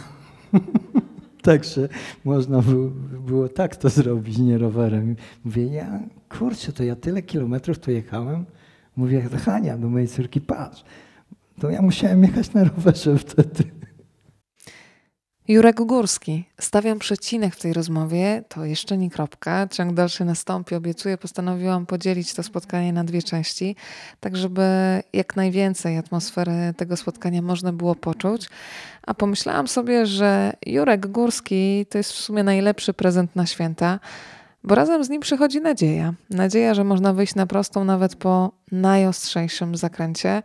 Także 1.41 1.89
można 2.25 2.61
było, 2.61 2.89
było 3.25 3.49
tak 3.49 3.75
to 3.75 3.89
zrobić, 3.89 4.37
nie 4.37 4.57
rowerem. 4.57 5.15
Mówię, 5.45 5.65
ja, 5.65 5.99
kurczę, 6.29 6.73
to 6.73 6.83
ja 6.83 6.95
tyle 6.95 7.21
kilometrów 7.21 7.79
tu 7.79 7.91
jechałem. 7.91 8.45
Mówię, 8.95 9.21
Hania, 9.21 9.77
do 9.77 9.89
mojej 9.89 10.07
córki, 10.07 10.41
patrz, 10.41 10.83
to 11.59 11.69
ja 11.69 11.81
musiałem 11.81 12.23
jechać 12.23 12.53
na 12.53 12.63
rowerze 12.63 13.17
wtedy. 13.17 13.63
Jurek 15.47 15.75
Górski. 15.75 16.45
Stawiam 16.59 16.99
przecinek 16.99 17.55
w 17.55 17.61
tej 17.61 17.73
rozmowie, 17.73 18.43
to 18.49 18.65
jeszcze 18.65 18.97
nie 18.97 19.09
kropka. 19.09 19.67
Ciąg 19.67 19.93
dalszy 19.93 20.25
nastąpi, 20.25 20.75
obiecuję. 20.75 21.17
Postanowiłam 21.17 21.85
podzielić 21.85 22.33
to 22.33 22.43
spotkanie 22.43 22.93
na 22.93 23.03
dwie 23.03 23.23
części, 23.23 23.75
tak 24.19 24.37
żeby 24.37 24.63
jak 25.13 25.35
najwięcej 25.35 25.97
atmosfery 25.97 26.73
tego 26.77 26.97
spotkania 26.97 27.41
można 27.41 27.73
było 27.73 27.95
poczuć. 27.95 28.49
A 29.01 29.13
pomyślałam 29.13 29.67
sobie, 29.67 30.05
że 30.05 30.53
Jurek 30.65 31.07
Górski 31.07 31.85
to 31.89 31.97
jest 31.97 32.11
w 32.11 32.19
sumie 32.19 32.43
najlepszy 32.43 32.93
prezent 32.93 33.35
na 33.35 33.45
święta, 33.45 33.99
bo 34.63 34.75
razem 34.75 35.03
z 35.03 35.09
nim 35.09 35.21
przychodzi 35.21 35.61
nadzieja. 35.61 36.13
Nadzieja, 36.29 36.73
że 36.73 36.83
można 36.83 37.13
wyjść 37.13 37.35
na 37.35 37.47
prostą 37.47 37.85
nawet 37.85 38.15
po 38.15 38.51
najostrzejszym 38.71 39.75
zakręcie. 39.75 40.43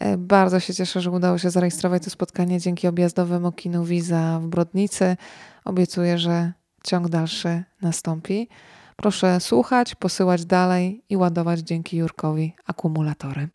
E, 0.00 0.16
bardzo 0.16 0.60
się 0.60 0.74
cieszę, 0.74 1.00
że 1.00 1.10
udało 1.10 1.38
się 1.38 1.50
zarejestrować 1.50 2.04
to 2.04 2.10
spotkanie 2.10 2.60
dzięki 2.60 2.88
objazdowemu 2.88 3.52
kinu 3.52 3.84
Wiza 3.84 4.40
w 4.42 4.46
Brodnicy. 4.46 5.16
Obiecuję, 5.64 6.18
że 6.18 6.52
ciąg 6.84 7.08
dalszy 7.08 7.64
nastąpi. 7.82 8.48
Proszę 8.96 9.40
słuchać, 9.40 9.94
posyłać 9.94 10.44
dalej 10.44 11.04
i 11.08 11.16
ładować 11.16 11.60
dzięki 11.60 11.96
Jurkowi 11.96 12.54
akumulatory. 12.66 13.48